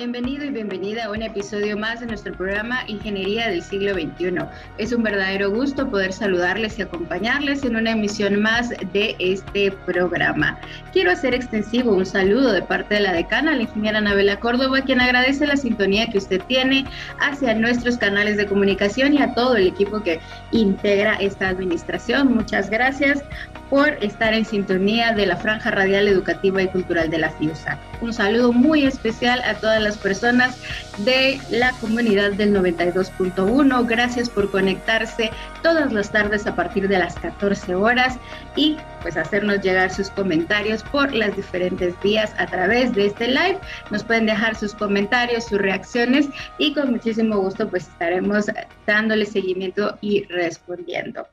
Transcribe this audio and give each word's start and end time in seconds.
Bienvenido 0.00 0.46
y 0.46 0.48
bienvenida 0.48 1.04
a 1.04 1.10
un 1.10 1.20
episodio 1.20 1.76
más 1.76 2.00
de 2.00 2.06
nuestro 2.06 2.32
programa 2.32 2.84
Ingeniería 2.86 3.48
del 3.50 3.62
siglo 3.62 3.92
XXI. 3.92 4.46
Es 4.78 4.94
un 4.94 5.02
verdadero 5.02 5.50
gusto 5.50 5.90
poder 5.90 6.14
saludarles 6.14 6.78
y 6.78 6.82
acompañarles 6.82 7.64
en 7.64 7.76
una 7.76 7.90
emisión 7.90 8.40
más 8.40 8.70
de 8.70 9.14
este 9.18 9.70
programa. 9.84 10.58
Quiero 10.94 11.10
hacer 11.10 11.34
extensivo 11.34 11.92
un 11.92 12.06
saludo 12.06 12.50
de 12.52 12.62
parte 12.62 12.94
de 12.94 13.00
la 13.00 13.12
decana, 13.12 13.54
la 13.54 13.60
ingeniera 13.60 13.98
Anabela 13.98 14.40
Córdoba, 14.40 14.80
quien 14.80 15.02
agradece 15.02 15.46
la 15.46 15.58
sintonía 15.58 16.06
que 16.06 16.16
usted 16.16 16.40
tiene 16.48 16.86
hacia 17.18 17.52
nuestros 17.52 17.98
canales 17.98 18.38
de 18.38 18.46
comunicación 18.46 19.12
y 19.12 19.20
a 19.20 19.34
todo 19.34 19.56
el 19.56 19.66
equipo 19.66 20.02
que 20.02 20.18
integra 20.50 21.16
esta 21.16 21.48
administración. 21.48 22.34
Muchas 22.34 22.70
gracias 22.70 23.22
por 23.70 23.90
estar 24.02 24.34
en 24.34 24.44
sintonía 24.44 25.12
de 25.12 25.26
la 25.26 25.36
franja 25.36 25.70
radial 25.70 26.08
educativa 26.08 26.60
y 26.60 26.68
cultural 26.68 27.08
de 27.08 27.18
la 27.18 27.30
FIUSA. 27.30 27.78
Un 28.00 28.12
saludo 28.12 28.52
muy 28.52 28.84
especial 28.84 29.40
a 29.42 29.54
todas 29.54 29.80
las 29.80 29.96
personas 29.96 30.58
de 30.98 31.40
la 31.50 31.70
comunidad 31.80 32.32
del 32.32 32.52
92.1. 32.52 33.86
Gracias 33.86 34.28
por 34.28 34.50
conectarse 34.50 35.30
todas 35.62 35.92
las 35.92 36.10
tardes 36.10 36.46
a 36.46 36.56
partir 36.56 36.88
de 36.88 36.98
las 36.98 37.14
14 37.16 37.76
horas 37.76 38.18
y 38.56 38.76
pues 39.02 39.16
hacernos 39.16 39.60
llegar 39.60 39.92
sus 39.92 40.10
comentarios 40.10 40.82
por 40.82 41.14
las 41.14 41.36
diferentes 41.36 41.94
vías 42.02 42.34
a 42.38 42.46
través 42.46 42.92
de 42.94 43.06
este 43.06 43.28
live. 43.28 43.58
Nos 43.90 44.02
pueden 44.02 44.26
dejar 44.26 44.56
sus 44.56 44.74
comentarios, 44.74 45.44
sus 45.44 45.58
reacciones 45.58 46.28
y 46.58 46.74
con 46.74 46.90
muchísimo 46.90 47.36
gusto 47.38 47.68
pues 47.68 47.86
estaremos 47.86 48.46
dándole 48.86 49.26
seguimiento 49.26 49.96
y 50.00 50.24
respondiendo. 50.24 51.26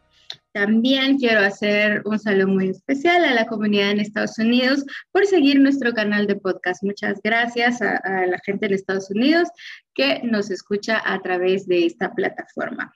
También 0.58 1.20
quiero 1.20 1.42
hacer 1.42 2.02
un 2.04 2.18
saludo 2.18 2.48
muy 2.48 2.70
especial 2.70 3.24
a 3.26 3.36
la 3.36 3.46
comunidad 3.46 3.92
en 3.92 4.00
Estados 4.00 4.40
Unidos 4.40 4.84
por 5.12 5.24
seguir 5.28 5.60
nuestro 5.60 5.94
canal 5.94 6.26
de 6.26 6.36
podcast. 6.36 6.82
Muchas 6.82 7.22
gracias 7.24 7.80
a, 7.80 8.26
la 8.26 8.40
gente 8.44 8.66
en 8.66 8.74
Estados 8.74 9.12
Unidos 9.12 9.50
que 9.94 10.20
nos 10.24 10.50
escucha 10.50 11.00
a 11.06 11.22
través 11.22 11.68
de 11.68 11.86
esta 11.86 12.12
plataforma. 12.12 12.92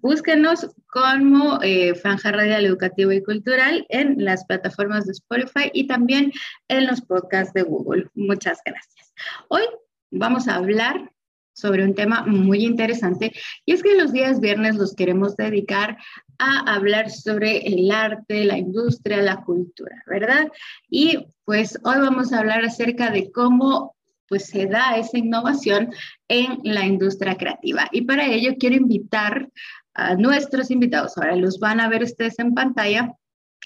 Búsquenos 0.00 0.66
como 0.86 1.58
eh, 1.62 1.94
Franja 1.94 2.32
Radial 2.32 2.64
Educativo 2.64 3.12
y 3.12 3.22
Cultural 3.22 3.84
en 3.90 4.24
las 4.24 4.46
plataformas 4.46 5.04
de 5.04 5.12
Spotify 5.12 5.70
y 5.74 5.86
también 5.86 6.32
en 6.68 6.86
los 6.86 7.02
podcasts 7.02 7.52
de 7.52 7.64
Google. 7.64 8.06
Muchas 8.14 8.60
gracias. 8.64 9.12
Hoy 9.50 9.64
vamos 10.10 10.48
a 10.48 10.54
hablar 10.54 11.12
sobre 11.54 11.84
un 11.84 11.94
tema 11.94 12.24
muy 12.26 12.64
interesante 12.64 13.32
y 13.64 13.72
es 13.72 13.82
que 13.82 13.94
los 13.94 14.12
días 14.12 14.40
viernes 14.40 14.76
los 14.76 14.94
queremos 14.94 15.36
dedicar 15.36 15.96
a 16.38 16.74
hablar 16.74 17.10
sobre 17.10 17.58
el 17.66 17.90
arte, 17.90 18.44
la 18.44 18.58
industria, 18.58 19.22
la 19.22 19.42
cultura, 19.42 20.02
¿verdad? 20.06 20.48
Y 20.90 21.26
pues 21.44 21.78
hoy 21.84 21.96
vamos 22.00 22.32
a 22.32 22.40
hablar 22.40 22.64
acerca 22.64 23.10
de 23.10 23.30
cómo 23.30 23.94
pues 24.28 24.46
se 24.46 24.66
da 24.66 24.96
esa 24.96 25.18
innovación 25.18 25.92
en 26.28 26.58
la 26.64 26.84
industria 26.84 27.36
creativa. 27.36 27.88
Y 27.92 28.02
para 28.02 28.26
ello 28.26 28.54
quiero 28.58 28.76
invitar 28.76 29.48
a 29.94 30.16
nuestros 30.16 30.70
invitados, 30.70 31.16
ahora 31.16 31.36
los 31.36 31.60
van 31.60 31.78
a 31.78 31.88
ver 31.88 32.02
ustedes 32.02 32.38
en 32.38 32.52
pantalla. 32.52 33.14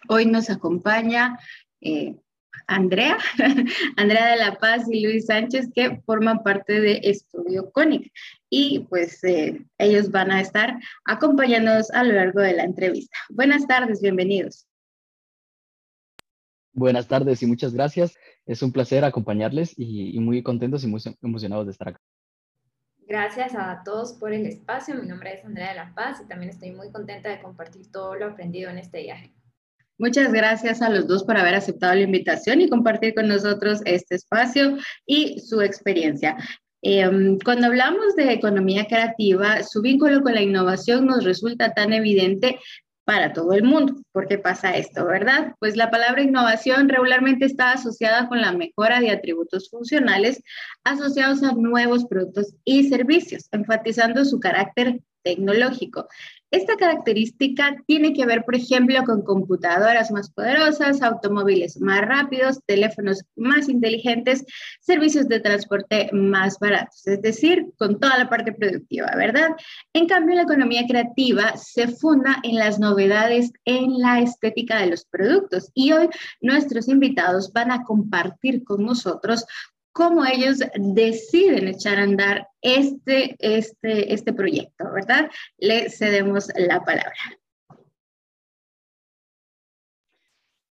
Hoy 0.09 0.27
nos 0.27 0.51
acompaña 0.51 1.39
eh, 1.81 2.17
Andrea, 2.67 3.19
Andrea 3.97 4.31
de 4.33 4.37
la 4.37 4.59
Paz 4.59 4.87
y 4.91 5.03
Luis 5.03 5.27
Sánchez, 5.27 5.71
que 5.75 6.01
forman 6.05 6.43
parte 6.43 6.81
de 6.81 7.01
Estudio 7.03 7.71
Conic. 7.71 8.13
Y 8.51 8.81
pues 8.91 9.23
eh, 9.25 9.65
ellos 9.79 10.11
van 10.11 10.31
a 10.31 10.41
estar 10.41 10.79
acompañándonos 11.05 11.91
a 11.91 12.05
lo 12.05 12.15
largo 12.15 12.41
de 12.41 12.55
la 12.55 12.65
entrevista. 12.65 13.17
Buenas 13.31 13.67
tardes, 13.67 14.01
bienvenidos. 14.01 14.67
Buenas 16.73 17.09
tardes 17.09 17.43
y 17.43 17.47
muchas 17.47 17.75
gracias. 17.75 18.15
Es 18.47 18.63
un 18.63 18.73
placer 18.73 19.05
acompañarles 19.05 19.75
y, 19.77 20.17
y 20.17 20.21
muy 20.21 20.43
contentos 20.43 20.85
y 20.85 20.87
muy 20.87 21.03
emocionados 21.23 21.67
de 21.67 21.73
estar 21.73 21.89
acá. 21.89 22.01
Gracias 23.09 23.55
a 23.55 23.83
todos 23.85 24.13
por 24.13 24.35
el 24.35 24.45
espacio. 24.45 24.95
Mi 24.95 25.09
nombre 25.09 25.33
es 25.33 25.45
Andrea 25.45 25.71
de 25.71 25.77
la 25.77 25.95
Paz 25.95 26.21
y 26.23 26.29
también 26.29 26.51
estoy 26.51 26.73
muy 26.73 26.93
contenta 26.93 27.31
de 27.31 27.41
compartir 27.41 27.91
todo 27.91 28.15
lo 28.15 28.27
aprendido 28.27 28.69
en 28.69 28.77
este 28.77 29.01
viaje. 29.03 29.33
Muchas 29.99 30.33
gracias 30.33 30.81
a 30.81 30.91
los 30.91 31.09
dos 31.09 31.25
por 31.25 31.37
haber 31.37 31.57
aceptado 31.57 31.95
la 31.95 32.03
invitación 32.03 32.61
y 32.61 32.69
compartir 32.69 33.15
con 33.15 33.27
nosotros 33.27 33.81
este 33.85 34.15
espacio 34.15 34.79
y 35.07 35.41
su 35.41 35.61
experiencia. 35.61 36.37
Em, 36.83 37.39
cuando 37.45 37.67
hablamos 37.67 38.15
de 38.15 38.33
economía 38.33 38.87
creativa, 38.87 39.65
su 39.65 39.83
vínculo 39.83 40.23
con 40.23 40.35
la 40.35 40.43
innovación 40.43 41.07
nos 41.07 41.25
resulta 41.25 41.75
tan 41.75 41.93
evidente 41.93 42.61
para 43.05 43.33
todo 43.33 43.55
el 43.55 43.65
mundo. 43.65 43.97
¿Por 44.13 44.29
qué 44.29 44.39
pasa 44.39 44.77
esto, 44.77 45.05
verdad? 45.05 45.55
Pues 45.59 45.77
la 45.77 45.91
palabra 45.91 46.23
innovación 46.23 46.89
regularmente 46.89 47.47
está 47.47 47.73
asociada 47.73 48.29
con 48.29 48.41
la 48.41 48.53
mejora 48.53 49.01
de 49.01 49.11
atributos 49.11 49.71
funcionales 49.71 50.43
asociados 50.85 51.43
a 51.43 51.53
nuevos 51.55 52.05
productos 52.05 52.55
y 52.65 52.89
servicios, 52.89 53.49
enfatizando 53.51 54.25
su 54.25 54.39
carácter 54.39 55.01
tecnológico. 55.25 56.07
Esta 56.51 56.77
característica 56.77 57.77
tiene 57.87 58.15
que 58.15 58.25
ver, 58.25 58.45
por 58.45 58.55
ejemplo, 58.55 59.03
con 59.05 59.23
computadoras 59.23 60.11
más 60.11 60.31
poderosas, 60.31 61.03
automóviles 61.03 61.79
más 61.79 62.01
rápidos, 62.01 62.61
teléfonos 62.65 63.23
más 63.37 63.69
inteligentes, 63.69 64.47
servicios 64.81 65.29
de 65.29 65.41
transporte 65.41 66.09
más 66.13 66.59
baratos, 66.59 67.07
es 67.07 67.21
decir, 67.21 67.67
con 67.77 68.01
toda 68.01 68.17
la 68.17 68.31
parte 68.31 68.53
productiva, 68.53 69.11
¿verdad? 69.15 69.51
En 69.93 70.07
cambio, 70.07 70.37
la 70.37 70.43
economía 70.43 70.87
creativa 70.89 71.55
se 71.57 71.89
funda 71.89 72.39
en 72.43 72.57
las 72.57 72.79
novedades 72.79 73.53
en 73.67 73.99
la 73.99 74.21
estética 74.21 74.81
de 74.81 74.87
los 74.87 75.05
productos 75.05 75.71
y 75.75 75.93
hoy 75.93 76.09
nuestros 76.41 76.89
invitados 76.89 77.53
van 77.53 77.73
a 77.73 77.83
compartir 77.85 78.65
con 78.65 78.87
nosotros 78.87 79.45
cómo 79.93 80.25
ellos 80.25 80.59
deciden 80.77 81.69
echar 81.69 81.99
a 81.99 82.03
andar 82.03 82.49
este, 82.61 83.37
este, 83.39 84.13
este 84.13 84.33
proyecto, 84.33 84.85
¿verdad? 84.93 85.31
Le 85.59 85.91
cedemos 85.91 86.49
la 86.57 86.85
palabra. 86.85 87.15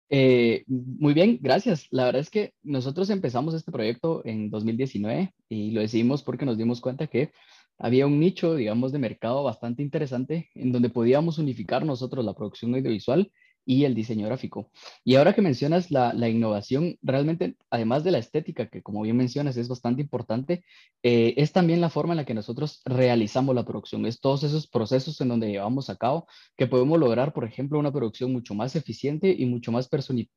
Eh, 0.09 0.63
muy 0.67 1.13
bien, 1.13 1.37
gracias. 1.41 1.87
La 1.91 2.05
verdad 2.05 2.21
es 2.21 2.29
que 2.29 2.53
nosotros 2.63 3.09
empezamos 3.09 3.53
este 3.53 3.71
proyecto 3.71 4.21
en 4.25 4.49
2019 4.49 5.33
y 5.49 5.71
lo 5.71 5.81
decidimos 5.81 6.23
porque 6.23 6.45
nos 6.45 6.57
dimos 6.57 6.79
cuenta 6.79 7.07
que 7.07 7.31
había 7.77 8.07
un 8.07 8.19
nicho, 8.19 8.55
digamos, 8.55 8.91
de 8.91 8.99
mercado 8.99 9.43
bastante 9.43 9.83
interesante 9.83 10.49
en 10.55 10.71
donde 10.71 10.89
podíamos 10.89 11.37
unificar 11.37 11.85
nosotros 11.85 12.23
la 12.23 12.33
producción 12.33 12.73
audiovisual 12.73 13.31
y 13.67 13.83
el 13.83 13.93
diseño 13.93 14.25
gráfico. 14.27 14.71
Y 15.03 15.15
ahora 15.15 15.33
que 15.33 15.41
mencionas 15.41 15.91
la, 15.91 16.29
innovación, 16.29 16.97
realmente, 17.01 17.57
además 17.69 18.05
de 18.05 18.11
la 18.11 18.17
estética, 18.17 18.69
que 18.69 18.81
como 18.81 19.01
bien 19.01 19.17
mencionas 19.17 19.57
es 19.57 19.67
bastante 19.67 20.01
importante, 20.01 20.63
eh, 21.03 21.33
es 21.35 21.51
también 21.51 21.81
la 21.81 21.89
forma 21.89 22.13
en 22.13 22.17
la 22.17 22.25
que 22.25 22.33
nosotros 22.33 22.81
realizamos 22.85 23.53
la 23.53 23.65
producción. 23.65 24.05
Es 24.05 24.21
todos 24.21 24.43
esos 24.43 24.67
procesos 24.67 25.19
en 25.19 25.27
donde 25.27 25.51
llevamos 25.51 25.89
a 25.89 25.97
cabo 25.97 26.27
que 26.55 26.65
podemos 26.65 26.97
lograr, 26.97 27.33
por 27.33 27.43
ejemplo, 27.43 27.77
una 27.77 27.91
producción 27.91 28.31
mucho 28.31 28.55
más 28.55 28.75
eficiente 28.77 29.35
y 29.37 29.45
mucho 29.45 29.73
más 29.73 29.89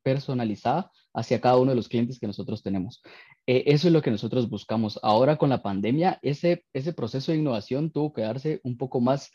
personalizada 0.03 0.91
hacia 1.13 1.39
cada 1.39 1.57
uno 1.57 1.71
de 1.71 1.77
los 1.77 1.87
clientes 1.87 2.19
que 2.19 2.27
nosotros 2.27 2.61
tenemos. 2.61 3.01
Eh, 3.47 3.63
eso 3.67 3.87
es 3.87 3.93
lo 3.93 4.01
que 4.01 4.11
nosotros 4.11 4.49
buscamos. 4.49 4.99
Ahora 5.03 5.37
con 5.37 5.49
la 5.49 5.63
pandemia, 5.63 6.19
ese, 6.21 6.65
ese 6.73 6.91
proceso 6.91 7.31
de 7.31 7.37
innovación 7.37 7.91
tuvo 7.91 8.11
que 8.11 8.23
darse 8.23 8.59
un 8.63 8.77
poco 8.77 8.99
más 8.99 9.31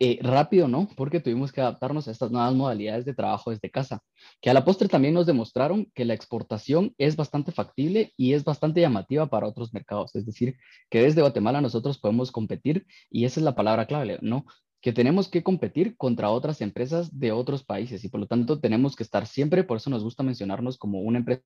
eh, 0.00 0.18
rápido, 0.22 0.68
¿no? 0.68 0.88
Porque 0.96 1.20
tuvimos 1.20 1.52
que 1.52 1.60
adaptarnos 1.60 2.08
a 2.08 2.10
estas 2.10 2.30
nuevas 2.30 2.54
modalidades 2.54 3.04
de 3.04 3.14
trabajo 3.14 3.50
desde 3.50 3.70
casa, 3.70 4.00
que 4.40 4.50
a 4.50 4.54
la 4.54 4.64
postre 4.64 4.88
también 4.88 5.14
nos 5.14 5.26
demostraron 5.26 5.90
que 5.94 6.04
la 6.04 6.14
exportación 6.14 6.94
es 6.98 7.16
bastante 7.16 7.52
factible 7.52 8.12
y 8.16 8.34
es 8.34 8.44
bastante 8.44 8.80
llamativa 8.80 9.26
para 9.26 9.46
otros 9.46 9.72
mercados. 9.74 10.14
Es 10.14 10.26
decir, 10.26 10.56
que 10.90 11.02
desde 11.02 11.20
Guatemala 11.20 11.60
nosotros 11.60 11.98
podemos 11.98 12.32
competir 12.32 12.86
y 13.10 13.24
esa 13.24 13.40
es 13.40 13.44
la 13.44 13.54
palabra 13.54 13.86
clave, 13.86 14.18
¿no? 14.22 14.46
Que 14.80 14.92
tenemos 14.92 15.28
que 15.28 15.42
competir 15.42 15.96
contra 15.96 16.30
otras 16.30 16.60
empresas 16.60 17.18
de 17.18 17.32
otros 17.32 17.64
países 17.64 18.04
y 18.04 18.08
por 18.08 18.20
lo 18.20 18.26
tanto 18.26 18.60
tenemos 18.60 18.96
que 18.96 19.02
estar 19.02 19.26
siempre, 19.26 19.64
por 19.64 19.78
eso 19.78 19.90
nos 19.90 20.04
gusta 20.04 20.22
mencionarnos 20.22 20.78
como 20.78 21.00
una 21.00 21.18
empresa 21.18 21.42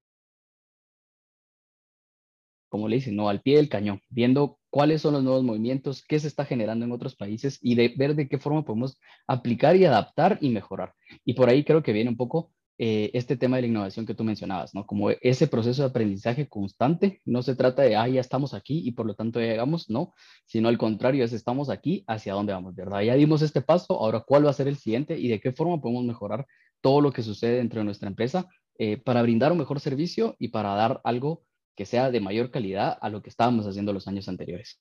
como 2.72 2.88
le 2.88 2.96
dicen, 2.96 3.16
no 3.16 3.28
al 3.28 3.42
pie 3.42 3.56
del 3.56 3.68
cañón, 3.68 4.00
viendo 4.08 4.58
cuáles 4.72 5.02
son 5.02 5.12
los 5.12 5.22
nuevos 5.22 5.44
movimientos, 5.44 6.02
qué 6.02 6.18
se 6.18 6.28
está 6.28 6.46
generando 6.46 6.86
en 6.86 6.92
otros 6.92 7.14
países 7.14 7.58
y 7.60 7.74
de 7.74 7.92
ver 7.94 8.16
de 8.16 8.26
qué 8.26 8.38
forma 8.38 8.64
podemos 8.64 8.98
aplicar 9.26 9.76
y 9.76 9.84
adaptar 9.84 10.38
y 10.40 10.48
mejorar. 10.48 10.94
Y 11.26 11.34
por 11.34 11.50
ahí 11.50 11.62
creo 11.62 11.82
que 11.82 11.92
viene 11.92 12.08
un 12.08 12.16
poco 12.16 12.52
eh, 12.78 13.10
este 13.12 13.36
tema 13.36 13.56
de 13.56 13.62
la 13.62 13.68
innovación 13.68 14.06
que 14.06 14.14
tú 14.14 14.24
mencionabas, 14.24 14.74
¿no? 14.74 14.86
Como 14.86 15.10
ese 15.10 15.46
proceso 15.46 15.82
de 15.82 15.88
aprendizaje 15.90 16.48
constante, 16.48 17.20
no 17.26 17.42
se 17.42 17.54
trata 17.54 17.82
de, 17.82 17.96
ah, 17.96 18.08
ya 18.08 18.22
estamos 18.22 18.54
aquí 18.54 18.80
y 18.82 18.92
por 18.92 19.04
lo 19.04 19.14
tanto 19.14 19.40
ya 19.40 19.46
llegamos, 19.46 19.90
no, 19.90 20.14
sino 20.46 20.70
al 20.70 20.78
contrario, 20.78 21.22
es 21.22 21.34
estamos 21.34 21.68
aquí, 21.68 22.02
hacia 22.06 22.32
dónde 22.32 22.54
vamos, 22.54 22.74
¿verdad? 22.74 23.02
Ya 23.02 23.14
dimos 23.14 23.42
este 23.42 23.60
paso, 23.60 24.00
ahora 24.00 24.24
cuál 24.26 24.46
va 24.46 24.50
a 24.50 24.54
ser 24.54 24.68
el 24.68 24.78
siguiente 24.78 25.18
y 25.18 25.28
de 25.28 25.38
qué 25.38 25.52
forma 25.52 25.82
podemos 25.82 26.04
mejorar 26.04 26.46
todo 26.80 27.02
lo 27.02 27.12
que 27.12 27.22
sucede 27.22 27.58
dentro 27.58 27.80
de 27.80 27.84
nuestra 27.84 28.08
empresa 28.08 28.48
eh, 28.78 28.96
para 28.96 29.20
brindar 29.20 29.52
un 29.52 29.58
mejor 29.58 29.80
servicio 29.80 30.34
y 30.38 30.48
para 30.48 30.74
dar 30.74 31.02
algo 31.04 31.42
que 31.74 31.86
sea 31.86 32.10
de 32.10 32.20
mayor 32.20 32.50
calidad 32.50 32.98
a 33.00 33.08
lo 33.10 33.22
que 33.22 33.30
estábamos 33.30 33.66
haciendo 33.66 33.92
los 33.92 34.08
años 34.08 34.28
anteriores. 34.28 34.80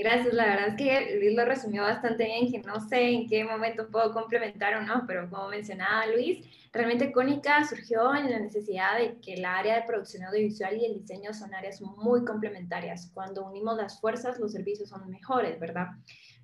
Gracias, 0.00 0.32
la 0.32 0.46
verdad 0.46 0.68
es 0.68 0.74
que 0.76 1.18
Luis 1.18 1.34
lo 1.34 1.44
resumió 1.44 1.82
bastante 1.82 2.24
bien, 2.24 2.52
que 2.52 2.60
no 2.60 2.78
sé 2.78 3.10
en 3.10 3.26
qué 3.26 3.42
momento 3.42 3.90
puedo 3.90 4.12
complementar 4.12 4.74
o 4.74 4.82
no, 4.82 5.02
pero 5.08 5.28
como 5.28 5.48
mencionaba 5.48 6.06
Luis, 6.06 6.46
realmente 6.72 7.10
Cónica 7.10 7.64
surgió 7.64 8.14
en 8.14 8.30
la 8.30 8.38
necesidad 8.38 8.96
de 8.96 9.18
que 9.18 9.34
el 9.34 9.44
área 9.44 9.74
de 9.74 9.86
producción 9.88 10.22
audiovisual 10.22 10.76
y 10.76 10.84
el 10.84 11.00
diseño 11.00 11.34
son 11.34 11.52
áreas 11.52 11.80
muy 11.80 12.24
complementarias. 12.24 13.10
Cuando 13.12 13.44
unimos 13.44 13.76
las 13.76 14.00
fuerzas, 14.00 14.38
los 14.38 14.52
servicios 14.52 14.88
son 14.88 15.10
mejores, 15.10 15.58
¿verdad? 15.58 15.88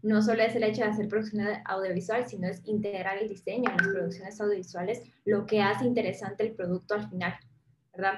No 0.02 0.20
solo 0.20 0.42
es 0.42 0.56
el 0.56 0.64
hecho 0.64 0.82
de 0.82 0.88
hacer 0.88 1.06
producción 1.06 1.46
audiovisual, 1.66 2.26
sino 2.26 2.48
es 2.48 2.60
integrar 2.64 3.18
el 3.18 3.28
diseño 3.28 3.70
en 3.70 3.76
las 3.76 3.86
producciones 3.86 4.40
audiovisuales, 4.40 5.02
lo 5.24 5.46
que 5.46 5.62
hace 5.62 5.84
interesante 5.84 6.42
el 6.42 6.54
producto 6.56 6.94
al 6.94 7.08
final, 7.08 7.38
¿verdad? 7.96 8.14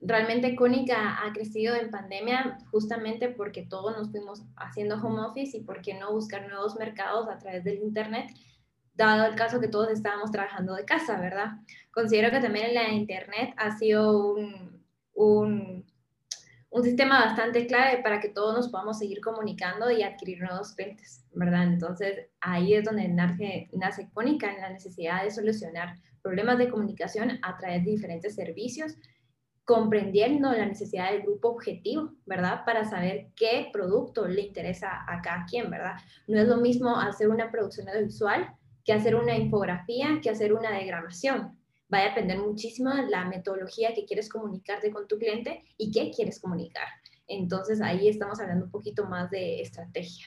realmente 0.00 0.56
Cónica 0.56 1.22
ha 1.22 1.32
crecido 1.32 1.74
en 1.74 1.90
pandemia 1.90 2.58
justamente 2.70 3.28
porque 3.28 3.66
todos 3.66 3.96
nos 3.96 4.10
fuimos 4.10 4.42
haciendo 4.56 4.96
home 4.96 5.20
office 5.20 5.58
y 5.58 5.62
por 5.62 5.82
qué 5.82 5.94
no 5.94 6.12
buscar 6.12 6.48
nuevos 6.48 6.76
mercados 6.76 7.28
a 7.28 7.38
través 7.38 7.64
del 7.64 7.78
Internet, 7.82 8.30
dado 8.94 9.26
el 9.26 9.34
caso 9.34 9.60
que 9.60 9.68
todos 9.68 9.90
estábamos 9.90 10.30
trabajando 10.30 10.74
de 10.74 10.84
casa, 10.84 11.20
¿verdad? 11.20 11.52
Considero 11.90 12.30
que 12.30 12.40
también 12.40 12.74
la 12.74 12.90
Internet 12.90 13.54
ha 13.56 13.76
sido 13.76 14.34
un, 14.34 14.82
un, 15.14 15.69
un 16.70 16.84
sistema 16.84 17.24
bastante 17.24 17.66
clave 17.66 18.02
para 18.02 18.20
que 18.20 18.28
todos 18.28 18.54
nos 18.54 18.68
podamos 18.68 18.98
seguir 18.98 19.20
comunicando 19.20 19.90
y 19.90 20.02
adquirir 20.02 20.40
nuevos 20.40 20.72
clientes, 20.74 21.24
¿verdad? 21.32 21.64
Entonces 21.64 22.28
ahí 22.40 22.74
es 22.74 22.84
donde 22.84 23.08
nace, 23.08 23.68
nace 23.72 24.08
Cónica 24.14 24.52
en 24.52 24.60
la 24.60 24.70
necesidad 24.70 25.24
de 25.24 25.32
solucionar 25.32 25.96
problemas 26.22 26.58
de 26.58 26.68
comunicación 26.68 27.38
a 27.42 27.56
través 27.58 27.84
de 27.84 27.90
diferentes 27.90 28.34
servicios 28.34 28.94
comprendiendo 29.64 30.50
la 30.52 30.66
necesidad 30.66 31.12
del 31.12 31.22
grupo 31.22 31.50
objetivo, 31.50 32.12
¿verdad? 32.26 32.64
Para 32.64 32.84
saber 32.84 33.28
qué 33.36 33.68
producto 33.72 34.26
le 34.26 34.42
interesa 34.42 35.04
a 35.06 35.22
cada 35.22 35.44
quien, 35.46 35.70
¿verdad? 35.70 35.94
No 36.26 36.40
es 36.40 36.48
lo 36.48 36.56
mismo 36.56 36.96
hacer 36.98 37.28
una 37.28 37.50
producción 37.50 37.88
audiovisual 37.88 38.52
que 38.84 38.92
hacer 38.92 39.14
una 39.14 39.36
infografía, 39.36 40.20
que 40.22 40.30
hacer 40.30 40.52
una 40.52 40.72
diagramación. 40.72 41.59
Va 41.92 41.98
a 41.98 42.08
depender 42.08 42.38
muchísimo 42.38 42.90
la 43.08 43.24
metodología 43.26 43.92
que 43.94 44.04
quieres 44.04 44.28
comunicarte 44.28 44.90
con 44.90 45.08
tu 45.08 45.18
cliente 45.18 45.64
y 45.76 45.90
qué 45.90 46.10
quieres 46.14 46.40
comunicar. 46.40 46.86
Entonces 47.26 47.80
ahí 47.80 48.08
estamos 48.08 48.40
hablando 48.40 48.66
un 48.66 48.70
poquito 48.70 49.06
más 49.06 49.30
de 49.30 49.60
estrategia. 49.60 50.26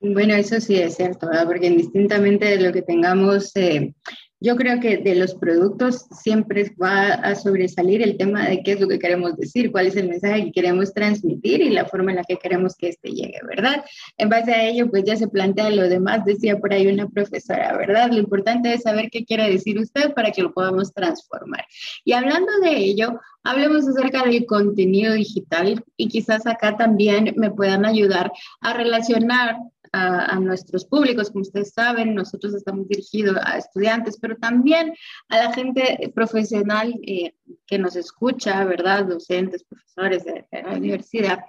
Bueno, 0.00 0.34
eso 0.34 0.60
sí 0.60 0.80
es 0.80 0.96
cierto, 0.96 1.28
porque 1.46 1.68
indistintamente 1.68 2.46
de 2.46 2.60
lo 2.60 2.72
que 2.72 2.82
tengamos 2.82 3.54
eh, 3.54 3.94
yo 4.42 4.56
creo 4.56 4.80
que 4.80 4.98
de 4.98 5.14
los 5.14 5.36
productos 5.36 6.06
siempre 6.20 6.74
va 6.82 7.12
a 7.12 7.36
sobresalir 7.36 8.02
el 8.02 8.16
tema 8.16 8.48
de 8.48 8.62
qué 8.64 8.72
es 8.72 8.80
lo 8.80 8.88
que 8.88 8.98
queremos 8.98 9.36
decir, 9.36 9.70
cuál 9.70 9.86
es 9.86 9.94
el 9.94 10.08
mensaje 10.08 10.46
que 10.46 10.52
queremos 10.52 10.92
transmitir 10.92 11.60
y 11.62 11.70
la 11.70 11.84
forma 11.84 12.10
en 12.10 12.16
la 12.16 12.24
que 12.24 12.36
queremos 12.36 12.74
que 12.74 12.88
este 12.88 13.10
llegue, 13.10 13.38
¿verdad? 13.46 13.84
En 14.18 14.28
base 14.28 14.52
a 14.52 14.64
ello, 14.64 14.90
pues 14.90 15.04
ya 15.04 15.14
se 15.14 15.28
plantea 15.28 15.70
lo 15.70 15.88
demás, 15.88 16.24
decía 16.24 16.58
por 16.58 16.72
ahí 16.72 16.88
una 16.88 17.08
profesora, 17.08 17.76
¿verdad? 17.76 18.10
Lo 18.10 18.18
importante 18.18 18.74
es 18.74 18.82
saber 18.82 19.10
qué 19.10 19.24
quiere 19.24 19.48
decir 19.48 19.78
usted 19.78 20.12
para 20.12 20.32
que 20.32 20.42
lo 20.42 20.52
podamos 20.52 20.92
transformar. 20.92 21.64
Y 22.04 22.12
hablando 22.12 22.50
de 22.64 22.76
ello, 22.78 23.20
hablemos 23.44 23.86
acerca 23.86 24.24
del 24.24 24.44
contenido 24.44 25.14
digital 25.14 25.84
y 25.96 26.08
quizás 26.08 26.48
acá 26.48 26.76
también 26.76 27.32
me 27.36 27.52
puedan 27.52 27.86
ayudar 27.86 28.32
a 28.60 28.72
relacionar 28.72 29.56
a, 29.92 30.38
nuestros 30.40 30.84
públicos. 30.84 31.30
Como 31.30 31.42
ustedes 31.42 31.72
saben, 31.72 32.14
nosotros 32.14 32.54
estamos 32.54 32.88
dirigidos 32.88 33.36
a 33.44 33.58
estudiantes, 33.58 34.18
pero 34.18 34.36
también 34.36 34.94
a 35.28 35.36
la 35.36 35.52
gente 35.52 36.10
profesional 36.14 36.94
eh, 37.06 37.34
que 37.66 37.78
nos 37.78 37.96
escucha, 37.96 38.64
¿verdad? 38.64 39.04
Docentes, 39.04 39.64
profesores 39.64 40.24
de 40.24 40.46
la 40.50 40.72
universidad. 40.72 41.40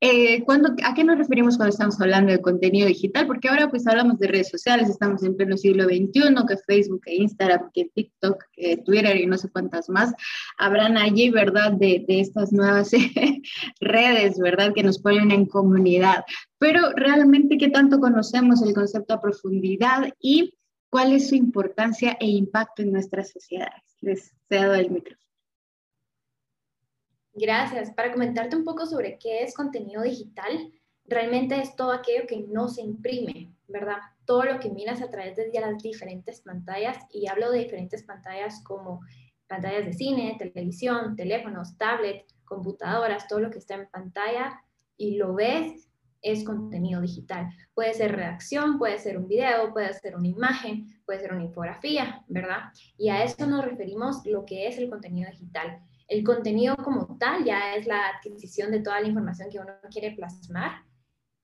Eh, 0.00 0.44
¿A 0.84 0.94
qué 0.94 1.02
nos 1.02 1.18
referimos 1.18 1.56
cuando 1.56 1.72
estamos 1.72 2.00
hablando 2.00 2.30
de 2.30 2.40
contenido 2.40 2.86
digital? 2.86 3.26
Porque 3.26 3.48
ahora 3.48 3.68
pues 3.68 3.84
hablamos 3.86 4.20
de 4.20 4.28
redes 4.28 4.48
sociales, 4.48 4.88
estamos 4.88 5.24
en 5.24 5.36
pleno 5.36 5.56
siglo 5.56 5.84
XXI, 5.84 6.34
que 6.46 6.56
Facebook, 6.66 7.00
que 7.04 7.16
Instagram, 7.16 7.70
que 7.74 7.90
TikTok, 7.92 8.44
que 8.52 8.76
Twitter 8.76 9.16
y 9.16 9.26
no 9.26 9.36
sé 9.36 9.50
cuántas 9.50 9.88
más 9.88 10.14
habrán 10.56 10.96
allí, 10.96 11.30
¿verdad? 11.30 11.72
De, 11.72 12.04
estas 12.06 12.52
nuevas 12.52 12.92
redes, 13.80 14.38
¿verdad? 14.38 14.72
Que 14.72 14.84
nos 14.84 15.00
ponen 15.00 15.32
en 15.32 15.46
comunidad. 15.46 16.24
Pero 16.58 16.92
realmente, 16.94 17.58
¿qué 17.58 17.68
tanto 17.68 17.98
conocemos 17.98 18.62
el 18.62 18.74
concepto 18.74 19.14
a 19.14 19.20
profundidad 19.20 20.12
y 20.20 20.54
cuál 20.90 21.12
es 21.12 21.28
su 21.28 21.34
importancia 21.34 22.16
e 22.20 22.26
impacto 22.28 22.82
en 22.82 22.92
nuestras 22.92 23.32
sociedades? 23.32 23.82
Les 24.00 24.32
cedo 24.48 24.74
el 24.74 24.90
micrófono. 24.90 25.27
Gracias. 27.40 27.92
Para 27.92 28.12
comentarte 28.12 28.56
un 28.56 28.64
poco 28.64 28.84
sobre 28.84 29.16
qué 29.18 29.42
es 29.42 29.54
contenido 29.54 30.02
digital, 30.02 30.72
realmente 31.04 31.60
es 31.60 31.76
todo 31.76 31.92
aquello 31.92 32.26
que 32.26 32.44
no 32.48 32.68
se 32.68 32.82
imprime, 32.82 33.54
¿verdad? 33.68 33.98
Todo 34.24 34.42
lo 34.42 34.58
que 34.58 34.70
miras 34.70 35.00
a 35.02 35.10
través 35.10 35.36
de 35.36 35.50
las 35.60 35.80
diferentes 35.80 36.40
pantallas, 36.40 36.98
y 37.12 37.28
hablo 37.28 37.52
de 37.52 37.60
diferentes 37.60 38.02
pantallas 38.02 38.60
como 38.64 39.00
pantallas 39.46 39.86
de 39.86 39.92
cine, 39.92 40.36
televisión, 40.38 41.14
teléfonos, 41.14 41.78
tablet, 41.78 42.26
computadoras, 42.44 43.28
todo 43.28 43.40
lo 43.40 43.50
que 43.50 43.58
está 43.58 43.74
en 43.74 43.88
pantalla 43.88 44.60
y 44.96 45.16
lo 45.16 45.34
ves 45.34 45.88
es 46.20 46.42
contenido 46.42 47.00
digital. 47.00 47.48
Puede 47.72 47.94
ser 47.94 48.16
redacción, 48.16 48.78
puede 48.78 48.98
ser 48.98 49.16
un 49.16 49.28
video, 49.28 49.72
puede 49.72 49.92
ser 49.94 50.16
una 50.16 50.26
imagen, 50.26 51.00
puede 51.06 51.20
ser 51.20 51.32
una 51.32 51.44
infografía, 51.44 52.24
¿verdad? 52.26 52.72
Y 52.96 53.10
a 53.10 53.22
eso 53.22 53.46
nos 53.46 53.64
referimos 53.64 54.26
lo 54.26 54.44
que 54.44 54.66
es 54.66 54.76
el 54.78 54.90
contenido 54.90 55.30
digital. 55.30 55.80
El 56.08 56.24
contenido 56.24 56.76
como 56.76 57.16
tal 57.18 57.44
ya 57.44 57.74
es 57.74 57.86
la 57.86 58.08
adquisición 58.08 58.70
de 58.70 58.80
toda 58.80 59.00
la 59.00 59.08
información 59.08 59.50
que 59.50 59.60
uno 59.60 59.74
quiere 59.90 60.12
plasmar 60.12 60.82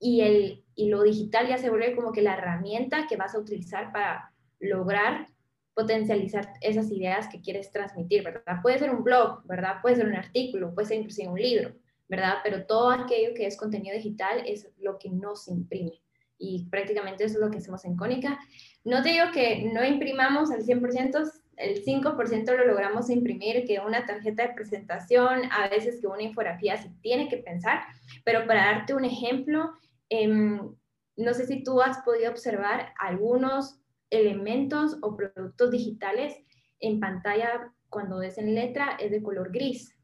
y, 0.01 0.23
el, 0.23 0.65
y 0.75 0.89
lo 0.89 1.03
digital 1.03 1.49
ya 1.49 1.59
se 1.59 1.71
vuelve 1.71 1.95
como 1.95 2.13
que 2.13 2.23
la 2.23 2.35
herramienta 2.35 3.07
que 3.07 3.17
vas 3.17 3.35
a 3.35 3.39
utilizar 3.39 3.93
para 3.93 4.33
lograr 4.59 5.29
potencializar 5.75 6.53
esas 6.61 6.91
ideas 6.91 7.29
que 7.29 7.41
quieres 7.41 7.71
transmitir, 7.71 8.23
¿verdad? 8.23 8.63
Puede 8.63 8.79
ser 8.79 8.91
un 8.91 9.03
blog, 9.03 9.45
¿verdad? 9.45 9.83
Puede 9.83 9.97
ser 9.97 10.07
un 10.07 10.15
artículo, 10.15 10.73
puede 10.73 10.87
ser 10.87 10.99
inclusive 10.99 11.29
un 11.29 11.41
libro, 11.41 11.75
¿verdad? 12.09 12.37
Pero 12.45 12.65
todo 12.65 12.91
aquello 12.91 13.35
que 13.35 13.47
es 13.47 13.57
contenido 13.57 13.97
digital 13.97 14.43
es 14.47 14.71
lo 14.79 14.99
que 14.99 15.11
no 15.11 15.35
se 15.35 15.53
imprime. 15.53 16.01
Y 16.39 16.67
prácticamente 16.71 17.25
eso 17.25 17.35
es 17.35 17.41
lo 17.41 17.51
que 17.51 17.59
hacemos 17.59 17.85
en 17.85 17.97
Cónica. 17.97 18.39
No 18.85 19.03
te 19.03 19.11
digo 19.11 19.27
que 19.33 19.71
no 19.73 19.85
imprimamos 19.85 20.51
al 20.51 20.65
100%, 20.65 21.31
el 21.57 21.85
5% 21.85 22.57
lo 22.57 22.67
logramos 22.67 23.11
imprimir, 23.11 23.65
que 23.67 23.81
una 23.81 24.07
tarjeta 24.07 24.47
de 24.47 24.55
presentación, 24.55 25.43
a 25.51 25.69
veces 25.69 26.01
que 26.01 26.07
una 26.07 26.23
infografía 26.23 26.77
se 26.77 26.91
tiene 27.01 27.29
que 27.29 27.39
pensar, 27.39 27.83
pero 28.25 28.47
para 28.47 28.67
darte 28.67 28.95
un 28.95 29.05
ejemplo, 29.05 29.73
em, 30.09 30.75
no 31.17 31.35
sé 31.35 31.47
si 31.47 31.63
tú 31.63 31.81
has 31.81 31.99
podido 32.03 32.31
observar 32.31 32.93
algunos 32.99 33.81
elementos 34.11 34.99
o 35.03 35.17
productos 35.17 35.71
digitales 35.71 36.37
en 36.81 37.01
pantalla 37.01 37.73
cuando 37.89 38.23
es 38.23 38.39
en 38.39 38.55
letra 38.55 38.97
es 39.01 39.11
de 39.11 39.23
color 39.23 39.53
gris. 39.53 39.97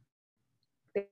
Pero 0.92 1.04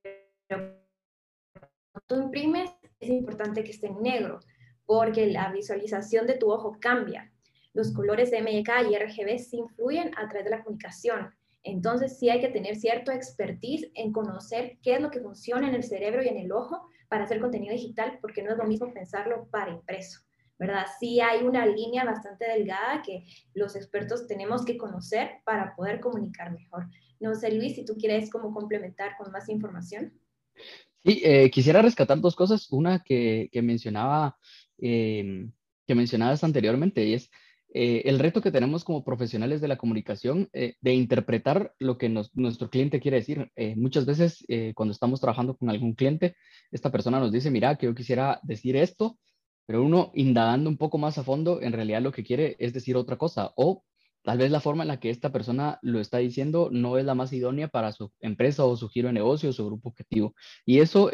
cuando 1.53 2.07
tú 2.07 2.15
imprimes 2.17 2.71
es 3.01 3.11
importante 3.11 3.65
que 3.65 3.71
esté 3.71 3.89
en 3.89 4.03
negro 4.03 4.41
porque 4.87 5.27
la 5.27 5.53
visualización 5.53 6.27
de 6.27 6.39
tu 6.39 6.51
ojo 6.51 6.79
cambia 6.81 7.31
los 7.79 7.93
colores 7.93 8.33
MK 8.33 8.91
y 8.91 8.97
RGB 8.97 9.39
sí 9.39 9.59
influyen 9.59 10.11
a 10.17 10.29
través 10.29 10.47
de 10.47 10.51
la 10.51 10.65
comunicación. 10.65 11.33
Entonces 11.63 12.19
sí 12.19 12.29
hay 12.29 12.41
que 12.41 12.49
tener 12.49 12.75
cierto 12.75 13.13
expertise 13.13 13.89
en 13.95 14.13
conocer 14.13 14.79
qué 14.83 14.95
es 14.95 15.01
lo 15.01 15.13
que 15.13 15.21
funciona 15.21 15.69
en 15.69 15.77
el 15.77 15.85
cerebro 15.85 16.21
y 16.25 16.27
en 16.27 16.39
el 16.39 16.51
ojo 16.51 16.89
para 17.09 17.23
hacer 17.23 17.41
contenido 17.41 17.73
digital, 17.73 18.19
porque 18.21 18.43
no 18.43 18.51
es 18.51 18.59
lo 18.59 18.65
mismo 18.65 18.93
pensarlo 18.93 19.47
para 19.53 19.71
impreso, 19.71 20.23
¿verdad? 20.59 20.87
Sí 20.99 21.21
hay 21.21 21.45
una 21.45 21.67
línea 21.67 22.05
bastante 22.05 22.49
delgada 22.49 23.01
que 23.01 23.25
los 23.55 23.77
expertos 23.77 24.27
tenemos 24.27 24.65
que 24.65 24.77
conocer 24.77 25.37
para 25.45 25.77
poder 25.77 26.01
comunicar 26.01 26.51
mejor. 26.51 26.89
No 27.21 27.37
sé, 27.37 27.53
Luis, 27.53 27.77
si 27.77 27.85
tú 27.85 27.95
quieres 27.97 28.29
como 28.29 28.53
complementar 28.53 29.17
con 29.17 29.31
más 29.31 29.49
información. 29.49 30.13
Sí, 31.05 31.23
eh, 31.25 31.49
quisiera 31.53 31.81
rescatar 31.81 32.21
dos 32.21 32.35
cosas. 32.35 32.73
Una 32.73 33.05
que, 33.05 33.49
mencionaba, 33.63 34.37
eh, 34.79 35.49
que 35.87 35.95
mencionabas 35.95 36.43
anteriormente, 36.43 37.05
y 37.05 37.15
es 37.15 37.31
eh, 37.75 38.03
el 38.07 38.19
reto 38.19 38.41
que 38.41 38.51
tenemos 38.51 38.83
como 38.83 39.05
profesionales 39.05 39.61
de 39.61 39.69
la 39.69 39.77
comunicación 39.77 40.49
eh, 40.53 40.75
de 40.81 40.95
interpretar 40.95 41.75
lo 41.79 41.99
que 41.99 42.09
nuestro 42.09 42.71
cliente 42.71 43.01
quiere 43.01 43.19
decir. 43.19 43.51
Eh, 43.57 43.77
muchas 43.77 44.07
veces 44.07 44.45
cuando 44.75 44.93
estamos 44.93 45.21
trabajando 45.21 45.57
con 45.57 45.71
algún 45.71 45.95
cliente, 45.95 46.37
esta 46.71 46.91
persona 46.91 47.21
nos 47.21 47.33
dice, 47.33 47.51
mira, 47.51 47.77
que 47.77 47.87
yo 47.87 47.95
quisiera 47.95 48.41
decir 48.43 48.77
esto, 48.77 49.19
pero 49.67 49.83
uno 49.83 50.11
indagando 50.15 50.71
un 50.71 50.79
poco 50.79 50.97
más 50.99 51.19
a 51.19 51.25
fondo, 51.25 51.61
en 51.61 51.73
realidad 51.73 52.01
lo 52.01 52.13
que 52.13 52.25
quiere 52.25 52.57
es 52.59 52.73
decir 52.73 52.97
otra 52.97 53.17
cosa 53.17 53.53
o 53.57 53.85
tal 54.29 54.37
vez 54.37 54.51
la 54.51 54.61
forma 54.61 54.85
en 54.85 54.89
la 54.89 55.01
que 55.01 55.09
esta 55.09 55.33
persona 55.33 55.79
lo 55.81 56.01
está 56.01 56.19
diciendo 56.19 56.69
no 56.71 56.99
es 56.99 57.07
la 57.07 57.15
más 57.15 57.33
idónea 57.33 57.69
para 57.69 57.93
su 57.93 58.13
empresa 58.21 58.63
o 58.67 58.77
su 58.77 58.91
giro 58.91 59.09
de 59.09 59.15
negocio 59.15 59.49
o 59.49 59.53
su 59.55 59.65
grupo 59.65 59.89
objetivo. 59.89 60.35
Y 60.67 60.81
eso, 60.81 61.11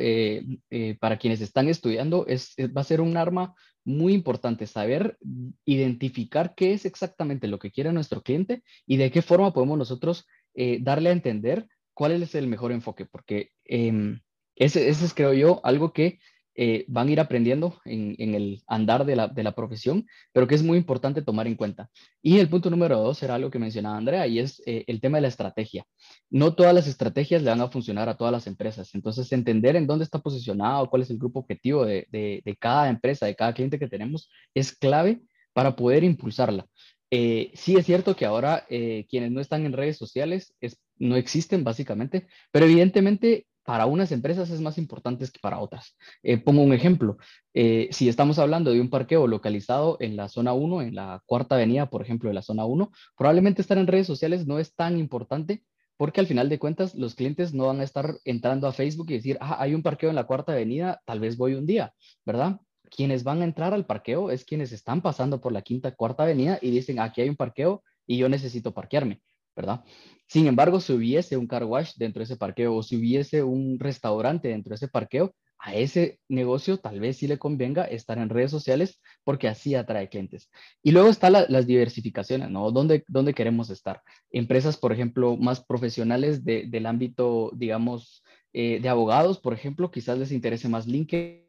para 0.99 1.17
quienes 1.17 1.41
están 1.41 1.69
estudiando, 1.69 2.27
es, 2.27 2.57
va 2.77 2.81
a 2.81 2.83
ser 2.83 3.01
un 3.01 3.17
arma 3.17 3.55
muy 3.85 4.15
importante 4.15 4.67
saber 4.67 5.17
identificar 5.65 6.57
qué 6.57 6.73
es 6.73 6.87
exactamente 6.87 7.47
lo 7.47 7.61
que 7.61 7.71
quiere 7.71 7.93
nuestro 7.93 8.21
cliente 8.21 8.65
y 8.85 8.97
de 8.97 9.13
qué 9.13 9.23
forma 9.23 9.53
podemos 9.53 9.79
nosotros 9.79 10.27
eh, 10.57 10.79
darle 10.83 11.11
a 11.11 11.13
entender 11.13 11.69
cuál 11.93 12.21
es 12.21 12.35
el 12.35 12.49
mejor 12.49 12.73
enfoque, 12.73 13.07
porque 13.07 13.51
em, 13.65 14.23
ese, 14.57 14.89
es, 14.89 15.15
creo 15.15 15.35
yo, 15.35 15.61
algo 15.63 15.93
que 15.93 16.19
eh, 16.57 16.85
van 16.87 17.09
a 17.09 17.11
ir 17.11 17.21
aprendiendo 17.21 17.81
en, 17.85 18.15
el 18.19 18.63
andar 18.69 19.05
de 19.05 19.17
la, 19.17 19.55
profesión, 19.55 20.07
pero 20.33 20.47
que 20.47 20.55
es 20.55 20.63
muy 20.63 20.79
importante 20.79 21.23
tomar 21.23 21.47
en 21.47 21.57
cuenta. 21.57 21.91
Y 22.23 22.39
el 22.39 22.49
punto 22.49 22.71
número 22.71 23.01
dos 23.01 23.23
era 23.23 23.35
algo 23.35 23.51
que 23.51 23.59
mencionaba 23.59 23.97
Andrea, 23.97 24.27
y 24.27 24.39
es 24.39 24.63
eh, 24.67 24.85
el 24.87 25.01
tema 25.01 25.19
de 25.19 25.23
la 25.23 25.29
estrategia. 25.29 25.85
No 26.31 26.55
todas 26.55 26.73
las 26.73 26.87
estrategias 26.87 27.43
le 27.43 27.51
van 27.51 27.61
a 27.61 27.69
funcionar 27.69 28.09
a 28.09 28.17
todas 28.17 28.33
las 28.33 28.47
empresas, 28.47 28.95
entonces 28.95 29.33
entender 29.33 29.75
en 29.75 29.87
dónde 29.87 30.05
está 30.05 30.21
posicionado, 30.21 30.89
cuál 30.89 31.03
es 31.03 31.11
el 31.11 31.19
grupo 31.19 31.41
objetivo 31.41 31.85
de, 31.85 32.57
cada 32.61 32.89
empresa, 32.89 33.27
de 33.27 33.35
cada 33.35 33.53
cliente 33.53 33.79
que 33.79 33.89
tenemos, 33.89 34.31
es 34.55 34.73
clave 34.77 35.21
para 35.53 35.75
poder 35.75 36.05
impulsarla. 36.05 36.67
Eh, 37.11 37.53
sí 37.55 37.77
es 37.77 37.87
cierto 37.87 38.17
que 38.17 38.27
ahora 38.27 38.65
quienes 38.69 39.31
no 39.31 39.41
están 39.41 39.67
en 39.67 39.73
redes 39.73 39.97
sociales 39.97 40.55
es, 40.61 40.81
no 40.99 41.17
existen 41.17 41.65
básicamente, 41.65 42.27
pero 42.53 42.67
evidentemente 42.67 43.47
para 43.65 43.87
unas 43.87 44.13
empresas 44.13 44.51
es 44.51 44.61
más 44.61 44.79
importante 44.79 45.25
que 45.25 45.41
para 45.41 45.59
otras. 45.59 45.97
Eh, 46.23 46.39
pongo 46.39 46.63
un 46.63 46.73
ejemplo. 46.73 47.17
Eh, 47.55 47.89
si 47.93 48.09
estamos 48.09 48.39
hablando 48.39 48.71
de 48.73 48.81
un 48.81 48.91
parqueo 48.91 49.27
localizado 49.27 49.97
en 50.01 50.17
la 50.17 50.29
zona 50.29 50.53
1, 50.53 50.83
en 50.83 50.95
la 50.95 51.23
cuarta 51.27 51.55
avenida, 51.55 51.91
por 51.91 52.03
ejemplo, 52.03 52.29
de 52.29 52.35
la 52.35 52.43
zona 52.43 52.65
1, 52.67 52.93
probablemente 53.17 53.63
estar 53.63 53.79
en 53.79 53.87
redes 53.87 54.07
sociales 54.07 54.47
no 54.47 54.59
es 54.59 54.75
tan 54.75 54.99
importante 54.99 55.65
porque 55.97 56.21
al 56.21 56.27
final 56.27 56.49
de 56.49 56.59
cuentas 56.59 56.95
los 56.95 57.15
clientes 57.15 57.55
no 57.55 57.67
van 57.67 57.81
a 57.81 57.85
estar 57.85 58.17
entrando 58.25 58.67
a 58.67 58.73
Facebook 58.73 59.11
y 59.11 59.15
decir, 59.15 59.39
ah, 59.41 59.57
hay 59.61 59.75
un 59.75 59.83
parqueo 59.83 60.11
en 60.11 60.17
la 60.17 60.25
cuarta 60.25 60.53
avenida, 60.53 61.01
tal 61.07 61.21
vez 61.21 61.37
voy 61.37 61.55
un 61.55 61.67
día, 61.67 61.95
¿verdad? 62.27 62.61
Quienes 62.91 63.25
van 63.25 63.43
a 63.43 63.45
entrar 63.45 63.75
al 63.75 63.87
parqueo 63.87 64.31
es 64.31 64.45
quienes 64.45 64.73
están 64.73 65.03
pasando 65.03 65.41
por 65.41 65.53
la 65.53 65.63
quinta, 65.63 65.95
cuarta 65.95 66.25
avenida 66.25 66.59
y 66.61 66.71
dicen, 66.71 66.99
aquí 66.99 67.21
hay 67.21 67.29
un 67.29 67.37
parqueo 67.37 67.83
y 68.07 68.19
yo 68.19 68.29
necesito 68.29 68.75
parquearme. 68.75 69.21
¿Verdad? 69.57 69.85
Sin 70.27 70.47
embargo, 70.47 70.81
si 70.81 70.93
hubiese 70.93 71.37
un 71.37 71.47
car 71.47 71.65
wash 71.65 71.95
dentro 71.97 72.21
de 72.21 72.25
ese 72.25 72.37
parqueo 72.37 72.75
o 72.75 72.83
si 72.83 72.97
hubiese 72.97 73.43
un 73.43 73.79
restaurante 73.79 74.49
dentro 74.49 74.71
de 74.71 74.77
ese 74.77 74.89
parqueo, 74.89 75.35
a 75.59 75.75
ese 75.75 76.21
negocio 76.29 76.79
tal 76.79 77.01
vez 77.01 77.17
sí 77.17 77.27
le 77.27 77.39
convenga 77.39 77.85
estar 77.85 78.19
en 78.19 78.29
redes 78.29 78.51
sociales 78.51 79.01
porque 79.25 79.49
así 79.49 79.75
atrae 79.75 80.09
clientes. 80.09 80.51
Y 80.83 80.93
luego 80.93 81.09
están 81.09 81.33
las 81.33 81.67
diversificaciones, 81.67 82.51
¿no? 82.51 82.71
¿Dónde, 82.71 83.05
¿Dónde, 83.09 83.33
queremos 83.33 83.71
estar? 83.71 84.03
Empresas, 84.31 84.77
por 84.77 84.93
ejemplo, 84.93 85.37
más 85.37 85.65
profesionales 85.65 86.45
del 86.45 86.87
ámbito, 86.87 87.51
digamos, 87.55 88.23
eh, 88.53 88.79
de 88.81 88.89
abogados, 88.89 89.41
por 89.41 89.55
ejemplo, 89.55 89.91
quizás 89.91 90.19
les 90.19 90.33
interese 90.33 90.69
más 90.69 90.87
LinkedIn 90.87 91.45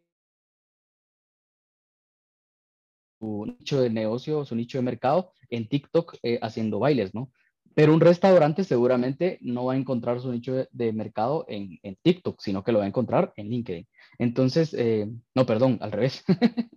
su 3.19 3.45
nicho 3.45 3.81
de 3.81 3.89
negocio, 3.89 4.45
su 4.45 4.55
nicho 4.55 4.77
de 4.77 4.83
mercado 4.83 5.31
en 5.49 5.67
TikTok 5.67 6.15
eh, 6.23 6.39
haciendo 6.41 6.79
bailes, 6.79 7.13
¿no? 7.13 7.31
Pero 7.75 7.93
un 7.93 7.99
restaurante 7.99 8.63
seguramente 8.63 9.37
no 9.41 9.65
va 9.65 9.73
a 9.73 9.77
encontrar 9.77 10.21
su 10.21 10.31
nicho 10.31 10.65
de, 10.71 10.93
mercado 10.93 11.45
en, 11.49 11.79
TikTok, 12.01 12.39
sino 12.41 12.63
que 12.63 12.71
lo 12.71 12.79
va 12.79 12.85
a 12.85 12.87
encontrar 12.87 13.33
en 13.35 13.49
LinkedIn. 13.49 13.87
Entonces, 14.17 14.73
eh, 14.73 15.07
no, 15.35 15.45
perdón, 15.45 15.77
al 15.81 15.91
revés. 15.91 16.23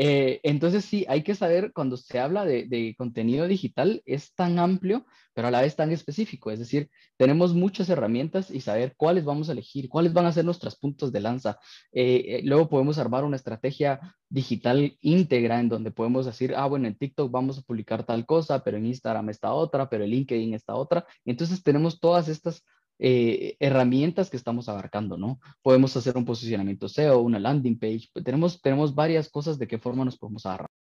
Eh, 0.00 0.38
entonces 0.44 0.84
sí, 0.84 1.04
hay 1.08 1.24
que 1.24 1.34
saber 1.34 1.72
cuando 1.72 1.96
se 1.96 2.20
habla 2.20 2.44
de, 2.44 2.94
contenido 2.96 3.48
digital, 3.48 4.00
es 4.06 4.32
tan 4.36 4.60
amplio, 4.60 5.04
pero 5.38 5.46
a 5.46 5.50
la 5.52 5.60
vez 5.60 5.76
tan 5.76 5.92
específico. 5.92 6.50
Es 6.50 6.58
decir, 6.58 6.90
tenemos 7.16 7.54
muchas 7.54 7.88
herramientas 7.88 8.50
y 8.50 8.60
saber 8.60 8.96
cuáles 8.96 9.24
vamos 9.24 9.48
a 9.48 9.52
elegir, 9.52 9.88
cuáles 9.88 10.12
van 10.12 10.26
a 10.26 10.32
ser 10.32 10.44
nuestros 10.44 10.74
puntos 10.74 11.12
de 11.12 11.20
lanza. 11.20 11.60
Eh, 11.92 12.40
luego 12.42 12.68
podemos 12.68 12.98
armar 12.98 13.22
una 13.22 13.36
estrategia 13.36 14.00
digital 14.28 14.98
íntegra 15.00 15.60
en 15.60 15.68
donde 15.68 15.92
podemos 15.92 16.26
decir, 16.26 16.54
ah, 16.56 16.66
bueno, 16.66 16.88
en 16.88 16.96
TikTok 16.96 17.30
vamos 17.30 17.56
a 17.56 17.62
publicar 17.62 18.02
tal 18.02 18.26
cosa, 18.26 18.64
pero 18.64 18.78
en 18.78 18.86
Instagram 18.86 19.30
está 19.30 19.52
otra, 19.52 19.88
pero 19.88 20.02
en 20.02 20.10
LinkedIn 20.10 20.54
está 20.54 20.74
otra. 20.74 21.06
Entonces 21.24 21.62
tenemos 21.62 22.00
todas 22.00 22.26
estas 22.26 22.64
eh, 22.98 23.54
herramientas 23.60 24.30
que 24.30 24.36
estamos 24.36 24.68
abarcando, 24.68 25.16
¿no? 25.16 25.38
Podemos 25.62 25.96
hacer 25.96 26.16
un 26.16 26.24
posicionamiento 26.24 26.88
SEO, 26.88 27.20
una 27.20 27.38
landing 27.38 27.78
page, 27.78 28.08
pues, 28.12 28.24
tenemos, 28.24 28.60
tenemos 28.60 28.92
varias 28.92 29.28
cosas 29.28 29.56
de 29.56 29.68
qué 29.68 29.78
forma 29.78 30.04
nos 30.04 30.18
podemos 30.18 30.44
agarrar. 30.46 30.77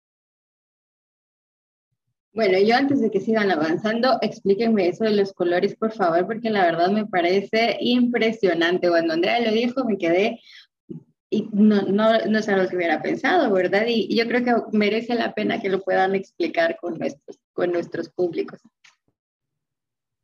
Bueno, 2.34 2.58
yo 2.58 2.74
antes 2.74 3.00
de 3.00 3.12
que 3.12 3.20
sigan 3.20 3.52
avanzando, 3.52 4.18
explíquenme 4.20 4.88
eso 4.88 5.04
de 5.04 5.12
los 5.12 5.32
colores, 5.32 5.76
por 5.76 5.92
favor, 5.92 6.26
porque 6.26 6.50
la 6.50 6.64
verdad 6.64 6.90
me 6.90 7.06
parece 7.06 7.76
impresionante. 7.78 8.88
Cuando 8.88 9.14
Andrea 9.14 9.38
lo 9.38 9.52
dijo, 9.52 9.84
me 9.84 9.96
quedé 9.96 10.40
y 11.30 11.48
no, 11.52 11.82
no, 11.82 12.18
no 12.26 12.38
es 12.38 12.48
algo 12.48 12.68
que 12.68 12.74
hubiera 12.74 13.00
pensado, 13.00 13.52
¿verdad? 13.52 13.84
Y, 13.86 14.16
yo 14.16 14.26
creo 14.26 14.42
que 14.44 14.76
merece 14.76 15.14
la 15.14 15.32
pena 15.32 15.60
que 15.60 15.68
lo 15.68 15.82
puedan 15.82 16.16
explicar 16.16 16.76
con 16.80 16.98
nuestros, 16.98 17.38
con 17.52 17.70
nuestros 17.70 18.08
públicos. 18.10 18.60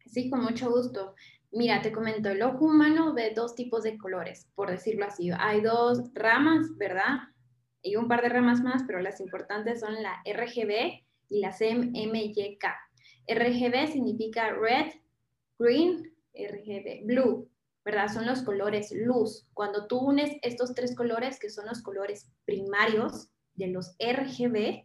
Sí, 0.05 0.29
con 0.31 0.43
mucho 0.43 0.69
gusto. 0.69 1.14
Mira, 1.52 1.81
te 1.81 1.93
comento, 1.93 2.29
el 2.31 2.43
ojo 2.43 2.64
humano 2.64 3.14
ve 3.14 3.33
dos 3.37 3.55
tipos 3.55 3.85
de 3.85 3.97
colores, 3.97 4.49
por 4.57 4.69
decirlo 4.69 5.05
así. 5.05 5.31
Hay 5.38 5.61
dos 5.61 6.11
ramas, 6.14 6.76
¿verdad? 6.76 7.19
Y 7.83 7.95
un 7.95 8.09
par 8.09 8.23
de 8.23 8.31
ramas 8.31 8.62
más, 8.62 8.83
pero 8.85 9.00
las 9.00 9.21
importantes 9.21 9.79
son 9.79 9.95
la 10.02 10.21
RGB 10.25 11.05
y 11.30 11.40
la 11.40 11.52
CMYK. 11.56 12.64
RGB 13.26 13.87
significa 13.92 14.50
red, 14.52 14.92
green, 15.58 16.12
RGB, 16.34 17.06
blue, 17.06 17.49
¿verdad? 17.84 18.08
Son 18.08 18.26
los 18.26 18.42
colores 18.42 18.92
luz. 18.92 19.46
Cuando 19.54 19.87
tú 19.87 19.99
unes 19.99 20.37
estos 20.42 20.75
tres 20.75 20.94
colores, 20.94 21.38
que 21.38 21.49
son 21.49 21.66
los 21.66 21.82
colores 21.82 22.30
primarios 22.44 23.30
de 23.54 23.68
los 23.68 23.96
RGB, 23.99 24.84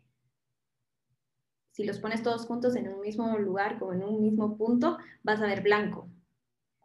si 1.72 1.84
los 1.84 2.00
pones 2.00 2.24
todos 2.24 2.46
juntos 2.46 2.76
en 2.76 2.88
un 2.88 3.02
mismo 3.02 3.38
lugar, 3.38 3.80
como 3.80 3.94
en 3.94 4.04
un 4.04 4.22
mismo 4.22 4.58
punto, 4.58 4.98
vas 5.24 5.42
a 5.42 5.48
ver 5.48 5.62
blanco. 5.62 6.10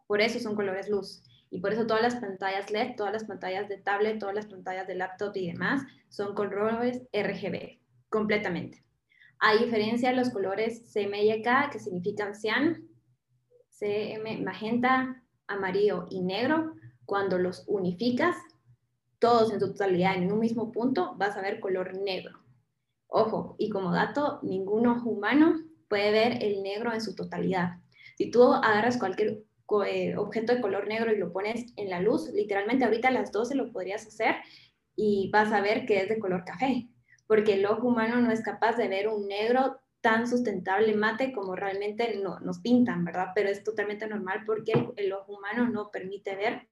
Por 0.09 0.21
eso 0.21 0.41
son 0.41 0.57
colores 0.57 0.89
luz. 0.89 1.23
Y 1.51 1.61
por 1.61 1.73
eso 1.73 1.87
todas 1.87 2.03
las 2.03 2.17
pantallas 2.17 2.71
LED, 2.71 2.97
todas 2.97 3.13
las 3.13 3.25
pantallas 3.25 3.69
de 3.69 3.79
tablet, 3.79 4.19
todas 4.19 4.35
las 4.35 4.47
pantallas 4.47 4.87
de 4.87 4.95
laptop 4.95 5.37
y 5.37 5.53
demás 5.53 5.83
son 6.09 6.35
colores 6.35 7.03
RGB, 7.13 7.79
completamente. 8.09 8.85
A 9.41 9.57
diferencia 9.57 10.11
de 10.11 10.17
los 10.17 10.29
colores 10.29 10.93
CMYK, 10.93 11.71
que 11.73 11.79
significan 11.79 12.35
cian, 12.35 12.87
CM, 13.71 14.43
magenta, 14.43 15.25
amarillo 15.47 16.07
y 16.11 16.21
negro, 16.21 16.75
cuando 17.07 17.39
los 17.39 17.65
unificas, 17.67 18.37
todos 19.19 19.51
en 19.51 19.59
su 19.59 19.73
totalidad 19.73 20.17
en 20.17 20.31
un 20.31 20.41
mismo 20.41 20.71
punto, 20.71 21.15
vas 21.17 21.39
a 21.39 21.41
ver 21.41 21.59
color 21.59 21.99
negro. 21.99 22.39
Ojo, 23.07 23.57
y 23.59 23.71
como 23.71 23.93
dato, 23.93 24.41
ningún 24.43 24.87
ojo 24.87 25.09
humano 25.09 25.55
puede 25.89 26.13
ver 26.13 26.45
el 26.45 26.63
negro 26.63 26.93
en 26.93 27.01
su 27.01 27.15
totalidad. 27.15 27.79
Si 28.19 28.31
tú 28.31 28.53
agarras 28.53 28.99
cualquier 28.99 29.43
eh, 29.87 30.17
objeto 30.19 30.55
de 30.55 30.61
color 30.61 30.87
negro 30.87 31.15
y 31.15 31.19
lo 31.19 31.33
pones 31.33 31.73
en 31.77 31.89
la 31.89 32.01
luz, 32.01 32.31
literalmente 32.35 32.85
ahorita 32.85 33.09
a 33.09 33.13
las 33.13 33.33
12 33.33 33.55
lo 33.55 33.73
podrías 33.73 34.07
hacer 34.07 34.35
y 34.95 35.31
vas 35.33 35.51
a 35.51 35.63
ver 35.63 35.87
que 35.87 36.03
es 36.03 36.11
de 36.11 36.19
color 36.19 36.45
café, 36.45 36.90
porque 37.31 37.53
el 37.53 37.65
ojo 37.65 37.87
humano 37.87 38.21
no 38.21 38.33
es 38.33 38.43
capaz 38.43 38.77
de 38.77 38.89
ver 38.89 39.07
un 39.07 39.29
negro 39.29 39.79
tan 40.01 40.27
sustentable 40.27 40.97
mate 40.97 41.31
como 41.31 41.55
realmente 41.55 42.19
no, 42.21 42.41
nos 42.41 42.59
pintan, 42.59 43.05
¿verdad? 43.05 43.29
Pero 43.37 43.49
es 43.49 43.63
totalmente 43.63 44.09
normal 44.09 44.43
porque 44.45 44.73
el 44.97 45.13
ojo 45.13 45.37
humano 45.37 45.69
no 45.69 45.93
permite 45.93 46.35
ver 46.35 46.67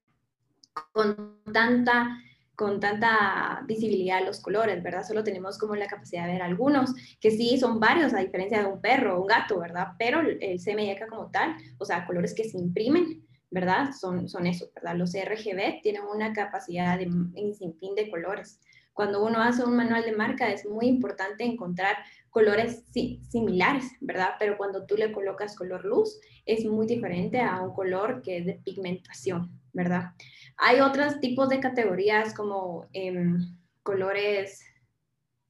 con 0.91 1.39
tanta 1.53 2.09
con 2.57 2.81
tanta 2.81 3.63
visibilidad 3.67 4.25
los 4.25 4.41
colores, 4.41 4.83
¿verdad? 4.83 5.07
Solo 5.07 5.23
tenemos 5.23 5.57
como 5.57 5.77
la 5.77 5.87
capacidad 5.87 6.25
de 6.25 6.33
ver 6.33 6.41
algunos, 6.41 6.93
que 7.21 7.31
sí 7.31 7.57
son 7.57 7.79
varios, 7.79 8.13
a 8.13 8.19
diferencia 8.19 8.59
de 8.59 8.65
un 8.67 8.81
perro 8.81 9.15
o 9.15 9.21
un 9.21 9.27
gato, 9.27 9.59
¿verdad? 9.59 9.93
Pero 9.97 10.19
el 10.19 10.59
CMYK 10.59 11.07
como 11.07 11.31
tal, 11.31 11.55
o 11.77 11.85
sea, 11.85 12.05
colores 12.05 12.35
que 12.35 12.43
se 12.43 12.57
imprimen, 12.57 13.25
¿verdad? 13.49 13.91
Son, 13.97 14.27
son 14.27 14.45
eso, 14.45 14.69
¿verdad? 14.75 14.97
Los 14.97 15.13
RGB 15.13 15.81
tienen 15.81 16.01
una 16.03 16.33
capacidad 16.33 16.97
de, 16.97 17.05
en 17.05 17.55
sinfín 17.55 17.95
de 17.95 18.11
colores. 18.11 18.59
Cuando 18.99 19.23
uno 19.23 19.41
hace 19.41 19.63
un 19.63 19.77
manual 19.77 20.03
de 20.03 20.11
marca 20.11 20.51
es 20.51 20.65
muy 20.65 20.87
importante 20.87 21.45
encontrar 21.45 21.95
colores 22.29 22.83
sí, 22.91 23.21
similares, 23.29 23.85
¿verdad? 24.01 24.31
Pero 24.37 24.57
cuando 24.57 24.85
tú 24.85 24.97
le 24.97 25.13
colocas 25.13 25.55
color 25.55 25.85
luz, 25.85 26.19
es 26.45 26.65
muy 26.65 26.85
diferente 26.85 27.39
a 27.39 27.61
un 27.61 27.73
color 27.73 28.21
que 28.21 28.39
es 28.39 28.45
de 28.45 28.55
pigmentación, 28.55 29.57
¿verdad? 29.71 30.11
Hay 30.57 30.81
otros 30.81 31.21
tipos 31.21 31.47
de 31.47 31.61
categorías 31.61 32.33
como 32.33 32.89
em, 32.91 33.39
colores 33.83 34.65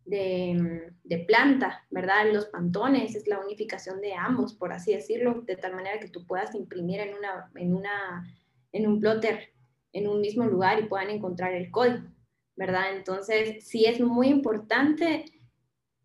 de, 0.05 0.93
de, 1.03 1.17
planta, 1.17 1.87
¿verdad? 1.89 2.31
Los 2.31 2.45
pantones 2.45 3.15
es 3.15 3.27
la 3.27 3.39
unificación 3.39 3.99
de 3.99 4.13
ambos, 4.13 4.53
por 4.53 4.73
así 4.73 4.93
decirlo, 4.93 5.41
de 5.47 5.55
tal 5.55 5.73
manera 5.73 5.99
que 5.99 6.09
tú 6.09 6.23
puedas 6.27 6.53
imprimir 6.53 6.99
en, 6.99 7.15
una, 7.15 7.49
en, 7.55 7.73
una, 7.73 8.31
en 8.73 8.85
un 8.85 8.99
plotter 8.99 9.49
en 9.91 10.07
un 10.07 10.21
mismo 10.21 10.45
lugar 10.45 10.79
y 10.79 10.87
puedan 10.87 11.09
encontrar 11.09 11.53
el 11.53 11.71
código, 11.71 12.05
¿verdad? 12.59 12.95
Entonces, 12.95 13.65
sí 13.65 13.85
es 13.85 13.99
muy 13.99 14.27
importante 14.27 15.25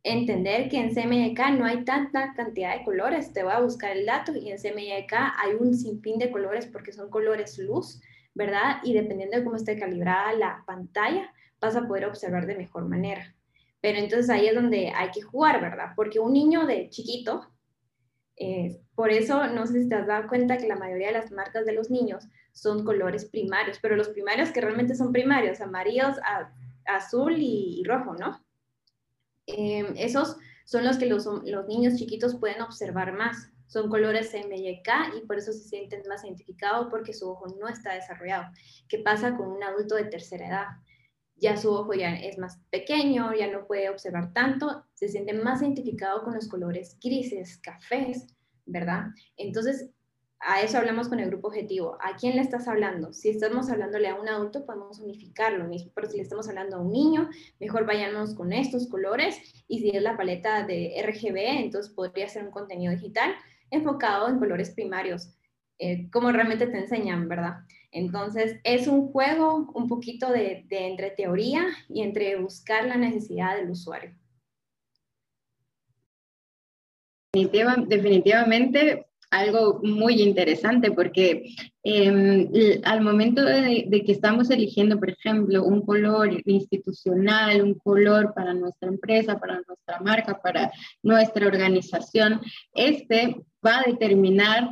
entender 0.02 0.70
que 0.70 0.78
en 0.78 0.94
CMYK 0.94 1.58
no 1.58 1.66
hay 1.66 1.84
tanta 1.84 2.32
cantidad 2.34 2.78
de 2.78 2.84
colores. 2.84 3.32
Te 3.34 3.42
voy 3.42 3.52
a 3.52 3.60
buscar 3.60 3.94
el 3.94 4.06
dato 4.06 4.32
y 4.34 4.50
en 4.50 4.58
CMYK 4.58 5.12
hay 5.12 5.54
un 5.58 5.74
sinfín 5.74 6.18
de 6.18 6.30
colores 6.30 6.66
porque 6.66 6.92
son 6.92 7.10
colores 7.10 7.58
luz 7.58 8.00
¿verdad? 8.34 8.78
Y 8.82 8.92
dependiendo 8.92 9.36
de 9.36 9.44
cómo 9.44 9.56
esté 9.56 9.78
calibrada 9.78 10.32
la 10.32 10.64
pantalla, 10.66 11.32
vas 11.60 11.76
a 11.76 11.86
poder 11.86 12.06
observar 12.06 12.46
de 12.46 12.56
mejor 12.56 12.86
manera. 12.88 13.34
Pero 13.80 13.98
entonces 13.98 14.28
ahí 14.28 14.48
es 14.48 14.54
donde 14.54 14.90
hay 14.94 15.10
que 15.10 15.22
jugar, 15.22 15.60
¿verdad? 15.60 15.92
Porque 15.94 16.18
un 16.18 16.32
niño 16.32 16.66
de 16.66 16.88
chiquito, 16.90 17.48
eh, 18.36 18.80
por 18.94 19.10
eso 19.10 19.46
no 19.48 19.66
sé 19.66 19.82
si 19.82 19.88
te 19.88 19.94
has 19.94 20.06
dado 20.06 20.28
cuenta 20.28 20.58
que 20.58 20.66
la 20.66 20.76
mayoría 20.76 21.08
de 21.08 21.14
las 21.14 21.30
marcas 21.30 21.64
de 21.66 21.72
los 21.72 21.90
niños 21.90 22.26
son 22.52 22.84
colores 22.84 23.24
primarios, 23.24 23.78
pero 23.80 23.96
los 23.96 24.08
primarios 24.08 24.50
que 24.50 24.60
realmente 24.60 24.94
son 24.94 25.12
primarios, 25.12 25.60
amarillos, 25.60 26.16
azul 26.86 27.34
y, 27.36 27.82
rojo, 27.84 28.14
¿no? 28.14 28.44
Em, 29.46 29.94
esos 29.96 30.36
son 30.64 30.84
los 30.84 30.96
que 30.96 31.06
los, 31.06 31.26
niños 31.68 31.96
chiquitos 31.96 32.36
pueden 32.36 32.62
observar 32.62 33.12
más. 33.12 33.50
Son 33.66 33.88
colores 33.88 34.32
MYK 34.34 35.16
y 35.16 35.26
por 35.26 35.38
eso 35.38 35.52
se 35.52 35.68
sienten 35.68 36.02
más 36.08 36.24
identificados 36.24 36.88
porque 36.90 37.12
su 37.12 37.28
ojo 37.28 37.46
no 37.58 37.68
está 37.68 37.94
desarrollado. 37.94 38.52
¿Qué 38.88 38.98
pasa 38.98 39.36
con 39.36 39.48
un 39.48 39.62
adulto 39.62 39.96
de 39.96 40.04
tercera 40.04 40.46
edad? 40.46 40.66
Ya 41.36 41.56
su 41.56 41.72
ojo 41.72 41.94
ya 41.94 42.14
es 42.14 42.38
más 42.38 42.60
pequeño, 42.70 43.34
ya 43.34 43.50
no 43.50 43.66
puede 43.66 43.90
observar 43.90 44.32
tanto, 44.32 44.84
se 44.94 45.08
siente 45.08 45.32
más 45.32 45.62
identificado 45.62 46.22
con 46.22 46.34
los 46.34 46.48
colores 46.48 46.96
grises, 47.02 47.58
cafés, 47.58 48.26
¿verdad? 48.66 49.06
Entonces, 49.36 49.90
a 50.46 50.60
eso 50.60 50.76
hablamos 50.76 51.08
con 51.08 51.20
el 51.20 51.28
grupo 51.28 51.48
objetivo. 51.48 51.96
¿A 52.00 52.16
quién 52.16 52.36
le 52.36 52.42
estás 52.42 52.68
hablando? 52.68 53.14
Si 53.14 53.30
estamos 53.30 53.70
hablándole 53.70 54.08
a 54.08 54.20
un 54.20 54.28
adulto, 54.28 54.66
podemos 54.66 55.00
unificar 55.00 55.54
lo 55.54 55.64
mismo, 55.64 55.90
pero 55.94 56.08
si 56.08 56.18
le 56.18 56.22
estamos 56.22 56.48
hablando 56.48 56.76
a 56.76 56.80
un 56.80 56.92
niño, 56.92 57.30
mejor 57.60 57.86
vayamos 57.86 58.34
con 58.34 58.52
estos 58.52 58.88
colores 58.88 59.64
y 59.68 59.80
si 59.80 59.90
es 59.96 60.02
la 60.02 60.18
paleta 60.18 60.66
de 60.66 61.02
RGB, 61.02 61.36
entonces 61.64 61.92
podría 61.92 62.28
ser 62.28 62.44
un 62.44 62.50
contenido 62.50 62.92
digital 62.92 63.34
enfocado 63.70 64.28
en 64.28 64.38
colores 64.38 64.70
primarios, 64.70 65.34
eh, 65.78 66.08
como 66.10 66.30
realmente 66.32 66.66
te 66.66 66.78
enseñan, 66.78 67.28
¿verdad? 67.28 67.58
Entonces, 67.90 68.60
es 68.64 68.86
un 68.86 69.08
juego 69.08 69.70
un 69.74 69.88
poquito 69.88 70.30
de, 70.30 70.64
de 70.68 70.86
entre 70.86 71.10
teoría 71.10 71.66
y 71.88 72.02
entre 72.02 72.36
buscar 72.36 72.86
la 72.86 72.96
necesidad 72.96 73.56
del 73.56 73.70
usuario. 73.70 74.14
definitivamente 77.86 79.06
algo 79.34 79.80
muy 79.82 80.22
interesante 80.22 80.92
porque 80.92 81.54
em, 81.82 82.48
al 82.84 83.00
momento 83.00 83.44
de, 83.44 84.02
que 84.06 84.12
estamos 84.12 84.50
eligiendo, 84.50 84.98
por 84.98 85.10
ejemplo, 85.10 85.64
un 85.64 85.84
color 85.84 86.40
institucional, 86.46 87.62
un 87.62 87.74
color 87.74 88.32
para 88.34 88.54
nuestra 88.54 88.88
empresa, 88.88 89.38
para 89.38 89.60
nuestra 89.66 90.00
marca, 90.00 90.40
para 90.40 90.72
nuestra 91.02 91.46
organización, 91.46 92.40
este 92.74 93.36
va 93.64 93.80
a 93.80 93.90
determinar 93.90 94.70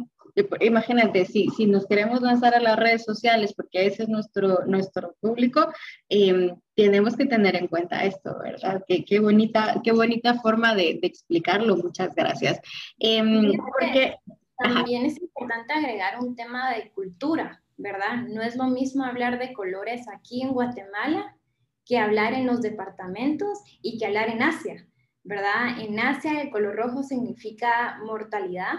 imagínate, 0.61 1.25
si, 1.25 1.49
si 1.49 1.67
nos 1.67 1.87
queremos 1.87 2.23
lanzar 2.23 2.55
a 2.55 2.61
las 2.61 2.77
redes 2.79 3.05
sociales, 3.05 3.55
porque 3.55 3.87
ese 3.87 4.05
es 4.05 4.09
nuestro, 4.09 4.65
nuestro 4.67 5.15
público, 5.21 5.73
em, 6.09 6.57
tenemos 6.75 7.17
que 7.17 7.27
tener 7.27 7.57
en 7.57 7.69
cuenta 7.69 8.05
esto, 8.05 8.39
¿verdad? 8.43 8.83
Qué, 8.87 9.05
qué 9.05 9.21
bonita, 9.21 9.81
qué 9.85 9.93
bonita 9.93 10.41
forma 10.41 10.75
de, 10.75 10.99
de 11.01 11.07
explicarlo. 11.07 11.77
Muchas 11.77 12.15
gracias. 12.15 12.61
Em, 12.99 13.53
porque 13.57 14.17
también 14.59 15.07
es 15.07 15.21
importante 15.21 15.73
agregar 15.73 16.21
un 16.21 16.35
tema 16.35 16.73
de 16.75 16.91
cultura, 16.93 17.63
¿verdad? 17.77 18.23
No 18.29 18.43
es 18.43 18.57
lo 18.57 18.69
mismo 18.69 19.05
hablar 19.05 19.39
de 19.39 19.53
colores 19.53 20.07
aquí 20.09 20.43
en 20.43 20.53
Guatemala 20.53 21.37
que 21.85 21.99
hablar 21.99 22.33
en 22.33 22.47
los 22.47 22.63
departamentos 22.63 23.59
y 23.83 23.99
que 23.99 24.07
hablar 24.07 24.29
en 24.29 24.43
Asia, 24.43 24.87
¿verdad? 25.25 25.81
En 25.81 25.99
Asia 25.99 26.41
el 26.41 26.51
color 26.51 26.77
rojo 26.77 27.03
significa 27.03 27.99
mortalidad 28.05 28.75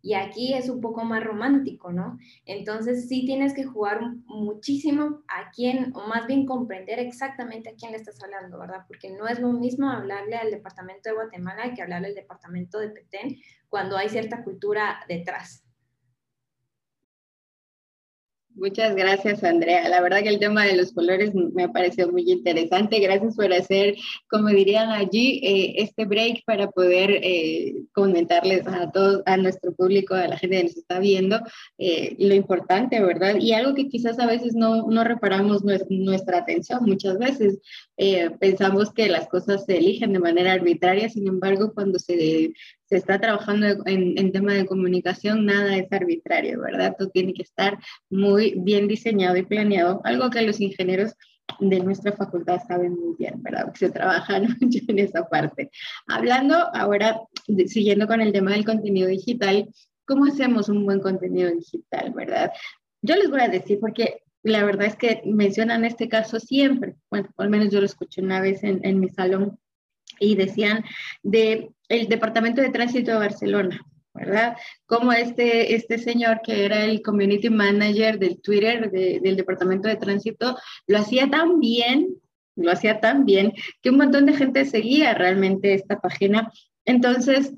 y 0.00 0.14
aquí 0.14 0.54
es 0.54 0.68
un 0.68 0.80
poco 0.80 1.04
más 1.04 1.22
romántico, 1.24 1.92
¿no? 1.92 2.18
Entonces 2.44 3.08
sí 3.08 3.24
tienes 3.24 3.54
que 3.54 3.64
jugar 3.64 4.00
muchísimo 4.26 5.22
a 5.28 5.50
quién, 5.50 5.92
o 5.94 6.06
más 6.06 6.26
bien 6.26 6.46
comprender 6.46 6.98
exactamente 6.98 7.70
a 7.70 7.74
quién 7.74 7.92
le 7.92 7.98
estás 7.98 8.22
hablando, 8.22 8.58
¿verdad? 8.58 8.84
Porque 8.86 9.10
no 9.10 9.26
es 9.26 9.40
lo 9.40 9.52
mismo 9.52 9.90
hablarle 9.90 10.36
al 10.36 10.50
departamento 10.50 11.08
de 11.08 11.16
Guatemala 11.16 11.74
que 11.74 11.82
hablarle 11.82 12.08
al 12.08 12.14
departamento 12.14 12.78
de 12.78 12.90
Petén 12.90 13.36
cuando 13.68 13.96
hay 13.96 14.08
cierta 14.08 14.44
cultura 14.44 15.00
detrás. 15.08 15.67
Muchas 18.58 18.96
gracias, 18.96 19.44
Andrea. 19.44 19.88
La 19.88 20.00
verdad 20.00 20.22
que 20.22 20.30
el 20.30 20.40
tema 20.40 20.64
de 20.64 20.76
los 20.76 20.92
colores 20.92 21.32
me 21.32 21.62
ha 21.62 21.68
parecido 21.68 22.10
muy 22.10 22.28
interesante. 22.28 22.98
Gracias 22.98 23.36
por 23.36 23.52
hacer, 23.52 23.94
como 24.28 24.48
dirían 24.48 24.90
allí, 24.90 25.40
eh, 25.44 25.74
este 25.76 26.06
break 26.06 26.42
para 26.44 26.68
poder 26.68 27.10
eh, 27.22 27.76
comentarles 27.92 28.66
a 28.66 28.90
todos, 28.90 29.22
a 29.26 29.36
nuestro 29.36 29.72
público, 29.74 30.14
a 30.14 30.26
la 30.26 30.36
gente 30.36 30.56
que 30.56 30.62
nos 30.64 30.76
está 30.76 30.98
viendo, 30.98 31.40
eh, 31.78 32.16
lo 32.18 32.34
importante, 32.34 33.00
¿verdad? 33.00 33.36
Y 33.38 33.52
algo 33.52 33.74
que 33.74 33.88
quizás 33.88 34.18
a 34.18 34.26
veces 34.26 34.56
no, 34.56 34.88
no 34.88 35.04
reparamos 35.04 35.62
nuestra 35.62 36.38
atención 36.38 36.80
muchas 36.84 37.16
veces. 37.18 37.60
pensamos 38.40 38.92
que 38.92 39.08
las 39.08 39.28
cosas 39.28 39.64
se 39.66 39.76
eligen 39.76 40.12
de 40.12 40.18
manera 40.20 40.52
arbitraria, 40.52 41.08
sin 41.08 41.26
embargo, 41.28 41.72
cuando 41.74 41.98
se 41.98 42.52
se 42.88 42.96
está 42.96 43.20
trabajando 43.20 43.66
en, 43.84 44.18
en, 44.18 44.32
tema 44.32 44.54
de 44.54 44.66
comunicación, 44.66 45.44
nada 45.44 45.76
es 45.76 45.92
arbitrario, 45.92 46.60
¿verdad? 46.60 46.96
Todo 46.98 47.10
tiene 47.10 47.34
que 47.34 47.42
estar 47.42 47.78
muy 48.08 48.54
bien 48.56 48.88
diseñado 48.88 49.36
y 49.36 49.44
planeado, 49.44 50.00
algo 50.04 50.30
que 50.30 50.42
los 50.42 50.60
ingenieros 50.60 51.14
de 51.60 51.80
nuestra 51.80 52.12
facultad 52.12 52.60
saben 52.66 52.94
muy 52.94 53.14
bien, 53.18 53.42
¿verdad? 53.42 53.72
Que 53.72 53.78
se 53.78 53.90
trabaja 53.90 54.40
mucho 54.60 54.78
en 54.88 54.98
esa 54.98 55.28
parte. 55.28 55.70
Hablando 56.06 56.56
ahora, 56.74 57.20
siguiendo 57.66 58.06
con 58.06 58.20
el 58.20 58.32
tema 58.32 58.52
del 58.52 58.64
contenido 58.64 59.08
digital, 59.08 59.68
¿cómo 60.06 60.26
hacemos 60.26 60.68
un 60.68 60.84
buen 60.84 61.00
contenido 61.00 61.50
digital, 61.50 62.12
verdad? 62.14 62.52
Yo 63.02 63.16
les 63.16 63.30
voy 63.30 63.40
a 63.40 63.48
decir, 63.48 63.78
porque 63.80 64.22
la 64.42 64.64
verdad 64.64 64.86
es 64.86 64.96
que 64.96 65.22
mencionan 65.26 65.84
este 65.84 66.08
caso 66.08 66.40
siempre, 66.40 66.96
bueno, 67.10 67.28
al 67.36 67.50
menos 67.50 67.70
yo 67.70 67.80
lo 67.80 67.86
escuché 67.86 68.22
una 68.22 68.40
vez 68.40 68.64
en, 68.64 68.80
en 68.82 69.00
mi 69.00 69.08
salón 69.08 69.58
y 70.18 70.34
decían 70.34 70.84
de 71.22 71.70
el 71.88 72.08
Departamento 72.08 72.60
de 72.60 72.70
Tránsito 72.70 73.12
de 73.12 73.18
Barcelona, 73.18 73.80
¿verdad? 74.14 74.56
Como 74.86 75.12
este, 75.12 75.74
este 75.74 75.98
señor 75.98 76.40
que 76.42 76.64
era 76.64 76.84
el 76.84 77.02
community 77.02 77.50
manager 77.50 78.18
del 78.18 78.40
Twitter 78.40 78.90
del 78.90 79.36
Departamento 79.36 79.88
de 79.88 79.96
Tránsito 79.96 80.56
lo 80.86 80.98
hacía 80.98 81.30
tan 81.30 81.60
bien, 81.60 82.08
lo 82.56 82.70
hacía 82.72 83.00
tan 83.00 83.24
bien 83.24 83.52
que 83.80 83.90
un 83.90 83.98
montón 83.98 84.26
de 84.26 84.34
gente 84.34 84.64
seguía 84.64 85.14
realmente 85.14 85.74
esta 85.74 86.00
página. 86.00 86.50
Entonces, 86.84 87.54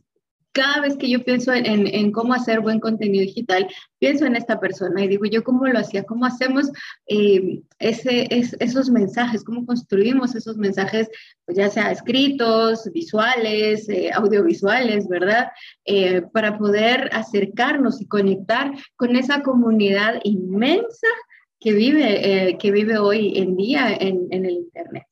cada 0.52 0.80
vez 0.80 0.96
que 0.96 1.08
yo 1.08 1.22
pienso 1.22 1.52
en, 1.52 2.12
cómo 2.12 2.34
hacer 2.34 2.60
buen 2.60 2.80
contenido 2.80 3.24
digital, 3.24 3.68
pienso 3.98 4.26
en 4.26 4.36
esta 4.36 4.58
persona 4.58 5.04
y 5.04 5.08
digo 5.08 5.24
yo 5.26 5.44
cómo 5.44 5.66
lo 5.66 5.78
hacía, 5.78 6.04
cómo 6.04 6.26
hacemos 6.26 6.70
eh, 7.06 7.62
esos 7.78 8.90
mensajes, 8.90 9.44
cómo 9.44 9.64
construimos 9.64 10.34
esos 10.34 10.56
mensajes, 10.56 11.08
pues 11.44 11.56
ya 11.56 11.70
sea 11.70 11.92
escritos, 11.92 12.90
visuales, 12.92 13.88
eh, 13.88 14.10
audiovisuales, 14.12 15.08
¿verdad? 15.08 15.48
Eh, 15.84 16.22
para 16.32 16.58
poder 16.58 17.10
acercarnos 17.12 18.00
y 18.00 18.06
conectar 18.06 18.72
con 18.96 19.16
esa 19.16 19.42
comunidad 19.42 20.20
inmensa 20.24 21.08
que 21.60 21.74
vive, 21.74 22.56
que 22.58 22.72
vive 22.72 22.98
hoy 22.98 23.36
en 23.36 23.54
día 23.54 23.94
en 23.94 24.32
el 24.32 24.50
Internet. 24.50 25.09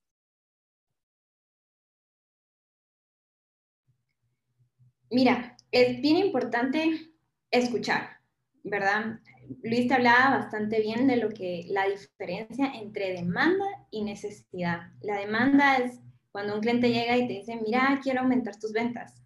Mira, 5.10 5.56
es 5.72 6.00
bien 6.00 6.16
importante 6.16 7.10
escuchar, 7.50 8.18
¿verdad? 8.62 9.20
Luis 9.62 9.88
te 9.88 9.94
hablaba 9.94 10.38
bastante 10.38 10.80
bien 10.80 11.06
de 11.06 11.16
lo 11.16 11.30
que 11.30 11.64
la 11.68 11.86
diferencia 11.86 12.72
entre 12.74 13.12
demanda 13.12 13.64
y 13.90 14.02
necesidad. 14.02 14.92
La 15.00 15.16
demanda 15.18 15.76
es 15.76 16.00
cuando 16.30 16.54
un 16.54 16.60
cliente 16.60 16.90
llega 16.90 17.16
y 17.16 17.26
te 17.26 17.34
dice, 17.34 17.56
mira, 17.56 17.98
quiero 18.02 18.20
aumentar 18.20 18.56
tus 18.56 18.72
ventas. 18.72 19.22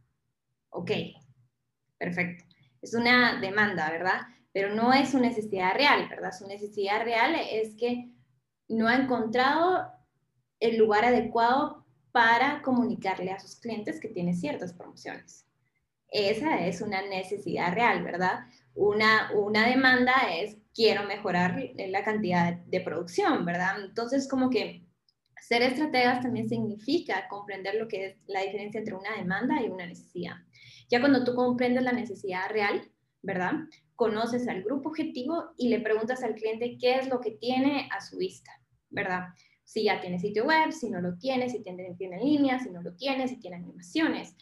Ok, 0.71 0.93
perfecto. 1.99 2.45
Es 2.81 2.95
una 2.95 3.41
demanda, 3.41 3.91
¿verdad? 3.91 4.21
Pero 4.53 4.75
no 4.75 4.93
es 4.93 5.11
su 5.11 5.19
necesidad 5.19 5.75
real, 5.75 6.09
¿verdad? 6.09 6.33
Su 6.33 6.47
necesidad 6.47 7.03
real 7.05 7.35
es 7.51 7.75
que 7.75 8.13
no 8.69 8.87
ha 8.87 8.95
encontrado 8.95 9.93
el 10.61 10.79
lugar 10.79 11.05
adecuado 11.05 11.85
para 12.13 12.63
comunicarle 12.63 13.33
a 13.33 13.41
sus 13.41 13.57
clientes 13.57 13.99
que 13.99 14.09
tiene 14.09 14.35
ciertas 14.35 14.73
promociones. 14.73 15.47
Esa 16.13 16.67
es 16.67 16.83
una 16.83 17.01
necesidad 17.03 17.73
real, 17.73 18.05
¿verdad? 18.05 18.41
Una, 18.75 19.31
una 19.35 19.67
demanda 19.67 20.13
es 20.31 20.59
quiero 20.75 21.05
mejorar 21.05 21.59
la 21.75 22.05
cantidad 22.05 22.55
de 22.55 22.81
producción, 22.81 23.45
¿verdad? 23.47 23.83
Entonces, 23.83 24.29
como 24.29 24.51
que 24.51 24.85
ser 25.41 25.63
estrategas 25.63 26.21
también 26.23 26.49
significa 26.49 27.27
comprender 27.29 27.75
lo 27.77 27.89
que 27.89 28.07
es 28.07 28.17
la 28.27 28.43
diferencia 28.43 28.79
entre 28.79 28.95
una 28.95 29.17
demanda 29.17 29.61
y 29.61 29.69
una 29.69 29.87
necesidad. 29.87 30.37
Ya 30.89 31.01
cuando 31.01 31.25
tú 31.25 31.35
comprendes 31.35 31.83
la 31.83 31.93
necesidad 31.93 32.51
real, 32.51 32.91
¿verdad? 33.23 33.53
Conoces 33.97 34.47
al 34.49 34.63
grupo 34.63 34.91
objetivo 34.91 35.53
y 35.57 35.69
le 35.69 35.81
preguntas 35.81 36.23
al 36.23 36.35
cliente 36.35 36.77
qué 36.79 36.97
es 36.97 37.09
lo 37.09 37.21
que 37.21 37.33
tiene 37.33 37.89
a 37.91 38.01
su 38.01 38.19
vista, 38.19 38.53
¿verdad? 38.91 39.29
Si 39.65 39.85
ya 39.85 40.01
tiene 40.01 40.19
sitio 40.19 40.45
web, 40.45 40.73
si 40.73 40.91
no 40.91 41.01
lo 41.01 41.17
tiene, 41.17 41.49
si 41.49 41.63
tiene, 41.63 41.95
tiene 41.97 42.17
en 42.17 42.25
línea, 42.25 42.59
si 42.59 42.71
no 42.71 42.83
lo 42.83 42.95
tiene, 42.95 43.27
si 43.29 43.41
tiene 43.41 43.57
animaciones. 43.57 44.37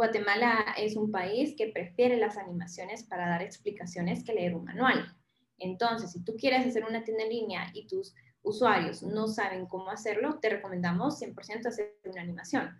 Guatemala 0.00 0.74
es 0.78 0.96
un 0.96 1.10
país 1.10 1.54
que 1.58 1.66
prefiere 1.66 2.16
las 2.16 2.38
animaciones 2.38 3.04
para 3.04 3.28
dar 3.28 3.42
explicaciones 3.42 4.24
que 4.24 4.32
leer 4.32 4.54
un 4.54 4.64
manual. 4.64 5.14
Entonces, 5.58 6.12
si 6.12 6.24
tú 6.24 6.36
quieres 6.38 6.66
hacer 6.66 6.86
una 6.86 7.04
tienda 7.04 7.24
en 7.24 7.28
línea 7.28 7.70
y 7.74 7.86
tus 7.86 8.14
usuarios 8.40 9.02
no 9.02 9.28
saben 9.28 9.66
cómo 9.66 9.90
hacerlo, 9.90 10.38
te 10.40 10.48
recomendamos 10.48 11.20
100% 11.20 11.66
hacer 11.66 11.98
una 12.06 12.22
animación 12.22 12.70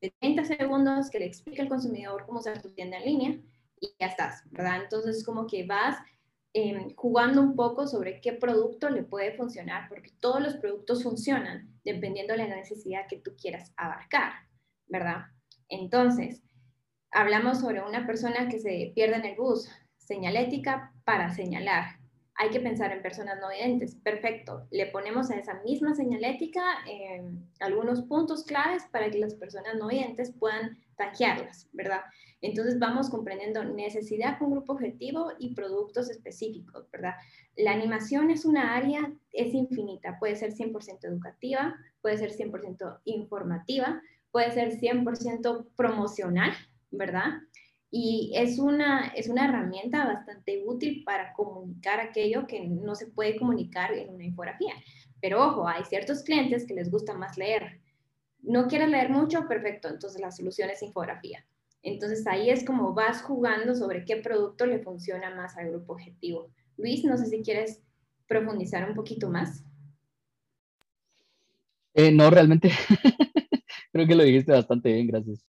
de 0.00 0.14
30 0.18 0.44
segundos 0.46 1.10
que 1.10 1.18
le 1.18 1.26
explique 1.26 1.60
al 1.60 1.68
consumidor 1.68 2.24
cómo 2.24 2.38
usar 2.38 2.62
tu 2.62 2.70
tienda 2.72 2.96
en 2.96 3.04
línea 3.04 3.38
y 3.78 3.94
ya 4.00 4.06
estás, 4.06 4.42
¿verdad? 4.50 4.84
Entonces, 4.84 5.22
como 5.26 5.46
que 5.46 5.66
vas 5.66 5.98
em, 6.54 6.94
jugando 6.94 7.42
un 7.42 7.54
poco 7.54 7.86
sobre 7.86 8.22
qué 8.22 8.32
producto 8.32 8.88
le 8.88 9.02
puede 9.02 9.36
funcionar, 9.36 9.90
porque 9.90 10.12
todos 10.20 10.40
los 10.40 10.56
productos 10.56 11.02
funcionan 11.02 11.78
dependiendo 11.84 12.32
de 12.32 12.48
la 12.48 12.56
necesidad 12.56 13.06
que 13.10 13.18
tú 13.18 13.36
quieras 13.36 13.74
abarcar, 13.76 14.32
¿verdad? 14.86 15.26
Entonces, 15.68 16.42
hablamos 17.12 17.60
sobre 17.60 17.82
una 17.82 18.06
persona 18.06 18.48
que 18.48 18.58
se 18.58 18.92
pierde 18.94 19.16
en 19.16 19.24
el 19.26 19.36
bus, 19.36 19.68
señalética 19.98 20.92
para 21.04 21.30
señalar. 21.30 21.98
Hay 22.34 22.50
que 22.50 22.60
pensar 22.60 22.90
en 22.92 23.02
personas 23.02 23.38
no 23.40 23.50
videntes. 23.50 23.94
Perfecto. 23.96 24.66
Le 24.70 24.86
ponemos 24.86 25.30
a 25.30 25.36
esa 25.36 25.60
misma 25.62 25.94
señalética 25.94 26.62
em, 26.88 27.46
algunos 27.60 28.02
puntos 28.02 28.44
claves 28.44 28.84
para 28.90 29.10
que 29.10 29.18
las 29.18 29.34
personas 29.34 29.76
no 29.78 29.88
videntes 29.88 30.32
puedan 30.32 30.78
tanquearlas, 30.96 31.68
¿verdad? 31.72 32.00
Entonces 32.40 32.78
vamos 32.78 33.10
comprendiendo 33.10 33.62
necesidad 33.64 34.38
con 34.38 34.50
grupo 34.50 34.72
objetivo 34.72 35.32
y 35.38 35.54
productos 35.54 36.10
específicos, 36.10 36.90
¿verdad? 36.90 37.14
La 37.56 37.72
animación 37.72 38.30
es 38.30 38.44
una 38.44 38.74
área, 38.76 39.12
es 39.32 39.52
infinita, 39.54 40.18
puede 40.18 40.36
ser 40.36 40.52
100% 40.52 41.04
educativa, 41.04 41.76
puede 42.00 42.18
ser 42.18 42.32
100% 42.32 43.00
informativa, 43.04 44.00
puede 44.30 44.50
ser 44.50 44.72
100% 44.72 45.66
promocional, 45.76 46.52
¿verdad? 46.92 47.40
Y 47.90 48.32
es 48.34 48.58
una, 48.58 49.08
es 49.08 49.28
una 49.28 49.44
herramienta 49.44 50.06
bastante 50.06 50.62
útil 50.64 51.02
para 51.04 51.32
comunicar 51.34 52.00
aquello 52.00 52.46
que 52.46 52.66
no 52.66 52.94
se 52.94 53.08
puede 53.08 53.36
comunicar 53.36 53.92
en 53.92 54.14
una 54.14 54.24
infografía. 54.24 54.74
Pero 55.20 55.44
ojo, 55.44 55.68
hay 55.68 55.84
ciertos 55.84 56.22
clientes 56.22 56.66
que 56.66 56.74
les 56.74 56.90
gusta 56.90 57.14
más 57.14 57.36
leer. 57.36 57.80
No 58.40 58.66
quieren 58.66 58.92
leer 58.92 59.10
mucho, 59.10 59.46
perfecto, 59.46 59.88
entonces 59.88 60.20
la 60.20 60.30
solución 60.30 60.70
es 60.70 60.82
infografía. 60.82 61.44
Entonces 61.82 62.26
ahí 62.26 62.48
es 62.48 62.64
como 62.64 62.94
vas 62.94 63.22
jugando 63.22 63.74
sobre 63.74 64.04
qué 64.04 64.16
producto 64.16 64.66
le 64.66 64.78
funciona 64.78 65.34
más 65.34 65.56
al 65.56 65.70
grupo 65.70 65.92
objetivo. 65.94 66.50
Luis, 66.76 67.04
no 67.04 67.16
sé 67.18 67.26
si 67.26 67.42
quieres 67.42 67.82
profundizar 68.26 68.88
un 68.88 68.94
poquito 68.94 69.28
más. 69.28 69.64
Eh, 71.94 72.10
no, 72.10 72.30
realmente 72.30 72.70
creo 73.92 74.06
que 74.06 74.14
lo 74.14 74.24
dijiste 74.24 74.52
bastante 74.52 74.92
bien, 74.92 75.08
gracias. 75.08 75.51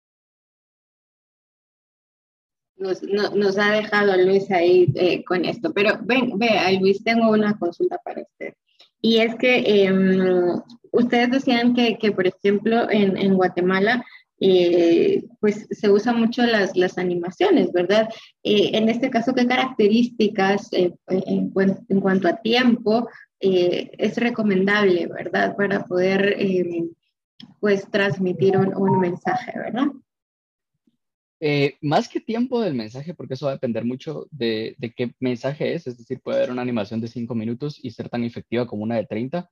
Nos, 2.79 3.03
nos 3.03 3.59
ha 3.59 3.73
dejado 3.73 4.17
Luis 4.17 4.51
ahí 4.51 4.93
eh, 4.95 5.25
con 5.25 5.45
esto, 5.45 5.73
pero 5.73 5.99
ven, 6.03 6.39
vea, 6.39 6.71
Luis, 6.73 7.03
tengo 7.03 7.31
una 7.31 7.59
consulta 7.59 7.99
para 8.05 8.23
usted. 8.23 8.55
Y 9.01 9.19
es 9.19 9.35
que 9.37 9.85
em, 9.85 10.61
ustedes 10.93 11.31
decían 11.31 11.75
que, 11.75 11.99
que, 11.99 12.13
por 12.13 12.27
ejemplo, 12.27 12.91
en, 12.91 13.17
en 13.17 13.35
Guatemala 13.35 14.05
eh, 14.41 15.25
pues 15.41 15.67
se 15.71 15.91
usan 15.91 16.21
mucho 16.21 16.47
las, 16.47 16.77
las 16.77 16.97
animaciones, 16.97 17.73
¿verdad? 17.73 18.09
Eh, 18.45 18.71
en 18.75 18.89
este 18.89 19.11
caso, 19.11 19.35
¿qué 19.35 19.47
características 19.47 20.73
eh, 20.73 20.95
en, 21.09 21.53
en, 21.89 22.01
cuanto 22.01 22.29
a 22.29 22.37
tiempo 22.37 23.09
es 23.41 24.17
recomendable, 24.17 25.07
¿verdad? 25.07 25.57
Para 25.57 25.85
poder, 25.85 26.37
pues, 27.61 27.89
transmitir 27.89 28.57
un, 28.57 28.75
un 28.75 28.99
mensaje, 28.99 29.53
¿verdad? 29.57 29.87
Más 31.81 32.09
que 32.09 32.21
tiempo 32.21 32.61
del 32.61 32.75
mensaje, 32.75 33.15
porque 33.15 33.35
eso 33.35 33.47
va 33.47 33.53
a 33.53 33.55
depender 33.55 33.85
mucho 33.85 34.27
de, 34.31 34.75
de, 34.79 34.93
qué 34.93 35.13
mensaje 35.21 35.75
es, 35.75 35.87
es 35.87 35.99
decir, 35.99 36.21
puede 36.21 36.39
haber 36.39 36.51
una 36.51 36.63
animación 36.63 37.01
de 37.01 37.09
5 37.09 37.35
minutos 37.35 37.79
y 37.83 37.91
ser 37.91 38.09
tan 38.09 38.25
efectiva 38.25 38.67
como 38.67 38.83
una 38.83 38.97
de 38.97 39.07
30, 39.07 39.49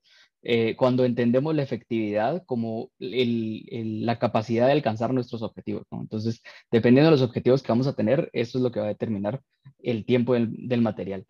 eh, 0.48 0.76
cuando 0.76 1.04
entendemos 1.04 1.56
la 1.56 1.64
efectividad 1.64 2.44
como 2.46 2.90
la 2.98 4.18
capacidad 4.20 4.66
de 4.66 4.72
alcanzar 4.72 5.12
nuestros 5.12 5.42
objetivos. 5.42 5.84
Entonces, 5.90 6.40
dependiendo 6.70 7.10
de 7.10 7.16
los 7.16 7.26
objetivos 7.26 7.64
que 7.64 7.72
vamos 7.72 7.88
a 7.88 7.96
tener, 7.96 8.30
eso 8.32 8.58
es 8.58 8.62
lo 8.62 8.70
que 8.70 8.78
va 8.78 8.86
a 8.86 8.90
determinar 8.90 9.40
el 9.80 10.04
tiempo 10.04 10.34
del, 10.34 10.80
material. 10.80 11.26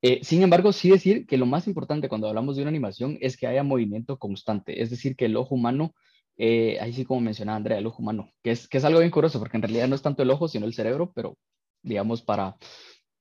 Eh, 0.00 0.20
sin 0.22 0.42
embargo, 0.42 0.72
sí 0.72 0.90
decir 0.90 1.26
que 1.26 1.38
lo 1.38 1.46
más 1.46 1.66
importante 1.66 2.08
cuando 2.08 2.28
hablamos 2.28 2.54
de 2.54 2.62
una 2.62 2.68
animación 2.68 3.18
es 3.20 3.36
que 3.36 3.48
haya 3.48 3.64
movimiento 3.64 4.16
constante, 4.18 4.80
es 4.80 4.90
decir, 4.90 5.16
que 5.16 5.24
el 5.24 5.36
ojo 5.36 5.56
humano, 5.56 5.94
eh, 6.36 6.78
ahí 6.80 6.92
sí 6.92 7.04
como 7.04 7.20
mencionaba 7.20 7.56
Andrea, 7.56 7.78
el 7.78 7.86
ojo 7.86 8.02
humano, 8.02 8.30
que 8.42 8.52
es, 8.52 8.68
que 8.68 8.78
es 8.78 8.84
algo 8.84 9.00
bien 9.00 9.10
curioso, 9.10 9.38
porque 9.38 9.56
en 9.56 9.62
realidad 9.62 9.88
no 9.88 9.94
es 9.94 10.02
tanto 10.02 10.22
el 10.22 10.30
ojo, 10.30 10.48
sino 10.48 10.66
el 10.66 10.74
cerebro, 10.74 11.12
pero 11.14 11.36
digamos, 11.82 12.22
para, 12.22 12.56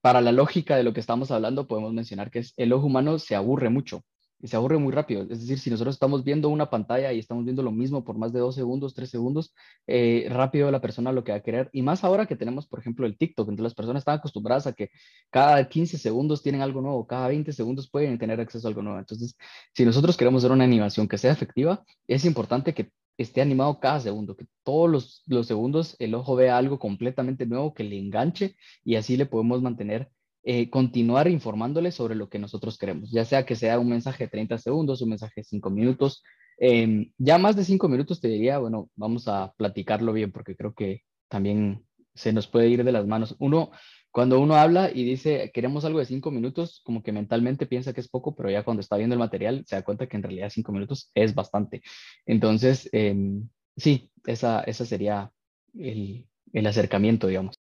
para 0.01 0.21
la 0.21 0.31
lógica 0.31 0.77
de 0.77 0.83
lo 0.83 0.93
que 0.93 0.99
estamos 0.99 1.31
hablando, 1.31 1.67
podemos 1.67 1.93
mencionar 1.93 2.31
que 2.31 2.39
es, 2.39 2.53
el 2.57 2.73
ojo 2.73 2.87
humano 2.87 3.19
se 3.19 3.35
aburre 3.35 3.69
mucho 3.69 4.03
y 4.41 4.47
se 4.47 4.55
aburre 4.55 4.77
muy 4.77 4.91
rápido. 4.91 5.23
Es 5.23 5.41
decir, 5.41 5.59
si 5.59 5.69
nosotros 5.69 5.95
estamos 5.95 6.23
viendo 6.23 6.49
una 6.49 6.69
pantalla 6.69 7.13
y 7.13 7.19
estamos 7.19 7.43
viendo 7.43 7.63
lo 7.63 7.71
mismo 7.71 8.03
por 8.03 8.17
más 8.17 8.33
de 8.33 8.39
dos 8.39 8.55
segundos, 8.55 8.93
tres 8.93 9.09
segundos, 9.09 9.53
eh, 9.87 10.27
rápido 10.29 10.71
la 10.71 10.81
persona 10.81 11.11
lo 11.11 11.23
que 11.23 11.31
va 11.31 11.37
a 11.39 11.41
querer. 11.41 11.69
Y 11.73 11.81
más 11.81 12.03
ahora 12.03 12.25
que 12.25 12.35
tenemos, 12.35 12.67
por 12.67 12.79
ejemplo, 12.79 13.05
el 13.05 13.17
TikTok, 13.17 13.47
entonces 13.49 13.63
las 13.63 13.75
personas 13.75 14.01
están 14.01 14.17
acostumbradas 14.17 14.67
a 14.67 14.73
que 14.73 14.89
cada 15.29 15.67
15 15.67 15.97
segundos 15.97 16.41
tienen 16.41 16.61
algo 16.61 16.81
nuevo, 16.81 17.05
cada 17.05 17.27
20 17.27 17.53
segundos 17.53 17.89
pueden 17.89 18.17
tener 18.17 18.39
acceso 18.41 18.67
a 18.67 18.69
algo 18.69 18.81
nuevo. 18.81 18.99
Entonces, 18.99 19.37
si 19.73 19.85
nosotros 19.85 20.17
queremos 20.17 20.43
hacer 20.43 20.51
una 20.51 20.63
animación 20.63 21.07
que 21.07 21.17
sea 21.17 21.31
efectiva, 21.31 21.83
es 22.07 22.25
importante 22.25 22.73
que 22.73 22.91
esté 23.17 23.41
animado 23.41 23.79
cada 23.79 23.99
segundo, 23.99 24.35
que 24.35 24.47
todos 24.63 24.89
los, 24.89 25.23
los 25.27 25.47
segundos 25.47 25.95
el 25.99 26.15
ojo 26.15 26.35
vea 26.35 26.57
algo 26.57 26.79
completamente 26.79 27.45
nuevo 27.45 27.73
que 27.73 27.83
le 27.83 27.97
enganche 27.99 28.55
y 28.83 28.95
así 28.95 29.17
le 29.17 29.25
podemos 29.25 29.61
mantener 29.61 30.09
eh, 30.43 30.69
continuar 30.69 31.27
informándoles 31.27 31.95
sobre 31.95 32.15
lo 32.15 32.29
que 32.29 32.39
nosotros 32.39 32.77
queremos, 32.77 33.11
ya 33.11 33.25
sea 33.25 33.45
que 33.45 33.55
sea 33.55 33.79
un 33.79 33.89
mensaje 33.89 34.25
de 34.25 34.29
30 34.29 34.57
segundos, 34.57 35.01
un 35.01 35.09
mensaje 35.09 35.41
de 35.41 35.43
5 35.43 35.69
minutos. 35.69 36.23
Em, 36.57 37.11
ya 37.17 37.37
más 37.37 37.55
de 37.55 37.63
5 37.63 37.87
minutos 37.89 38.21
te 38.21 38.27
diría, 38.27 38.57
bueno, 38.59 38.89
vamos 38.95 39.27
a 39.27 39.53
platicarlo 39.57 40.13
bien 40.13 40.31
porque 40.31 40.55
creo 40.55 40.73
que 40.73 41.01
también 41.27 41.85
se 42.13 42.33
nos 42.33 42.47
puede 42.47 42.69
ir 42.69 42.83
de 42.83 42.91
las 42.91 43.07
manos. 43.07 43.35
Uno, 43.39 43.71
cuando 44.11 44.39
uno 44.39 44.55
habla 44.55 44.91
y 44.93 45.03
dice 45.03 45.51
queremos 45.53 45.85
algo 45.85 45.99
de 45.99 46.05
5 46.05 46.31
minutos, 46.31 46.81
como 46.83 47.03
que 47.03 47.11
mentalmente 47.11 47.65
piensa 47.67 47.93
que 47.93 48.01
es 48.01 48.09
poco, 48.09 48.35
pero 48.35 48.49
ya 48.49 48.63
cuando 48.63 48.81
está 48.81 48.97
viendo 48.97 49.13
el 49.13 49.19
material 49.19 49.63
se 49.67 49.75
da 49.75 49.83
cuenta 49.83 50.07
que 50.07 50.17
en 50.17 50.23
realidad 50.23 50.49
5 50.51 50.71
minutos 50.71 51.11
es 51.15 51.35
bastante. 51.35 51.81
Entonces, 52.25 52.89
em, 52.93 53.49
sí, 53.77 54.11
esa, 54.25 54.61
esa 54.61 54.85
sería 54.85 55.31
el, 55.73 56.27
el 56.53 56.67
acercamiento, 56.67 57.27
digamos. 57.27 57.60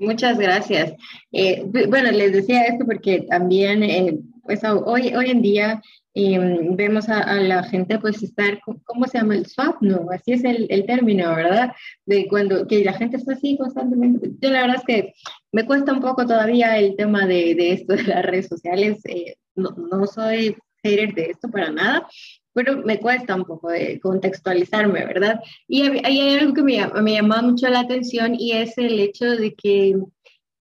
Muchas 0.00 0.38
gracias. 0.38 0.94
Eh, 1.30 1.62
bueno, 1.88 2.10
les 2.10 2.32
decía 2.32 2.64
esto 2.64 2.86
porque 2.86 3.26
también, 3.28 3.82
eh, 3.82 4.18
pues 4.42 4.62
hoy, 4.64 5.14
hoy 5.14 5.30
en 5.30 5.42
día 5.42 5.82
em, 6.14 6.74
vemos 6.74 7.10
a, 7.10 7.34
la 7.34 7.62
gente 7.64 7.98
pues 7.98 8.22
estar, 8.22 8.60
¿cómo 8.84 9.06
se 9.06 9.18
llama? 9.18 9.34
El 9.34 9.44
swap, 9.44 9.82
¿no? 9.82 10.06
Así 10.10 10.32
es 10.32 10.42
el, 10.44 10.66
el, 10.70 10.86
término, 10.86 11.34
¿verdad? 11.36 11.72
De 12.06 12.26
cuando 12.28 12.66
que 12.66 12.82
la 12.82 12.94
gente 12.94 13.18
está 13.18 13.34
así 13.34 13.58
constantemente. 13.58 14.30
Yo 14.40 14.50
la 14.50 14.62
verdad 14.62 14.76
es 14.78 14.84
que 14.86 15.12
me 15.52 15.66
cuesta 15.66 15.92
un 15.92 16.00
poco 16.00 16.24
todavía 16.24 16.78
el 16.78 16.96
tema 16.96 17.26
de, 17.26 17.54
de 17.54 17.72
esto 17.72 17.94
de 17.94 18.04
las 18.04 18.24
redes 18.24 18.48
sociales. 18.48 19.00
Eh, 19.04 19.36
no, 19.54 19.70
no 19.70 20.06
soy 20.06 20.56
hater 20.82 21.12
de 21.14 21.26
esto 21.26 21.50
para 21.50 21.70
nada, 21.70 22.08
pero 22.52 22.78
me 22.78 22.98
cuesta 22.98 23.34
un 23.34 23.44
poco 23.44 23.70
de 23.70 24.00
contextualizarme, 24.00 25.04
¿verdad? 25.06 25.40
Y 25.68 25.82
hay, 25.82 26.38
algo 26.38 26.54
que 26.54 26.62
me, 26.62 26.86
me 27.02 27.14
llama 27.14 27.42
mucho 27.42 27.68
la 27.68 27.80
atención 27.80 28.34
y 28.38 28.52
es 28.52 28.76
el 28.78 28.98
hecho 28.98 29.24
de 29.24 29.54
que 29.54 29.96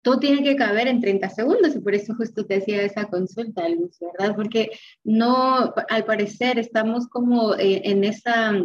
todo 0.01 0.19
tiene 0.19 0.43
que 0.43 0.55
caber 0.55 0.87
en 0.87 1.01
30 1.01 1.29
segundos 1.29 1.75
y 1.75 1.79
por 1.79 1.93
eso 1.93 2.15
justo 2.15 2.45
te 2.45 2.57
hacía 2.57 2.81
esa 2.83 3.05
consulta, 3.05 3.67
Luz, 3.67 3.97
¿verdad? 3.99 4.35
Porque 4.35 4.71
no, 5.03 5.73
al 5.89 6.05
parecer 6.05 6.57
estamos 6.57 7.07
como 7.07 7.55
eh, 7.55 7.81
en 7.83 8.03
esa 8.03 8.63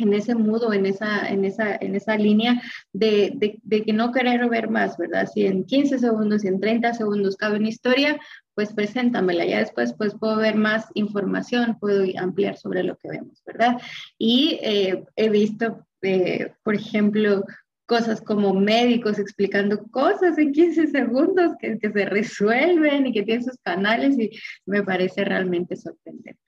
en 0.00 0.14
ese 0.14 0.34
mudo, 0.34 0.72
en 0.72 0.86
esa, 0.86 1.28
en 1.28 1.44
esa, 1.44 1.76
en 1.76 1.94
esa 1.94 2.16
línea 2.16 2.60
de, 2.92 3.58
de, 3.62 3.82
que 3.82 3.92
no 3.92 4.12
querer 4.12 4.48
ver 4.48 4.68
más, 4.70 4.96
¿verdad? 4.96 5.28
Si 5.32 5.46
en 5.46 5.64
15 5.64 5.98
segundos, 5.98 6.42
si 6.42 6.48
en 6.48 6.60
30 6.60 6.94
segundos 6.94 7.36
cabe 7.36 7.58
una 7.58 7.68
historia, 7.68 8.18
pues 8.54 8.72
preséntamela, 8.72 9.44
ya 9.44 9.58
después 9.58 9.94
pues 9.96 10.14
puedo 10.14 10.36
ver 10.36 10.54
más 10.54 10.86
información, 10.94 11.78
puedo 11.80 12.04
ampliar 12.18 12.56
sobre 12.56 12.82
lo 12.82 12.96
que 12.96 13.08
vemos, 13.08 13.42
¿verdad? 13.46 13.80
Y 14.18 14.58
eh, 14.62 15.04
he 15.16 15.28
visto, 15.28 15.86
eh, 16.02 16.52
por 16.62 16.74
ejemplo, 16.74 17.44
cosas 17.86 18.20
como 18.20 18.54
médicos 18.54 19.18
explicando 19.18 19.82
cosas 19.90 20.38
en 20.38 20.52
15 20.52 20.86
segundos 20.86 21.56
que 21.58 21.76
se 21.76 22.04
resuelven 22.04 23.08
y 23.08 23.12
que 23.12 23.24
tienen 23.24 23.44
sus 23.44 23.58
canales 23.64 24.16
y 24.16 24.30
me 24.64 24.84
parece 24.84 25.24
realmente 25.24 25.74
sorprendente. 25.74 26.38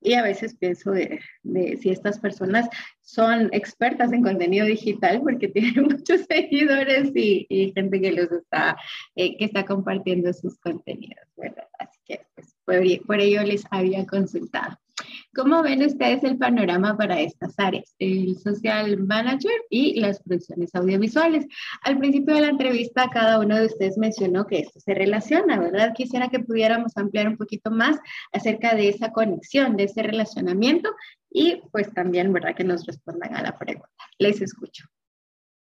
Y 0.00 0.14
a 0.14 0.22
veces 0.22 0.56
pienso 0.56 0.92
de, 0.92 1.20
si 1.80 1.90
estas 1.90 2.18
personas 2.18 2.68
son 3.02 3.50
expertas 3.52 4.12
en 4.12 4.22
contenido 4.22 4.66
digital 4.66 5.20
porque 5.22 5.48
tienen 5.48 5.84
muchos 5.84 6.22
seguidores 6.22 7.12
y, 7.14 7.72
gente 7.74 8.00
que 8.00 8.12
los 8.12 8.32
está, 8.32 8.76
eh, 9.14 9.36
que 9.36 9.44
está 9.44 9.64
compartiendo 9.64 10.32
sus 10.32 10.58
contenidos, 10.58 11.26
¿verdad? 11.36 11.68
Así 11.78 11.98
que 12.04 12.20
pues, 12.34 12.56
por 13.06 13.20
ello 13.20 13.42
les 13.42 13.64
había 13.70 14.06
consultado. 14.06 14.78
¿Cómo 15.34 15.62
ven 15.62 15.82
ustedes 15.84 16.24
el 16.24 16.38
panorama 16.38 16.96
para 16.96 17.20
estas 17.20 17.54
áreas, 17.58 17.94
el 17.98 18.36
social 18.38 18.98
manager 18.98 19.52
y 19.70 20.00
las 20.00 20.22
producciones 20.22 20.74
audiovisuales? 20.74 21.46
Al 21.82 21.98
principio 21.98 22.34
de 22.34 22.42
la 22.42 22.48
entrevista, 22.48 23.08
cada 23.12 23.38
uno 23.38 23.56
de 23.56 23.66
ustedes 23.66 23.98
mencionó 23.98 24.46
que 24.46 24.60
esto 24.60 24.80
se 24.80 24.94
relaciona, 24.94 25.58
¿verdad? 25.58 25.92
Quisiera 25.94 26.28
que 26.28 26.40
pudiéramos 26.40 26.96
ampliar 26.96 27.28
un 27.28 27.36
poquito 27.36 27.70
más 27.70 27.98
acerca 28.32 28.74
de 28.74 28.88
esa 28.88 29.12
conexión, 29.12 29.76
de 29.76 29.84
ese 29.84 30.02
relacionamiento 30.02 30.90
y 31.30 31.60
pues 31.70 31.92
también, 31.94 32.32
¿verdad? 32.32 32.54
Que 32.54 32.64
nos 32.64 32.86
respondan 32.86 33.34
a 33.36 33.42
la 33.42 33.58
pregunta. 33.58 33.88
Les 34.18 34.40
escucho. 34.40 34.84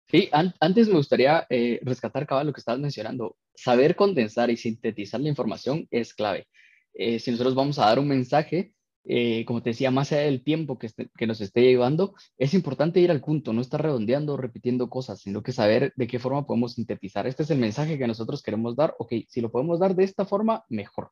Sí, 0.09 0.29
antes 0.31 0.87
me 0.87 0.95
gustaría 0.95 1.45
eh, 1.49 1.79
rescatar, 1.83 2.25
cabal, 2.25 2.47
lo 2.47 2.53
que 2.53 2.61
estabas 2.61 2.79
mencionando. 2.79 3.35
Saber 3.55 3.95
condensar 3.95 4.49
y 4.49 4.55
sintetizar 4.55 5.19
la 5.19 5.27
información 5.27 5.85
es 5.91 6.13
clave. 6.13 6.47
Eh, 6.93 7.19
si 7.19 7.31
nosotros 7.31 7.55
vamos 7.55 7.77
a 7.77 7.87
dar 7.87 7.99
un 7.99 8.07
mensaje, 8.07 8.73
eh, 9.09 9.45
como 9.45 9.63
te 9.63 9.71
decía, 9.71 9.89
más 9.89 10.11
allá 10.11 10.23
del 10.23 10.43
tiempo 10.43 10.77
que, 10.77 10.87
este, 10.87 11.09
que 11.17 11.27
nos 11.27 11.41
esté 11.41 11.61
llevando, 11.61 12.13
es 12.37 12.53
importante 12.53 12.99
ir 12.99 13.09
al 13.09 13.21
punto, 13.21 13.53
no 13.53 13.61
estar 13.61 13.81
redondeando, 13.81 14.37
repitiendo 14.37 14.89
cosas, 14.89 15.21
sino 15.21 15.41
que 15.41 15.53
saber 15.53 15.93
de 15.95 16.07
qué 16.07 16.19
forma 16.19 16.45
podemos 16.45 16.73
sintetizar. 16.73 17.25
Este 17.27 17.43
es 17.43 17.51
el 17.51 17.59
mensaje 17.59 17.97
que 17.97 18.07
nosotros 18.07 18.43
queremos 18.43 18.75
dar. 18.75 18.95
Ok, 18.99 19.13
si 19.27 19.41
lo 19.41 19.51
podemos 19.51 19.79
dar 19.79 19.95
de 19.95 20.03
esta 20.03 20.25
forma, 20.25 20.65
mejor. 20.69 21.09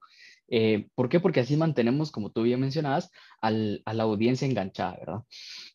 Eh, 0.47 0.87
¿Por 0.95 1.09
qué? 1.09 1.19
Porque 1.19 1.39
así 1.39 1.57
mantenemos, 1.57 2.11
como 2.11 2.31
tú 2.31 2.43
bien 2.43 2.59
mencionabas, 2.59 3.11
a 3.41 3.51
la 3.51 4.03
audiencia 4.03 4.47
enganchada, 4.47 4.97
¿verdad? 4.99 5.21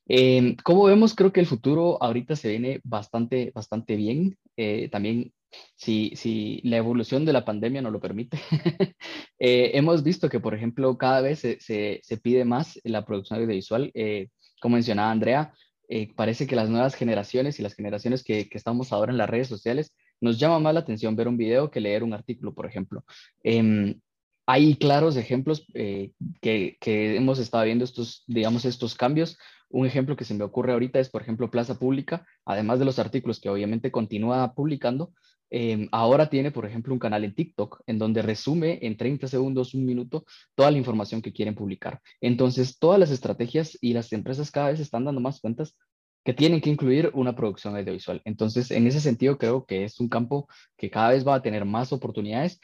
Eh, 0.09 0.57
como 0.65 0.85
vemos, 0.85 1.15
creo 1.15 1.33
que 1.33 1.41
el 1.41 1.47
futuro 1.47 2.03
ahorita 2.03 2.37
se 2.37 2.49
viene 2.49 2.81
bastante, 2.85 3.53
bastante 3.55 3.97
bien. 3.97 4.37
Eh, 4.57 4.89
también, 4.91 5.33
si, 5.77 6.13
si 6.17 6.61
la 6.65 6.77
evolución 6.77 7.25
de 7.25 7.33
la 7.33 7.45
pandemia 7.45 7.83
nos 7.83 7.93
lo 7.93 8.01
permite, 8.01 8.39
hemos 9.39 10.03
visto 10.03 10.29
que, 10.29 10.41
por 10.41 10.55
ejemplo, 10.55 10.97
cada 10.99 11.21
vez 11.21 11.41
se, 11.41 11.59
se, 11.61 12.17
pide 12.19 12.45
más 12.45 12.81
la 12.85 13.05
producción 13.05 13.39
audiovisual. 13.39 13.93
como 14.61 14.75
mencionaba 14.75 15.11
Andrea, 15.11 15.53
parece 16.17 16.47
que 16.47 16.57
las 16.57 16.69
nuevas 16.69 16.95
generaciones 16.95 17.59
y 17.59 17.63
las 17.63 17.75
generaciones 17.75 18.23
que, 18.23 18.49
que, 18.49 18.59
estamos 18.59 18.93
ahora 18.93 19.13
en 19.13 19.19
las 19.19 19.31
redes 19.31 19.49
sociales 19.49 19.93
nos 20.21 20.39
llama 20.39 20.59
más 20.59 20.75
la 20.75 20.81
atención 20.81 21.17
ver 21.17 21.29
un 21.29 21.37
video 21.37 21.71
que 21.71 21.81
leer 21.81 22.03
un 22.05 22.13
artículo, 22.13 22.55
por 22.55 22.67
ejemplo. 22.67 23.05
Em, 23.43 24.01
hay 24.47 24.75
claros 24.75 25.17
ejemplos 25.17 25.65
eh, 25.75 26.11
que, 26.41 26.77
hemos 26.83 27.39
estado 27.39 27.65
viendo 27.65 27.85
estos, 27.85 28.25
digamos, 28.27 28.65
estos 28.65 28.97
cambios. 28.97 29.39
Un 29.69 29.87
ejemplo 29.87 30.17
que 30.17 30.25
se 30.25 30.35
me 30.35 30.43
ocurre 30.43 30.73
ahorita 30.73 30.99
es, 30.99 31.09
por 31.09 31.23
ejemplo, 31.23 31.51
Plaza 31.51 31.79
Pública, 31.79 32.27
además 32.45 32.81
de 32.81 32.85
los 32.85 32.99
artículos 32.99 33.39
que 33.39 33.49
obviamente 33.49 33.93
continúa 33.93 34.53
publicando, 34.55 35.13
em, 35.51 35.89
ahora 35.93 36.31
tiene, 36.31 36.51
por 36.51 36.67
ejemplo, 36.67 36.93
un 36.93 36.99
canal 36.99 37.25
en 37.25 37.35
TikTok 37.35 37.83
en 37.87 37.99
donde 37.99 38.23
resume 38.23 38.79
en 38.83 38.97
30 38.97 39.29
segundos, 39.29 39.75
un 39.75 39.85
minuto, 39.85 40.25
toda 40.55 40.71
la 40.71 40.79
información 40.79 41.23
que 41.23 41.33
quieren 41.33 41.55
publicar. 41.55 42.01
Entonces, 42.21 42.79
todas 42.79 42.99
las 42.99 43.11
estrategias 43.11 43.77
y 43.81 43.93
las 43.93 44.13
empresas 44.13 44.51
cada 44.51 44.71
vez 44.71 44.81
están 44.81 45.05
dando 45.05 45.21
más 45.21 45.41
cuentas 45.41 45.77
que 46.25 46.35
tienen 46.35 46.61
que 46.61 46.71
incluir 46.71 47.11
una 47.15 47.35
producción 47.35 47.77
audiovisual. 47.77 48.21
Entonces, 48.25 48.71
en 48.71 48.87
ese 48.87 49.01
sentido, 49.01 49.39
creo 49.39 49.65
que 49.65 49.85
es 49.85 50.01
un 50.01 50.09
campo 50.09 50.49
que 50.77 50.91
cada 50.91 51.11
vez 51.11 51.27
va 51.27 51.35
a 51.35 51.43
tener 51.43 51.65
más 51.65 51.93
oportunidades 51.93 52.61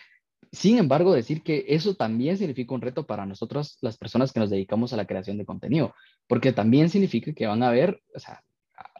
sin 0.52 0.78
embargo, 0.78 1.12
decir 1.12 1.42
que 1.42 1.64
eso 1.68 1.94
también 1.94 2.38
significa 2.38 2.74
un 2.74 2.80
reto 2.80 3.06
para 3.06 3.26
nosotros, 3.26 3.78
las 3.80 3.96
personas 3.98 4.32
que 4.32 4.40
nos 4.40 4.50
dedicamos 4.50 4.92
a 4.92 4.96
la 4.96 5.06
creación 5.06 5.38
de 5.38 5.44
contenido, 5.44 5.94
porque 6.26 6.52
también 6.52 6.88
significa 6.88 7.32
que 7.32 7.46
van 7.46 7.62
a 7.62 7.70
ver, 7.70 8.02
o 8.14 8.18
sea, 8.18 8.42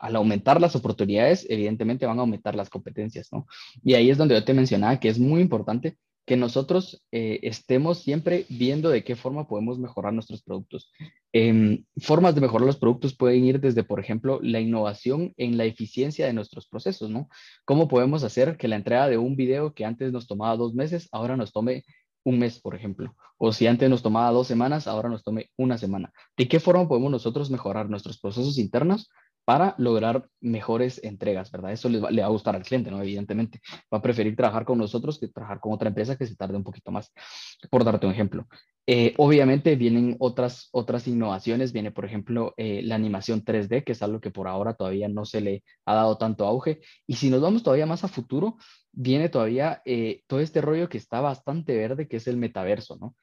al 0.01 0.17
aumentar 0.17 0.61
las 0.61 0.77
oportunidades, 0.77 1.47
evidentemente 1.49 2.07
van 2.07 2.19
a 2.19 2.23
aumentar 2.23 2.55
las 2.55 2.71
competencias, 2.71 3.29
¿no? 3.33 3.47
Y 3.83 3.95
ahí 3.95 4.11
es 4.11 4.19
donde 4.19 4.35
yo 4.35 4.45
te 4.45 4.55
mencionaba 4.55 5.01
que 5.01 5.09
es 5.09 5.19
muy 5.19 5.41
importante 5.41 5.97
que 6.27 6.37
nosotros 6.37 7.05
eh, 7.13 7.39
estemos 7.43 8.01
siempre 8.01 8.47
viendo 8.49 8.91
de 8.91 9.05
qué 9.05 9.15
forma 9.15 9.47
podemos 9.47 9.79
mejorar 9.79 10.13
nuestros 10.13 10.43
productos. 10.43 10.91
Em, 11.33 11.85
formas 11.99 12.35
de 12.35 12.41
mejorar 12.41 12.67
los 12.67 12.79
productos 12.79 13.17
pueden 13.17 13.45
ir 13.45 13.61
desde, 13.61 13.85
por 13.85 14.01
ejemplo, 14.01 14.41
la 14.43 14.59
innovación 14.59 15.33
en 15.37 15.57
la 15.57 15.65
eficiencia 15.65 16.27
de 16.27 16.33
nuestros 16.33 16.67
procesos, 16.67 17.11
¿no? 17.11 17.29
¿Cómo 17.65 17.87
podemos 17.87 18.25
hacer 18.25 18.57
que 18.57 18.67
la 18.67 18.77
entrega 18.77 19.09
de 19.09 19.19
un 19.19 19.37
video 19.37 19.73
que 19.73 19.85
antes 19.85 20.13
nos 20.13 20.27
tomaba 20.27 20.57
dos 20.57 20.75
meses, 20.75 21.09
ahora 21.13 21.37
nos 21.37 21.53
tome 21.53 21.85
un 22.25 22.41
mes, 22.41 22.59
por 22.59 22.75
ejemplo? 22.75 23.15
O 23.39 23.53
si 23.53 23.69
antes 23.69 23.89
nos 23.89 24.03
tomaba 24.03 24.33
dos 24.33 24.49
semanas, 24.49 24.89
ahora 24.89 25.09
nos 25.09 25.23
tome 25.23 25.51
una 25.57 25.79
semana. 25.79 26.13
¿De 26.37 26.49
qué 26.49 26.59
forma 26.59 26.89
podemos 26.89 27.13
nosotros 27.13 27.51
mejorar 27.51 27.89
nuestros 27.89 28.19
procesos 28.19 28.59
internos 28.59 29.09
para 29.47 29.77
lograr 29.79 30.29
mejores 30.41 31.01
entregas, 31.05 31.53
¿verdad? 31.53 31.71
Eso 31.71 31.89
le 31.89 32.01
va, 32.01 32.09
a 32.09 32.29
gustar 32.31 32.57
al 32.57 32.65
cliente, 32.65 32.91
¿no? 32.91 33.01
Evidentemente. 33.01 33.61
Va 33.95 33.99
a 33.99 34.03
preferir 34.03 34.35
trabajar 34.35 34.65
con 34.65 34.77
nosotros 34.77 35.21
que 35.21 35.29
trabajar 35.29 35.61
con 35.61 35.73
otra 35.73 35.87
empresa 35.87 36.17
que 36.17 36.27
se 36.27 36.35
tarde 36.35 36.57
un 36.57 36.65
poquito 36.65 36.91
más, 36.91 37.13
por 37.71 37.85
darte 37.85 38.07
un 38.07 38.13
ejemplo. 38.13 38.49
Eh, 38.89 39.15
obviamente 39.19 39.77
vienen 39.77 40.17
otras, 40.19 40.69
otras 40.73 41.07
innovaciones, 41.07 41.73
viene 41.73 41.93
por 41.93 42.05
ejemplo 42.05 42.55
eh, 42.57 42.83
la 42.83 42.97
animación 42.97 43.45
3D, 43.45 43.85
que 43.85 43.93
es 43.93 44.03
algo 44.03 44.21
que 44.21 44.33
por 44.33 44.49
ahora 44.49 44.75
todavía 44.75 45.09
no 45.09 45.25
se 45.25 45.41
le 45.41 45.63
ha 45.85 45.95
dado 45.95 46.19
tanto 46.19 46.45
auge. 46.45 46.81
Y 47.07 47.15
si 47.15 47.31
nos 47.31 47.41
vamos 47.41 47.63
todavía 47.63 47.87
más 47.87 48.03
a 48.03 48.09
futuro, 48.09 48.57
viene 48.91 49.29
todavía 49.29 49.81
eh, 49.85 50.23
todo 50.27 50.41
este 50.41 50.61
rollo 50.61 50.89
que 50.89 50.99
está 50.99 51.21
bastante 51.21 51.77
verde, 51.77 52.09
que 52.09 52.17
es 52.17 52.27
el 52.27 52.37
metaverso, 52.37 52.97
¿no? 52.97 53.15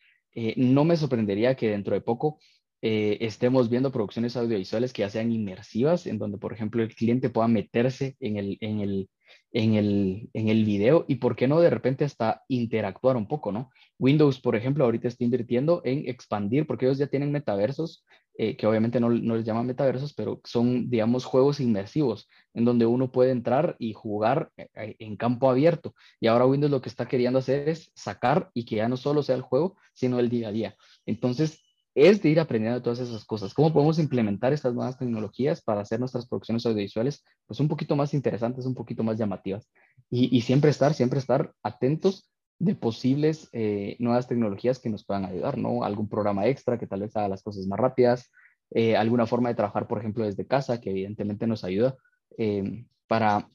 no 0.55 0.83
me 0.83 0.97
sorprendería 0.97 1.53
que 1.53 1.69
dentro 1.69 1.93
de 1.93 2.01
poco 2.01 2.39
eh, 2.85 3.17
estemos 3.21 3.69
viendo 3.69 3.93
producciones 3.93 4.35
audiovisuales 4.35 4.91
que 4.91 5.03
ya 5.03 5.09
sean 5.09 5.31
inmersivas, 5.31 6.05
en 6.05 6.19
donde, 6.19 6.37
por 6.37 6.51
ejemplo, 6.51 6.83
el 6.83 6.93
cliente 6.93 7.29
pueda 7.29 7.47
meterse 7.47 8.17
en 8.19 8.35
el, 8.35 8.57
en 8.59 8.81
el, 8.81 9.09
en 9.53 9.75
el, 9.75 10.29
en 10.33 10.49
el 10.49 10.65
video 10.65 11.05
y, 11.07 11.15
¿por 11.15 11.37
qué 11.37 11.47
no 11.47 11.61
de 11.61 11.69
repente 11.69 12.03
hasta 12.03 12.43
interactuar 12.49 13.15
un 13.15 13.25
poco, 13.25 13.53
¿no? 13.53 13.69
Windows, 13.99 14.41
por 14.41 14.57
ejemplo, 14.57 14.83
ahorita 14.83 15.07
está 15.07 15.23
invirtiendo 15.23 15.81
en 15.85 16.09
expandir, 16.09 16.67
porque 16.67 16.85
ellos 16.85 16.97
ya 16.97 17.07
tienen 17.07 17.31
metaversos, 17.31 18.03
eh, 18.37 18.57
que 18.57 18.67
obviamente 18.67 18.99
no, 18.99 19.09
no, 19.09 19.37
les 19.37 19.45
llaman 19.45 19.65
metaversos, 19.65 20.13
pero 20.13 20.41
son, 20.43 20.89
digamos, 20.89 21.23
juegos 21.23 21.61
inmersivos, 21.61 22.27
en 22.53 22.65
donde 22.65 22.85
uno 22.85 23.13
puede 23.13 23.31
entrar 23.31 23.77
y 23.79 23.93
jugar 23.93 24.51
eh, 24.57 24.97
en 24.99 25.15
campo 25.15 25.49
abierto. 25.49 25.95
Y 26.19 26.27
ahora 26.27 26.47
Windows 26.47 26.69
lo 26.69 26.81
que 26.81 26.89
está 26.89 27.07
queriendo 27.07 27.39
hacer 27.39 27.69
es 27.69 27.93
sacar 27.95 28.49
y 28.53 28.65
que 28.65 28.75
ya 28.75 28.89
no 28.89 28.97
solo 28.97 29.23
sea 29.23 29.35
el 29.35 29.41
juego, 29.41 29.77
sino 29.93 30.19
el 30.19 30.27
día 30.27 30.49
a 30.49 30.51
día. 30.51 30.75
Entonces, 31.05 31.62
es 31.95 32.21
de 32.21 32.29
ir 32.29 32.39
aprendiendo 32.39 32.81
todas 32.81 32.99
esas 32.99 33.23
cosas. 33.25 33.53
¿Cómo 33.53 33.71
podemos 33.71 33.99
implementar 33.99 34.51
estas 34.51 34.73
nuevas 34.73 34.97
tecnologías 34.97 35.61
para 35.61 35.81
hacer 35.81 35.99
nuestras 35.99 36.27
producciones 36.27 36.65
audiovisuales 36.65 37.23
pues 37.45 37.59
un 37.59 37.67
poquito 37.67 37.95
más 37.95 38.13
interesantes, 38.13 38.65
un 38.65 38.73
poquito 38.73 39.03
más 39.03 39.17
llamativas? 39.17 39.69
Y, 40.09 40.41
siempre 40.41 40.71
estar, 40.71 40.93
siempre 40.93 41.19
estar 41.19 41.53
atentos 41.63 42.29
de 42.59 42.75
posibles 42.75 43.49
eh, 43.51 43.95
nuevas 43.99 44.27
tecnologías 44.27 44.79
que 44.79 44.89
nos 44.89 45.05
puedan 45.05 45.25
ayudar, 45.25 45.57
¿no? 45.57 45.83
Algún 45.83 46.07
programa 46.07 46.47
extra 46.47 46.77
que 46.77 46.87
tal 46.87 47.01
vez 47.01 47.15
haga 47.15 47.27
las 47.27 47.43
cosas 47.43 47.65
más 47.67 47.79
rápidas, 47.79 48.31
eh, 48.71 48.95
alguna 48.95 49.27
forma 49.27 49.49
de 49.49 49.55
trabajar, 49.55 49.87
por 49.87 49.99
ejemplo, 49.99 50.25
desde 50.25 50.47
casa, 50.47 50.79
que 50.79 50.91
evidentemente 50.91 51.47
nos 51.47 51.63
ayuda 51.63 51.95
eh, 52.37 52.85
para, 53.07 53.49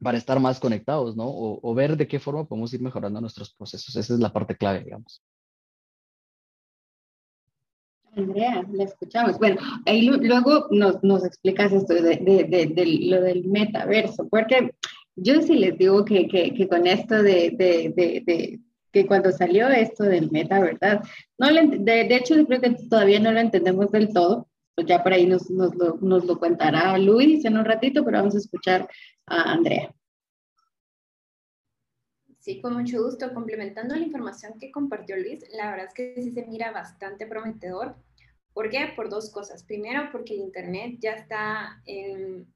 para 0.00 0.18
estar 0.18 0.40
más 0.40 0.60
conectados, 0.60 1.16
¿no? 1.16 1.26
o 1.28 1.74
ver 1.74 1.96
de 1.96 2.08
qué 2.08 2.18
forma 2.18 2.46
podemos 2.46 2.72
ir 2.72 2.82
mejorando 2.82 3.20
nuestros 3.20 3.54
procesos. 3.54 3.94
Esa 3.96 4.14
es 4.14 4.20
la 4.20 4.32
parte 4.32 4.56
clave, 4.56 4.84
digamos. 4.84 5.22
Andrea, 8.18 8.64
la 8.72 8.84
escuchamos. 8.84 9.38
Bueno, 9.38 9.60
ahí 9.86 10.02
luego 10.02 10.66
nos, 10.70 11.02
nos 11.02 11.24
explicas 11.24 11.72
esto 11.72 11.94
de, 11.94 12.16
de, 12.16 12.72
de, 12.74 12.86
lo 13.06 13.20
del 13.22 13.44
metaverso, 13.44 14.28
porque 14.28 14.72
yo 15.16 15.40
sí 15.42 15.54
les 15.56 15.78
digo 15.78 16.04
que, 16.04 16.28
que, 16.28 16.54
que 16.54 16.68
con 16.68 16.86
esto 16.86 17.22
de, 17.22 18.60
que 18.92 19.06
cuando 19.06 19.30
salió 19.32 19.68
esto 19.68 20.04
del 20.04 20.30
meta, 20.30 20.60
¿verdad? 20.60 21.02
No 21.38 21.48
de, 21.48 22.14
hecho, 22.14 22.34
yo 22.34 22.46
creo 22.46 22.60
que 22.60 22.76
todavía 22.88 23.20
no 23.20 23.32
lo 23.32 23.40
entendemos 23.40 23.90
del 23.90 24.12
todo. 24.12 24.48
Pues 24.74 24.86
ya 24.86 25.02
por 25.02 25.12
ahí 25.12 25.26
nos, 25.26 25.50
nos, 25.50 25.74
lo, 25.74 25.98
nos 26.00 26.24
lo 26.24 26.38
contará 26.38 26.96
Luis 26.98 27.44
en 27.44 27.58
un 27.58 27.64
ratito, 27.64 28.04
pero 28.04 28.18
vamos 28.18 28.36
a 28.36 28.38
escuchar 28.38 28.88
a 29.26 29.52
Andrea. 29.52 29.92
Sí, 32.38 32.60
con 32.60 32.74
mucho 32.74 33.02
gusto. 33.02 33.34
Complementando 33.34 33.96
la 33.96 34.04
información 34.04 34.54
que 34.58 34.70
compartió 34.70 35.16
Luis, 35.16 35.44
la 35.52 35.70
verdad 35.70 35.86
es 35.88 35.94
que 35.94 36.14
sí 36.22 36.30
se 36.30 36.46
mira 36.46 36.70
bastante 36.70 37.26
prometedor. 37.26 37.96
¿Por 38.58 38.70
qué? 38.70 38.88
Por 38.96 39.08
dos 39.08 39.30
cosas. 39.30 39.62
Primero, 39.62 40.08
porque 40.10 40.34
el 40.34 40.40
Internet 40.40 40.96
ya 40.98 41.12
está 41.12 41.80
en, 41.86 42.52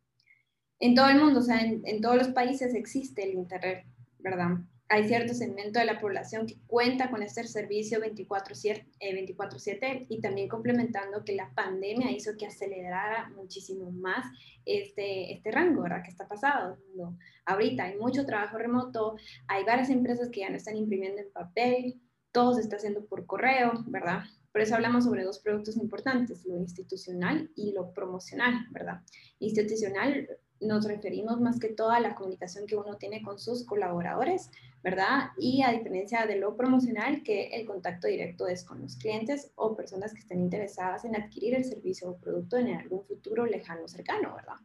todo 0.97 1.09
el 1.09 1.21
mundo, 1.21 1.39
o 1.39 1.43
sea, 1.43 1.61
en, 1.61 2.01
todos 2.01 2.17
los 2.17 2.29
países 2.31 2.75
existe 2.75 3.23
el 3.23 3.35
Internet, 3.35 3.87
¿verdad? 4.19 4.49
Hay 4.89 5.07
cierto 5.07 5.33
segmento 5.33 5.79
de 5.79 5.85
la 5.85 6.01
población 6.01 6.49
que 6.49 6.57
cuenta 6.67 7.09
con 7.09 7.23
este 7.23 7.45
servicio 7.45 8.01
24/7 8.01 9.79
eh, 9.81 10.07
y 10.09 10.21
también 10.21 10.49
complementando 10.49 11.23
que 11.25 11.37
la 11.37 11.55
pandemia 11.55 12.11
hizo 12.11 12.37
que 12.37 12.47
acelerara 12.47 13.31
muchísimo 13.37 13.93
más 13.93 14.27
este, 14.67 15.33
este 15.35 15.53
rango, 15.53 15.83
¿verdad? 15.83 16.03
Que 16.03 16.11
está 16.11 16.27
pasando. 16.27 17.17
Ahorita 17.45 17.85
hay 17.85 17.97
mucho 17.97 18.27
trabajo 18.27 18.59
remoto, 18.59 19.15
hay 19.47 19.63
varias 19.63 19.89
empresas 19.89 20.31
que 20.31 20.41
ya 20.41 20.51
no 20.51 20.57
están 20.57 20.77
imprimiendo 20.77 21.21
en 21.21 21.31
papel, 21.31 22.03
todo 22.33 22.55
se 22.55 22.63
está 22.63 22.75
haciendo 22.75 23.07
por 23.07 23.25
correo, 23.25 23.85
¿verdad? 23.87 24.25
Por 24.53 24.61
eso 24.61 24.75
hablamos 24.75 25.05
sobre 25.05 25.25
dos 25.25 25.39
productos 25.39 25.77
importantes, 25.77 26.45
lo 26.45 26.59
institucional 26.59 27.51
y 27.57 27.73
lo 27.73 27.93
promocional, 27.93 28.67
¿verdad? 28.71 29.01
Institucional 29.39 30.29
nos 30.61 30.85
referimos 30.87 31.41
más 31.41 31.59
que 31.59 31.69
todo 31.69 31.91
a 31.91 32.01
la 32.01 32.15
comunicación 32.15 32.67
que 32.67 32.77
uno 32.77 32.97
tiene 32.97 33.23
con 33.23 33.39
sus 33.39 33.65
colaboradores, 33.67 34.51
¿verdad? 34.83 35.31
Y 35.37 35.63
a 35.63 35.73
diferencia 35.73 36.27
de 36.27 36.37
lo 36.37 36.57
promocional, 36.57 37.23
que 37.23 37.49
el 37.49 37.67
contacto 37.67 38.07
directo 38.07 38.47
es 38.47 38.65
con 38.65 38.81
los 38.81 38.97
clientes 38.97 39.53
o 39.57 39.77
personas 39.77 40.13
que 40.13 40.21
estén 40.21 40.41
interesadas 40.41 41.05
en 41.05 41.17
adquirir 41.17 41.55
el 41.55 41.65
servicio 41.65 42.11
o 42.11 42.19
producto 42.19 42.57
en 42.57 42.77
algún 42.77 43.05
futuro 43.05 43.47
lejano 43.47 43.85
o 43.85 43.89
cercano, 43.89 44.35
¿verdad? 44.35 44.57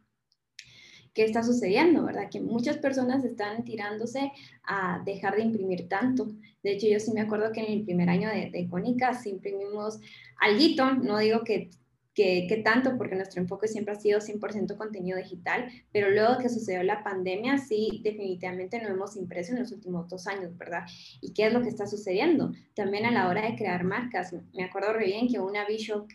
¿Qué 1.14 1.24
está 1.24 1.42
sucediendo, 1.42 2.04
verdad? 2.04 2.28
Que 2.30 2.40
muchas 2.40 2.78
personas 2.78 3.24
están 3.24 3.64
tirándose 3.64 4.32
a 4.64 5.02
dejar 5.04 5.36
de 5.36 5.42
imprimir 5.42 5.88
tanto. 5.88 6.28
De 6.62 6.72
hecho, 6.72 6.86
yo 6.86 7.00
sí 7.00 7.12
me 7.12 7.20
acuerdo 7.20 7.52
que 7.52 7.60
en 7.60 7.72
el 7.72 7.84
primer 7.84 8.08
año 8.08 8.28
de, 8.28 8.50
de 8.50 8.60
Icónica 8.60 9.14
sí 9.14 9.30
imprimimos 9.30 10.00
alguito, 10.40 10.94
no 10.94 11.18
digo 11.18 11.42
que 11.44 11.70
que, 12.18 12.62
tanto, 12.64 12.96
porque 12.98 13.14
nuestro 13.14 13.40
enfoque 13.40 13.68
siempre 13.68 13.94
ha 13.94 14.00
sido 14.00 14.18
100% 14.18 14.76
contenido 14.76 15.16
digital, 15.18 15.70
pero 15.92 16.10
luego 16.10 16.38
que 16.38 16.48
sucedió 16.48 16.82
la 16.82 17.04
pandemia, 17.04 17.58
sí, 17.58 18.00
definitivamente 18.02 18.82
no 18.82 18.88
hemos 18.88 19.16
impreso 19.16 19.52
en 19.52 19.60
los 19.60 19.70
últimos 19.70 20.08
dos 20.08 20.26
años, 20.26 20.56
¿verdad? 20.56 20.82
¿Y 21.20 21.32
qué 21.32 21.46
es 21.46 21.52
lo 21.52 21.62
que 21.62 21.68
está 21.68 21.86
sucediendo? 21.86 22.52
También 22.74 23.06
a 23.06 23.12
la 23.12 23.28
hora 23.28 23.48
de 23.48 23.56
crear 23.56 23.84
marcas, 23.84 24.34
me 24.52 24.64
acuerdo 24.64 24.94
muy 24.94 25.04
bien 25.04 25.28
que 25.28 25.38
una 25.38 25.64
visual 25.64 26.06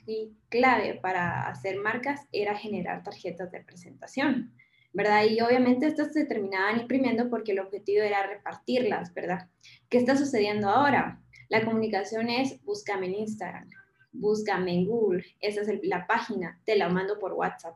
clave 0.49 0.99
para 1.01 1.47
hacer 1.47 1.79
marcas 1.79 2.27
era 2.34 2.58
generar 2.58 3.01
tarjetas 3.03 3.51
de 3.51 3.62
presentación. 3.62 4.51
¿Verdad? 4.93 5.25
Y 5.25 5.41
obviamente 5.41 5.88
estas 5.88 6.13
se 6.13 6.25
terminaban 6.25 6.82
imprimiendo 6.82 7.29
porque 7.29 7.51
el 7.51 7.60
objetivo 7.60 8.03
era 8.03 8.27
repartirlas, 8.27 9.13
¿verdad? 9.13 9.49
¿Qué 9.89 9.97
está 9.97 10.15
sucediendo 10.15 10.69
ahora? 10.69 11.19
La 11.49 11.65
comunicación 11.65 12.29
es 12.29 12.63
búscame 12.63 13.08
en 13.08 13.15
Instagram, 13.15 13.69
búscame 14.12 14.73
en 14.73 14.86
Google, 14.86 15.25
esa 15.39 15.62
es 15.62 15.79
la 15.84 16.08
página, 16.08 16.60
te 16.65 16.75
la 16.75 16.89
mando 16.89 17.19
por 17.19 17.34
WhatsApp. 17.34 17.75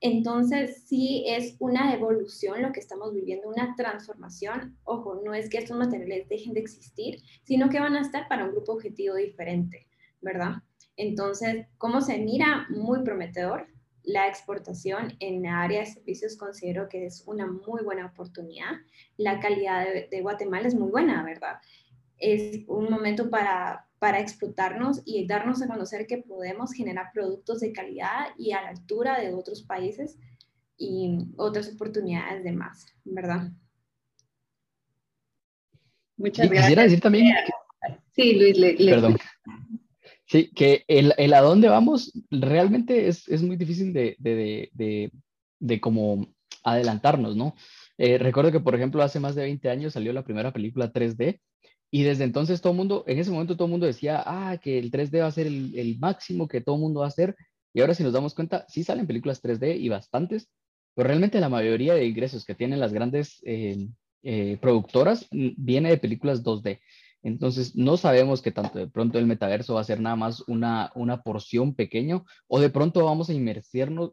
Entonces, 0.00 0.82
sí 0.88 1.24
es 1.28 1.54
una 1.60 1.94
evolución 1.94 2.60
lo 2.60 2.72
que 2.72 2.80
estamos 2.80 3.14
viviendo, 3.14 3.48
una 3.48 3.76
transformación. 3.76 4.76
Ojo, 4.82 5.22
no 5.24 5.32
es 5.32 5.48
que 5.48 5.58
estos 5.58 5.76
materiales 5.76 6.28
dejen 6.28 6.54
de 6.54 6.60
existir, 6.60 7.22
sino 7.44 7.70
que 7.70 7.78
van 7.78 7.94
a 7.94 8.00
estar 8.00 8.26
para 8.26 8.44
un 8.44 8.50
grupo 8.50 8.72
objetivo 8.72 9.14
diferente, 9.14 9.86
¿verdad? 10.20 10.54
Entonces, 10.96 11.66
¿cómo 11.78 12.00
se 12.00 12.18
mira? 12.18 12.66
Muy 12.70 13.04
prometedor. 13.04 13.68
La 14.04 14.28
exportación 14.28 15.14
en 15.20 15.46
área 15.46 15.80
de 15.80 15.86
servicios 15.86 16.36
considero 16.36 16.88
que 16.88 17.06
es 17.06 17.22
una 17.26 17.46
muy 17.46 17.82
buena 17.84 18.06
oportunidad. 18.06 18.72
La 19.16 19.40
calidad 19.40 19.84
de, 19.84 20.08
de 20.10 20.22
Guatemala 20.22 20.68
es 20.68 20.74
muy 20.74 20.90
buena, 20.90 21.22
¿verdad? 21.22 21.58
Es 22.18 22.60
un 22.66 22.90
momento 22.90 23.30
para 23.30 23.86
para 24.02 24.18
explotarnos 24.18 25.00
y 25.04 25.28
darnos 25.28 25.62
a 25.62 25.68
conocer 25.68 26.08
que 26.08 26.18
podemos 26.18 26.72
generar 26.72 27.12
productos 27.14 27.60
de 27.60 27.72
calidad 27.72 28.30
y 28.36 28.50
a 28.50 28.60
la 28.60 28.70
altura 28.70 29.20
de 29.20 29.32
otros 29.32 29.62
países 29.62 30.18
y 30.76 31.18
otras 31.36 31.72
oportunidades 31.72 32.42
de 32.42 32.50
más, 32.50 32.84
¿verdad? 33.04 33.52
Muchas 36.16 36.48
gracias. 36.48 36.64
Quisiera 36.64 36.82
decir 36.82 37.00
también... 37.00 37.32
sí, 38.10 38.34
Luis, 38.34 38.58
le, 38.58 38.74
Perdón. 38.74 39.18
Sí, 40.32 40.50
que 40.54 40.82
el, 40.88 41.12
el, 41.18 41.34
a 41.34 41.42
dónde 41.42 41.68
vamos 41.68 42.10
realmente 42.30 43.06
es, 43.06 43.28
es 43.28 43.42
muy 43.42 43.56
difícil 43.56 43.92
de, 43.92 44.16
de, 44.18 44.70
de, 44.72 45.12
de, 45.60 45.78
como 45.78 46.34
adelantarnos, 46.64 47.36
¿no? 47.36 47.54
Eh, 47.98 48.16
recuerdo 48.16 48.50
que, 48.50 48.60
por 48.60 48.74
ejemplo, 48.74 49.02
hace 49.02 49.20
más 49.20 49.34
de 49.34 49.42
20 49.42 49.68
años 49.68 49.92
salió 49.92 50.10
la 50.14 50.24
primera 50.24 50.50
película 50.50 50.90
3D 50.90 51.38
y 51.90 52.02
desde 52.04 52.24
entonces 52.24 52.62
todo 52.62 52.72
el 52.72 52.78
mundo, 52.78 53.04
en 53.06 53.18
ese 53.18 53.30
momento 53.30 53.56
todo 53.56 53.66
el 53.66 53.72
mundo 53.72 53.84
decía, 53.84 54.22
ah, 54.24 54.56
que 54.56 54.78
el 54.78 54.90
3D 54.90 55.20
va 55.20 55.26
a 55.26 55.32
ser 55.32 55.48
el, 55.48 55.98
máximo 55.98 56.48
que 56.48 56.62
todo 56.62 56.76
el 56.76 56.80
mundo 56.80 57.00
va 57.00 57.06
a 57.06 57.08
hacer. 57.08 57.36
Y 57.74 57.82
ahora 57.82 57.92
si 57.92 58.02
nos 58.02 58.14
damos 58.14 58.32
cuenta, 58.32 58.64
sí 58.70 58.84
salen 58.84 59.06
películas 59.06 59.42
3D 59.42 59.78
y 59.78 59.90
bastantes, 59.90 60.48
pero 60.94 61.08
realmente 61.08 61.40
la 61.40 61.50
mayoría 61.50 61.92
de 61.92 62.06
ingresos 62.06 62.46
que 62.46 62.54
tienen 62.54 62.80
las 62.80 62.94
grandes 62.94 63.42
eh, 63.44 63.86
eh, 64.22 64.56
productoras 64.62 65.28
mm, 65.30 65.50
viene 65.58 65.90
de 65.90 65.98
películas 65.98 66.42
2D. 66.42 66.80
Entonces, 67.22 67.76
no 67.76 67.96
sabemos 67.96 68.42
que 68.42 68.50
tanto 68.50 68.78
de 68.78 68.88
pronto 68.88 69.18
el 69.18 69.26
metaverso 69.26 69.74
va 69.74 69.80
a 69.80 69.84
ser 69.84 70.00
nada 70.00 70.16
más 70.16 70.42
una, 70.48 70.90
una 70.94 71.22
porción 71.22 71.74
pequeño 71.74 72.24
o 72.48 72.60
de 72.60 72.70
pronto 72.70 73.04
vamos 73.04 73.30
a 73.30 73.32
inmersarnos, 73.32 74.12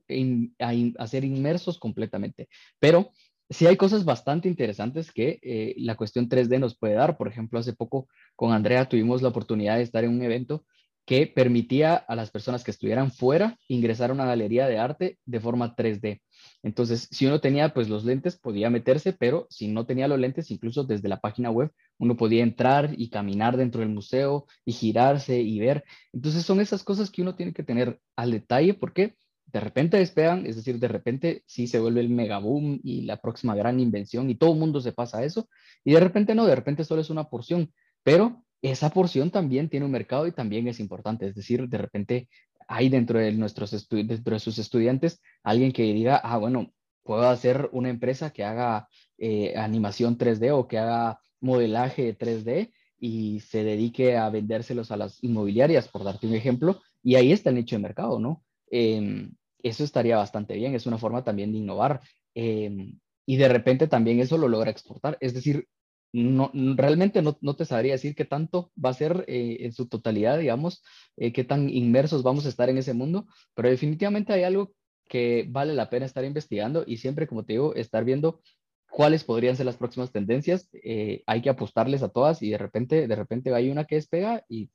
a, 0.60 0.72
a, 0.98 1.08
ser 1.08 1.26
inmersos 1.26 1.80
completamente. 1.80 2.50
Pero 2.80 3.12
sí 3.50 3.66
hay 3.66 3.78
cosas 3.78 4.06
bastante 4.06 4.48
interesantes 4.48 5.12
que 5.12 5.40
eh, 5.42 5.76
la 5.78 5.96
cuestión 5.96 6.30
3D 6.30 6.60
nos 6.60 6.78
puede 6.78 6.94
dar. 6.94 7.18
Por 7.18 7.28
ejemplo, 7.28 7.60
hace 7.60 7.74
poco 7.74 8.08
con 8.36 8.52
Andrea 8.52 8.88
tuvimos 8.88 9.22
la 9.22 9.30
oportunidad 9.30 9.78
de 9.78 9.84
estar 9.84 10.04
en 10.04 10.12
un 10.12 10.22
evento 10.22 10.66
que 11.10 11.26
permitía 11.26 11.96
a 11.96 12.16
las 12.16 12.30
personas 12.30 12.64
que 12.64 12.70
estuvieran 12.70 13.12
fuera 13.12 13.58
ingresar 13.68 14.12
a 14.12 14.14
una 14.14 14.28
galería 14.28 14.68
de 14.68 14.78
arte 14.78 15.18
de 15.26 15.40
forma 15.40 15.76
3D. 15.76 16.22
Entonces, 16.62 17.08
si 17.10 17.26
uno 17.26 17.42
tenía 17.42 17.74
pues 17.74 17.90
los 17.90 18.06
lentes, 18.06 18.38
podía 18.38 18.70
meterse, 18.70 19.14
pero 19.14 19.48
si 19.50 19.70
no 19.70 19.88
tenía 19.88 20.08
los 20.08 20.20
lentes, 20.20 20.52
incluso 20.52 20.84
desde 20.84 21.10
la 21.10 21.20
página 21.20 21.50
web, 21.50 21.72
uno 21.98 22.16
podía 22.16 22.44
entrar 22.44 22.94
y 22.96 23.10
caminar 23.10 23.58
dentro 23.58 23.82
del 23.82 23.90
museo 23.90 24.46
y 24.64 24.72
girarse 24.72 25.42
y 25.42 25.60
ver. 25.60 25.84
Entonces, 26.14 26.46
son 26.46 26.62
esas 26.62 26.84
cosas 26.84 27.10
que 27.10 27.24
uno 27.24 27.34
tiene 27.34 27.54
que 27.54 27.64
tener 27.64 28.00
al 28.16 28.30
detalle 28.30 28.76
porque 28.76 29.16
de 29.48 29.62
repente 29.62 29.98
despegan, 29.98 30.46
es 30.46 30.58
decir, 30.58 30.78
de 30.78 30.90
repente 30.90 31.42
sí 31.48 31.66
se 31.66 31.80
vuelve 31.80 32.02
el 32.02 32.10
mega 32.10 32.38
boom 32.38 32.82
y 32.84 33.02
la 33.02 33.20
próxima 33.20 33.56
gran 33.56 33.80
invención 33.80 34.30
y 34.30 34.36
todo 34.36 34.54
el 34.54 34.60
mundo 34.60 34.80
se 34.80 34.92
pasa 34.92 35.18
a 35.18 35.24
eso, 35.24 35.50
y 35.84 35.94
de 35.94 36.02
repente 36.02 36.36
no, 36.36 36.46
de 36.46 36.56
repente 36.56 36.84
solo 36.84 37.02
es 37.02 37.10
una 37.10 37.30
porción, 37.30 37.74
pero 38.04 38.46
esa 38.62 38.90
porción 38.90 39.32
también 39.32 39.70
tiene 39.70 39.86
un 39.86 39.92
mercado 39.92 40.28
y 40.28 40.32
también 40.32 40.68
es 40.68 40.80
importante, 40.80 41.28
es 41.28 41.36
decir, 41.36 41.68
de 41.68 41.78
repente 41.78 42.30
hay 42.68 42.90
dentro 42.90 43.20
de, 43.20 43.32
nuestros 43.32 43.88
dentro 43.90 44.34
de 44.34 44.40
sus 44.40 44.60
estudiantes 44.60 45.22
alguien 45.44 45.72
que 45.72 45.84
diga, 45.84 46.18
ah, 46.18 46.38
bueno, 46.38 46.72
puedo 47.04 47.28
hacer 47.28 47.70
una 47.72 47.90
empresa 47.90 48.32
que 48.32 48.44
haga 48.44 48.88
eh, 49.18 49.56
animación 49.58 50.18
3D 50.18 50.52
o 50.52 50.68
que 50.68 50.78
haga 50.78 51.20
modelaje 51.42 52.18
3D 52.18 52.72
y 53.00 53.40
se 53.40 53.64
dedique 53.64 54.18
a 54.18 54.30
vendérselos 54.30 54.92
a 54.92 54.98
las 54.98 55.24
inmobiliarias, 55.24 55.88
por 55.88 56.04
darte 56.04 56.28
un 56.28 56.36
ejemplo, 56.36 56.82
y 57.02 57.16
ahí 57.16 57.32
está 57.32 57.50
el 57.50 57.56
nicho 57.56 57.78
de 57.78 57.82
mercado, 57.82 58.20
¿no? 58.20 58.44
Em, 58.70 59.34
eso 59.64 59.84
estaría 59.84 60.18
bastante 60.18 60.54
bien, 60.56 60.76
es 60.76 60.86
una 60.86 60.98
forma 60.98 61.24
también 61.24 61.52
de 61.52 61.60
innovar. 61.60 62.02
Em, 62.36 63.00
y 63.26 63.38
de 63.38 63.48
repente 63.48 63.88
también 63.88 64.20
eso 64.20 64.38
lo 64.38 64.48
logra 64.48 64.72
exportar. 64.72 65.18
Es 65.22 65.34
decir, 65.34 65.68
no, 66.14 66.52
realmente 66.54 67.22
no, 67.22 67.38
no 67.42 67.56
te 67.56 67.66
sabría 67.66 67.94
decir 67.94 68.16
qué 68.16 68.26
tanto 68.26 68.72
va 68.84 68.90
a 68.90 68.94
ser 68.94 69.26
eh, 69.28 69.58
en 69.62 69.74
su 69.74 69.88
totalidad, 69.88 70.40
digamos, 70.40 70.84
eh, 71.18 71.32
qué 71.34 71.44
tan 71.44 71.70
inmersos 71.70 72.24
vamos 72.24 72.46
a 72.46 72.50
estar 72.50 72.70
en 72.70 72.78
ese 72.78 72.94
mundo, 72.94 73.28
pero 73.54 73.70
definitivamente 73.70 74.34
hay 74.34 74.44
algo 74.44 74.74
que 75.08 75.46
vale 75.50 75.74
la 75.74 75.90
pena 75.90 76.06
estar 76.06 76.24
investigando 76.24 76.84
y 76.86 76.98
siempre, 76.98 77.28
como 77.28 77.44
te 77.46 77.54
digo, 77.54 77.76
estar 77.76 78.06
viendo 78.06 78.42
cuáles 78.90 79.24
podrían 79.24 79.56
ser 79.56 79.66
las 79.66 79.78
próximas 79.78 80.12
tendencias. 80.12 80.70
Eh, 80.74 81.24
hay 81.28 81.42
que 81.42 81.50
apostarles 81.50 82.04
a 82.04 82.10
todas 82.10 82.42
y 82.42 82.50
de 82.52 82.58
repente, 82.58 83.08
de 83.08 83.16
repente 83.16 83.54
hay 83.54 83.70
una 83.70 83.86
que 83.86 83.96
despega 83.96 84.44
y 84.50 84.72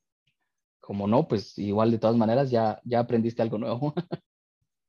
como 0.80 1.06
no, 1.08 1.28
pues 1.28 1.58
igual 1.58 1.90
de 1.90 1.98
todas 1.98 2.16
maneras 2.16 2.50
ya, 2.50 2.80
ya 2.84 3.00
aprendiste 3.00 3.42
algo 3.42 3.58
nuevo. 3.58 3.94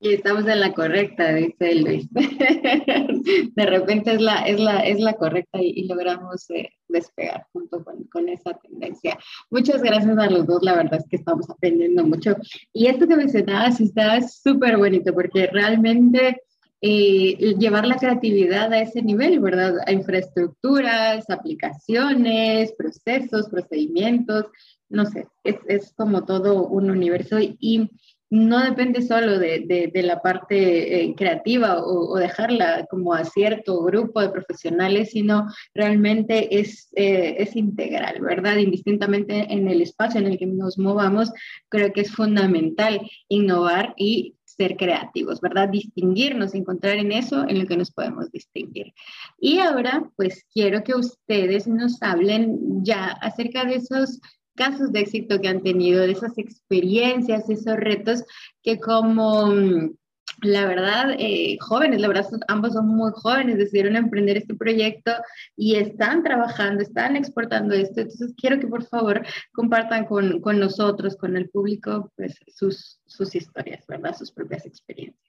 Y 0.06 0.13
estamos 0.13 0.46
en 0.46 0.60
la 0.60 0.72
correcta, 0.72 1.34
dice 1.34 1.74
Luis. 1.74 2.08
De 2.13 3.65
repente 3.65 4.13
es 4.13 4.22
la, 4.22 4.41
es 4.44 4.60
la, 4.60 4.82
es 4.82 5.00
la 5.00 5.13
correcta 5.13 5.60
y, 5.60 5.88
logramos 5.88 6.48
eh, 6.52 6.70
despegar 6.88 7.48
junto 7.52 7.84
con, 7.84 8.04
con, 8.04 8.30
esa 8.30 8.54
tendencia. 8.54 9.18
Muchas 9.50 9.82
gracias 9.82 10.15
a 10.15 10.30
los 10.30 10.46
dos, 10.46 10.62
la 10.62 10.76
verdad 10.76 11.00
es 11.00 11.08
que 11.10 11.15
estamos 11.15 11.50
aprendiendo 11.50 12.04
mucho. 12.04 12.36
Y 12.72 12.86
esto 12.86 13.08
que 13.08 13.15
mencionabas 13.15 13.82
está 13.82 14.22
súper 14.22 14.78
bonito 14.78 15.12
porque 15.12 15.48
realmente 15.48 16.39
eh, 16.82 17.56
llevar 17.58 17.88
la 17.88 17.98
creatividad 17.98 18.72
a 18.74 18.82
ese 18.82 19.02
nivel, 19.02 19.39
¿verdad? 19.39 19.74
A 19.88 19.91
infraestructuras, 19.91 21.28
aplicaciones, 21.32 22.74
procesos, 22.78 23.50
procedimientos, 23.50 24.46
no 24.88 25.08
sé, 25.08 25.26
es, 25.44 25.56
es 25.68 25.94
como 25.98 26.26
todo 26.26 26.68
un 26.68 26.91
universo 26.91 27.39
y 27.39 27.89
no 28.29 28.63
depende 28.63 29.01
solo 29.01 29.39
de, 29.39 29.91
la 29.93 30.21
parte 30.21 31.03
eh, 31.03 31.15
creativa 31.15 31.83
o, 31.83 32.17
dejarla 32.17 32.85
como 32.89 33.13
a 33.13 33.23
cierto 33.23 33.83
grupo 33.83 34.21
de 34.21 34.29
profesionales, 34.29 35.11
sino 35.11 35.47
realmente 35.73 36.59
es, 36.59 36.89
eh, 36.95 37.35
es 37.39 37.55
integral, 37.55 38.21
¿verdad? 38.21 38.57
Indistintamente 38.57 39.53
en 39.53 39.67
el 39.67 39.81
espacio 39.81 40.19
en 40.19 40.27
el 40.27 40.38
que 40.38 40.47
nos 40.47 40.77
movamos, 40.77 41.31
creo 41.69 41.93
que 41.93 42.01
es 42.01 42.11
fundamental 42.11 42.99
innovar 43.29 43.93
y 43.97 44.35
ser 44.55 44.77
creativos, 44.77 45.41
¿verdad? 45.41 45.69
Distinguirnos, 45.69 46.55
encontrar 46.55 46.97
en 46.97 47.11
eso 47.11 47.45
en 47.47 47.59
lo 47.59 47.67
que 47.67 47.77
nos 47.77 47.91
podemos 47.91 48.31
distinguir. 48.31 48.93
Y 49.39 49.59
ahora, 49.59 50.09
pues 50.15 50.45
quiero 50.53 50.83
que 50.83 50.95
ustedes 50.95 51.67
nos 51.67 52.01
hablen 52.01 52.83
ya 52.83 53.07
acerca 53.21 53.65
de 53.65 53.75
esos 53.75 54.21
casos 54.56 54.91
de 54.91 55.02
éxito 55.02 55.39
que 55.39 55.48
han 55.48 55.62
tenido, 55.62 56.02
de 56.02 56.12
esas 56.12 56.38
experiencias, 56.38 57.50
esos 57.50 57.76
retos 57.76 58.24
que 58.63 58.80
como 58.80 59.48
mm, 59.48 59.95
la 60.41 60.66
verdad, 60.66 61.16
eh, 61.18 61.58
jóvenes, 61.60 62.01
la 62.01 62.08
verdad, 62.08 62.26
ambos 62.47 62.74
son 62.74 62.88
muy 62.88 63.12
jóvenes, 63.16 63.58
decidieron 63.58 63.95
emprender 63.95 64.38
este 64.38 64.53
proyecto 64.53 65.12
y 65.56 65.76
están 65.76 66.24
trabajando, 66.24 66.82
están 66.84 67.16
exportando 67.16 67.74
esto. 67.74 68.01
Entonces, 68.01 68.34
quiero 68.38 68.60
que 68.60 68.68
por 68.68 68.84
favor 68.86 69.26
compartan 69.53 70.06
con, 70.06 70.41
con 70.41 70.60
nosotros, 70.60 71.16
con 71.16 71.38
el 71.38 71.49
público, 71.49 72.12
pues 72.16 72.38
sus, 72.47 72.99
sus 73.06 73.34
historias, 73.36 73.86
¿verdad? 73.88 74.16
Sus 74.16 74.32
propias 74.32 74.66
experiencias. 74.66 75.26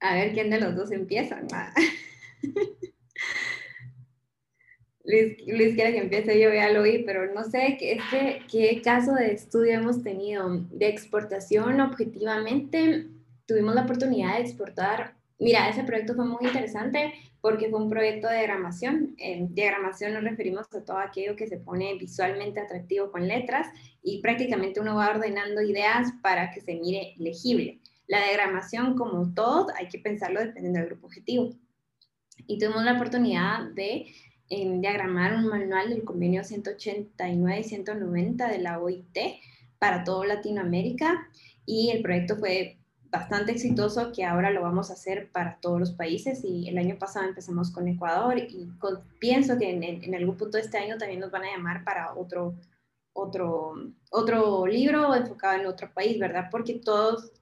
A 0.00 0.14
ver 0.14 0.32
quién 0.32 0.50
de 0.50 0.60
los 0.60 0.74
dos 0.76 0.90
empieza. 0.92 1.40
Luis, 5.04 5.36
Luis 5.46 5.74
quiere 5.74 5.92
que 5.92 5.98
empiece 5.98 6.40
yo, 6.40 6.52
ya 6.52 6.70
lo 6.70 6.82
oí, 6.82 7.02
pero 7.04 7.32
no 7.32 7.42
sé 7.44 7.76
qué, 7.78 8.82
caso 8.82 9.14
de 9.14 9.32
estudio 9.32 9.72
hemos 9.72 10.02
tenido 10.02 10.48
de 10.70 10.88
exportación 10.88 11.80
objetivamente. 11.80 13.06
Tuvimos 13.46 13.74
la 13.74 13.82
oportunidad 13.82 14.36
de 14.36 14.42
exportar 14.42 15.14
Mira, 15.40 15.70
ese 15.70 15.84
proyecto 15.84 16.14
fue 16.14 16.26
muy 16.26 16.46
interesante 16.46 17.14
porque 17.40 17.70
fue 17.70 17.82
un 17.82 17.88
proyecto 17.88 18.28
de 18.28 18.34
diagramación. 18.34 19.14
En 19.16 19.54
diagramación 19.54 20.12
nos 20.12 20.22
referimos 20.22 20.66
a 20.74 20.84
todo 20.84 20.98
aquello 20.98 21.34
que 21.34 21.46
se 21.46 21.56
pone 21.56 21.94
visualmente 21.94 22.60
atractivo 22.60 23.10
con 23.10 23.26
letras 23.26 23.66
y 24.02 24.20
prácticamente 24.20 24.80
uno 24.80 24.96
va 24.96 25.08
ordenando 25.08 25.62
ideas 25.62 26.12
para 26.22 26.50
que 26.50 26.60
se 26.60 26.74
mire 26.74 27.14
legible. 27.16 27.80
La 28.06 28.22
diagramación, 28.22 28.98
como 28.98 29.32
todo, 29.32 29.68
hay 29.78 29.88
que 29.88 29.98
pensarlo 29.98 30.40
dependiendo 30.40 30.78
del 30.80 30.90
grupo 30.90 31.06
objetivo. 31.06 31.54
Y 32.46 32.58
tuvimos 32.58 32.84
la 32.84 32.94
oportunidad 32.94 33.70
de 33.70 34.06
diagramar 34.48 35.34
un 35.36 35.46
manual 35.46 35.90
del 35.90 36.04
convenio 36.04 36.42
189 36.42 37.60
y 37.60 37.64
190 37.64 38.48
de 38.48 38.58
la 38.58 38.80
OIT 38.80 39.16
para 39.78 40.02
toda 40.04 40.26
Latinoamérica 40.26 41.28
y 41.64 41.90
el 41.90 42.02
proyecto 42.02 42.36
fue 42.36 42.80
bastante 43.10 43.52
exitoso 43.52 44.12
que 44.12 44.24
ahora 44.24 44.50
lo 44.50 44.62
vamos 44.62 44.90
a 44.90 44.94
hacer 44.94 45.30
para 45.32 45.58
todos 45.60 45.80
los 45.80 45.92
países 45.92 46.44
y 46.44 46.68
el 46.68 46.78
año 46.78 46.96
pasado 46.98 47.26
empezamos 47.26 47.70
con 47.70 47.88
Ecuador 47.88 48.38
y 48.38 48.68
pienso 49.18 49.58
que 49.58 49.70
en, 49.70 49.82
en, 49.82 50.14
algún 50.14 50.36
punto 50.36 50.56
de 50.58 50.64
este 50.64 50.78
año 50.78 50.96
también 50.96 51.20
nos 51.20 51.30
van 51.30 51.44
a 51.44 51.50
llamar 51.50 51.82
para 51.84 52.14
otro, 52.14 52.54
otro, 53.12 53.74
otro 54.10 54.66
libro 54.66 55.14
enfocado 55.14 55.60
en 55.60 55.66
otro 55.66 55.92
país, 55.92 56.18
¿verdad? 56.18 56.48
Porque 56.50 56.74
todos, 56.74 57.32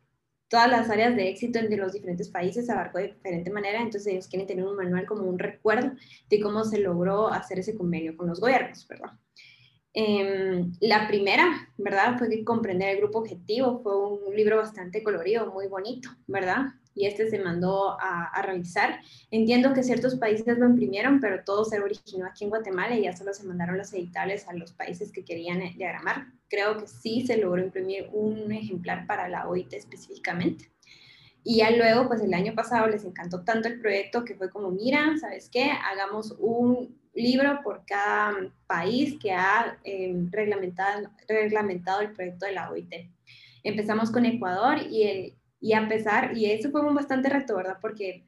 todas 0.49 0.71
las 0.71 0.91
áreas 0.91 1.15
de 1.15 1.29
éxito 1.29 1.61
de 1.61 1.77
los 1.77 1.93
diferentes 1.93 2.29
países 2.29 2.67
se 2.67 2.73
abarcó 2.73 2.99
de 2.99 3.09
diferente 3.09 3.51
manera, 3.51 3.81
entonces 3.81 4.13
ellos 4.13 4.29
quieren 4.29 4.47
tener 4.47 4.65
un 4.65 4.77
manual 4.77 5.07
como 5.07 5.23
un 5.25 5.39
recuerdo 5.39 5.93
de 6.29 6.41
cómo 6.41 6.65
se 6.65 6.79
logró 6.79 7.29
hacer 7.29 7.59
ese 7.59 7.77
convenio 7.77 8.17
con 8.17 8.29
los 8.29 8.41
gobiernos, 8.41 8.87
¿verdad? 8.89 9.11
Em, 9.95 10.73
la 10.81 11.09
primera, 11.09 11.69
¿verdad? 11.77 12.19
Fue 12.19 12.29
que 12.29 12.45
comprender 12.45 12.91
el 12.91 12.99
grupo 12.99 13.19
objetivo. 13.19 13.81
Fue 13.83 13.97
un 13.97 14.37
libro 14.37 14.59
bastante 14.59 15.03
colorido, 15.03 15.51
muy 15.53 15.67
bonito, 15.67 16.11
¿verdad? 16.27 16.67
Y 16.95 17.07
este 17.07 17.29
se 17.29 17.41
mandó 17.41 17.97
a, 17.99 18.41
realizar. 18.43 19.01
Entiendo 19.31 19.73
que 19.73 19.83
ciertos 19.83 20.15
países 20.17 20.59
lo 20.59 20.67
imprimieron, 20.67 21.21
pero 21.21 21.43
todo 21.45 21.65
se 21.65 21.81
originó 21.81 22.27
aquí 22.27 22.45
en 22.45 22.51
Guatemala 22.51 22.97
y 22.97 23.03
ya 23.03 23.17
solo 23.17 23.33
se 23.35 23.45
mandaron 23.45 23.79
los 23.79 23.93
editables 23.93 24.47
a 24.47 24.53
los 24.53 24.73
países 24.73 25.11
que 25.11 25.25
querían 25.25 25.61
diagramar. 25.77 26.27
Creo 26.49 26.79
que 26.79 26.87
sí 26.87 27.27
se 27.27 27.37
logró 27.37 27.63
imprimir 27.63 28.09
un 28.13 28.51
ejemplar 28.53 29.07
para 29.07 29.29
la 29.29 29.49
OIT 29.49 29.73
específicamente. 29.75 30.71
Y 31.45 31.59
ya 31.59 31.71
luego, 31.71 32.09
pues 32.09 32.21
el 32.21 32.35
año 32.35 32.55
pasado 32.55 32.89
les 32.89 33.05
encantó 33.05 33.43
tanto 33.43 33.69
el 33.69 33.81
proyecto 33.81 34.25
que 34.25 34.35
fue 34.35 34.51
como, 34.51 34.71
mira, 34.71 35.17
¿sabes 35.19 35.49
qué? 35.51 35.71
Hagamos 35.71 36.37
un 36.39 36.99
libro 37.15 37.61
por 37.63 37.85
cada 37.87 38.35
país 38.67 39.17
que 39.21 39.33
ha 39.33 39.79
em, 39.85 40.31
reglamentado, 40.31 41.11
reglamentado 41.27 42.01
el 42.01 42.13
proyecto 42.13 42.47
de 42.47 42.53
la 42.53 42.71
OIT. 42.71 42.93
Empezamos 43.65 44.11
con 44.11 44.25
Ecuador 44.25 44.79
y, 44.91 45.03
el, 45.05 45.35
y 45.61 45.73
a 45.73 45.89
pesar, 45.89 46.37
y 46.37 46.51
eso 46.51 46.71
fue 46.71 46.83
un 46.83 46.95
bastante 46.95 47.29
reto, 47.29 47.57
¿verdad? 47.57 47.79
Porque 47.81 48.27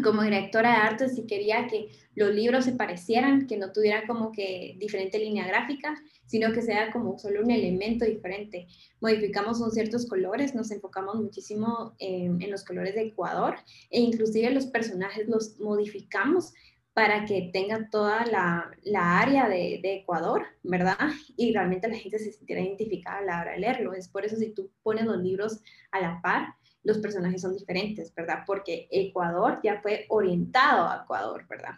como 0.00 0.22
directora 0.22 0.70
de 0.70 0.76
arte 0.76 1.08
sí 1.08 1.26
quería 1.26 1.66
que 1.66 1.90
los 2.14 2.34
libros 2.34 2.64
se 2.64 2.72
parecieran, 2.72 3.46
que 3.46 3.56
no 3.56 3.72
tuvieran 3.72 4.06
como 4.06 4.32
que 4.32 4.76
diferente 4.78 5.18
línea 5.18 5.46
gráfica, 5.46 6.00
sino 6.26 6.52
que 6.52 6.62
sea 6.62 6.90
como 6.90 7.18
solo 7.18 7.42
un 7.42 7.50
elemento 7.50 8.04
diferente. 8.04 8.66
Modificamos 9.00 9.58
con 9.58 9.70
ciertos 9.70 10.06
colores, 10.06 10.54
nos 10.54 10.70
enfocamos 10.70 11.16
muchísimo 11.16 11.94
en, 11.98 12.50
los 12.50 12.64
colores 12.64 12.94
de 12.94 13.02
Ecuador 13.02 13.56
e 13.90 14.00
inclusive 14.00 14.50
los 14.50 14.66
personajes 14.66 15.28
los 15.28 15.58
modificamos 15.58 16.52
para 16.94 17.24
que 17.24 17.50
tenga 17.52 17.88
toda 17.90 18.26
la, 18.26 18.70
la 18.82 19.20
área 19.20 19.48
de, 19.48 19.80
de, 19.82 19.96
Ecuador, 19.96 20.44
¿verdad? 20.62 20.98
Y 21.38 21.52
realmente 21.52 21.88
la 21.88 21.96
gente 21.96 22.18
se 22.18 22.32
sintiera 22.32 22.60
identificada 22.60 23.18
a 23.18 23.22
la 23.22 23.40
hora 23.40 23.52
de 23.52 23.60
leerlo. 23.60 23.94
Es 23.94 24.08
por 24.08 24.26
eso 24.26 24.36
si 24.36 24.50
tú 24.50 24.70
pones 24.82 25.06
los 25.06 25.16
libros 25.16 25.60
a 25.90 26.00
la 26.00 26.20
par, 26.20 26.54
los 26.82 26.98
personajes 26.98 27.40
son 27.40 27.56
diferentes, 27.56 28.14
¿verdad? 28.14 28.40
Porque 28.46 28.88
Ecuador 28.90 29.60
ya 29.62 29.80
fue 29.80 30.06
orientado 30.08 30.88
a 30.88 31.02
Ecuador, 31.04 31.46
¿verdad? 31.48 31.74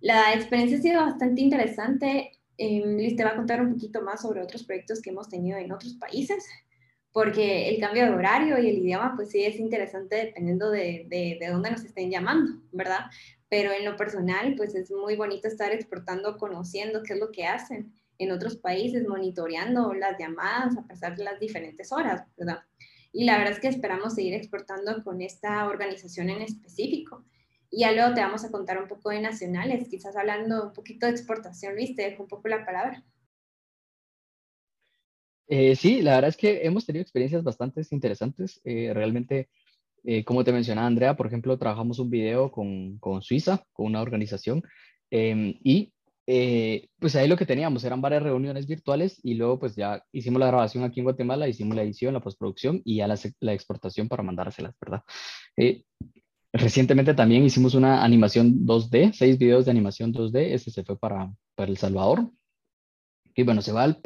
La 0.00 0.34
experiencia 0.34 0.78
ha 0.78 0.82
sido 0.82 1.00
bastante 1.00 1.40
interesante. 1.40 2.32
Eh, 2.56 2.82
Liz 2.86 3.16
te 3.16 3.24
va 3.24 3.30
a 3.30 3.36
contar 3.36 3.60
un 3.60 3.72
poquito 3.72 4.02
más 4.02 4.22
sobre 4.22 4.42
otros 4.42 4.64
proyectos 4.64 5.00
que 5.00 5.10
hemos 5.10 5.28
tenido 5.28 5.58
en 5.58 5.72
otros 5.72 5.94
países, 5.94 6.46
porque 7.12 7.68
el 7.68 7.80
cambio 7.80 8.04
de 8.04 8.10
horario 8.10 8.58
y 8.58 8.68
el 8.68 8.78
idioma, 8.78 9.14
pues 9.16 9.30
sí 9.30 9.44
es 9.44 9.58
interesante 9.58 10.16
dependiendo 10.16 10.70
de, 10.70 11.06
de, 11.08 11.38
de 11.40 11.48
dónde 11.48 11.70
nos 11.70 11.84
estén 11.84 12.10
llamando, 12.10 12.60
¿verdad? 12.72 13.06
pero 13.54 13.70
en 13.70 13.84
lo 13.84 13.96
personal, 13.96 14.54
pues 14.56 14.74
es 14.74 14.90
muy 14.90 15.14
bonito 15.14 15.46
estar 15.46 15.70
exportando, 15.70 16.38
conociendo 16.38 17.04
qué 17.04 17.12
es 17.12 17.20
lo 17.20 17.30
que 17.30 17.46
hacen 17.46 17.94
en 18.18 18.32
otros 18.32 18.56
países, 18.56 19.06
monitoreando 19.06 19.94
las 19.94 20.18
llamadas 20.18 20.76
a 20.76 20.84
pesar 20.88 21.16
de 21.16 21.22
las 21.22 21.38
diferentes 21.38 21.92
horas, 21.92 22.24
¿verdad? 22.36 22.64
Y 23.14 23.24
la 23.24 23.38
verdad 23.38 23.54
es 23.54 23.60
que 23.60 23.68
esperamos 23.68 24.14
seguir 24.14 24.34
exportando 24.34 25.02
con 25.02 25.22
esta 25.22 25.66
organización 25.66 26.28
en 26.28 26.42
específico. 26.42 27.24
Y 27.70 27.80
ya 27.80 27.92
luego 27.92 28.12
te 28.12 28.20
vamos 28.20 28.44
a 28.44 28.50
contar 28.50 28.82
un 28.82 28.88
poco 28.88 29.08
de 29.08 29.20
nacionales, 29.22 29.88
quizás 29.88 30.16
hablando 30.16 30.64
un 30.64 30.72
poquito 30.74 31.06
de 31.06 31.12
exportación, 31.12 31.74
Luis, 31.74 31.94
te 31.94 32.02
dejo 32.02 32.24
un 32.24 32.28
poco 32.28 32.48
la 32.48 32.66
palabra. 32.66 33.02
Eh, 35.46 35.76
sí, 35.76 36.02
la 36.02 36.16
verdad 36.16 36.30
es 36.30 36.36
que 36.36 36.66
hemos 36.66 36.84
tenido 36.84 37.02
experiencias 37.02 37.42
bastante 37.42 37.82
interesantes. 37.90 38.60
Eh, 38.64 38.92
realmente 38.92 39.48
eh, 40.06 40.22
como 40.22 40.44
te 40.44 40.52
mencionaba 40.52 40.86
Andrea, 40.86 41.16
por 41.16 41.26
ejemplo, 41.26 41.56
trabajamos 41.58 41.98
un 41.98 42.10
video 42.10 42.52
con, 42.52 42.98
con 42.98 43.22
Suiza, 43.22 43.64
con 43.72 43.86
una 43.86 44.02
organización, 44.02 44.62
em, 45.10 45.54
y 45.64 45.93
eh, 46.26 46.88
pues 46.98 47.16
ahí 47.16 47.28
lo 47.28 47.36
que 47.36 47.46
teníamos 47.46 47.84
eran 47.84 48.00
varias 48.00 48.22
reuniones 48.22 48.66
virtuales 48.66 49.20
y 49.22 49.34
luego 49.34 49.58
pues 49.58 49.76
ya 49.76 50.02
hicimos 50.12 50.40
la 50.40 50.46
grabación 50.46 50.84
aquí 50.84 51.00
en 51.00 51.04
Guatemala, 51.04 51.48
hicimos 51.48 51.76
la 51.76 51.82
edición, 51.82 52.14
la 52.14 52.20
postproducción 52.20 52.80
y 52.84 52.96
ya 52.96 53.06
la, 53.06 53.18
la 53.40 53.52
exportación 53.52 54.08
para 54.08 54.22
mandárselas, 54.22 54.74
¿verdad? 54.80 55.02
Eh, 55.56 55.84
recientemente 56.52 57.14
también 57.14 57.44
hicimos 57.44 57.74
una 57.74 58.02
animación 58.04 58.64
2D, 58.66 59.12
seis 59.12 59.38
videos 59.38 59.66
de 59.66 59.72
animación 59.72 60.12
2D, 60.12 60.54
ese 60.54 60.70
se 60.70 60.84
fue 60.84 60.98
para, 60.98 61.32
para 61.54 61.70
El 61.70 61.76
Salvador. 61.76 62.30
Y 63.34 63.42
bueno, 63.42 63.60
se 63.62 63.72
va 63.72 63.82
al 63.82 64.00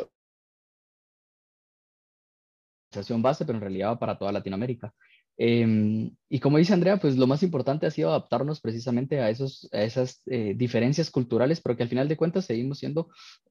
base, 3.22 3.44
pero 3.44 3.58
en 3.58 3.60
realidad 3.62 3.90
va 3.90 3.98
para 3.98 4.18
toda 4.18 4.32
Latinoamérica. 4.32 4.94
Em, 5.41 6.11
y 6.28 6.41
como 6.41 6.59
dice 6.59 6.74
Andrea, 6.74 6.97
pues 6.97 7.16
lo 7.16 7.28
más 7.28 7.45
importante 7.45 7.86
ha 7.86 7.93
sido 7.93 8.09
adaptarnos 8.11 8.61
precisamente 8.61 9.20
a, 9.20 9.30
esos, 9.30 9.68
a 9.72 9.82
esas 9.82 10.20
eh, 10.26 10.55
diferencias 10.57 11.11
culturales, 11.11 11.61
pero 11.61 11.76
que 11.76 11.84
al 11.84 11.89
final 11.89 12.09
de 12.09 12.16
cuentas 12.16 12.45
seguimos 12.45 12.80
siendo 12.80 13.09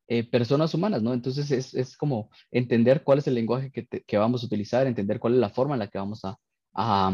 eh, 0.10 0.30
personas 0.30 0.74
humanas, 0.74 1.02
¿no? 1.02 1.14
Entonces 1.14 1.50
es, 1.50 1.74
es, 1.74 1.96
como 1.96 2.30
entender 2.52 3.04
cuál 3.04 3.20
es 3.20 3.28
el 3.28 3.36
lenguaje 3.36 3.72
que, 3.72 3.88
que, 3.88 4.18
vamos 4.18 4.44
a 4.44 4.48
utilizar, 4.48 4.86
entender 4.86 5.20
cuál 5.20 5.36
es 5.36 5.40
la 5.40 5.50
forma 5.50 5.76
en 5.76 5.80
la 5.80 5.88
que 5.88 5.98
vamos 5.98 6.26
a, 6.26 6.38
a, 6.74 7.14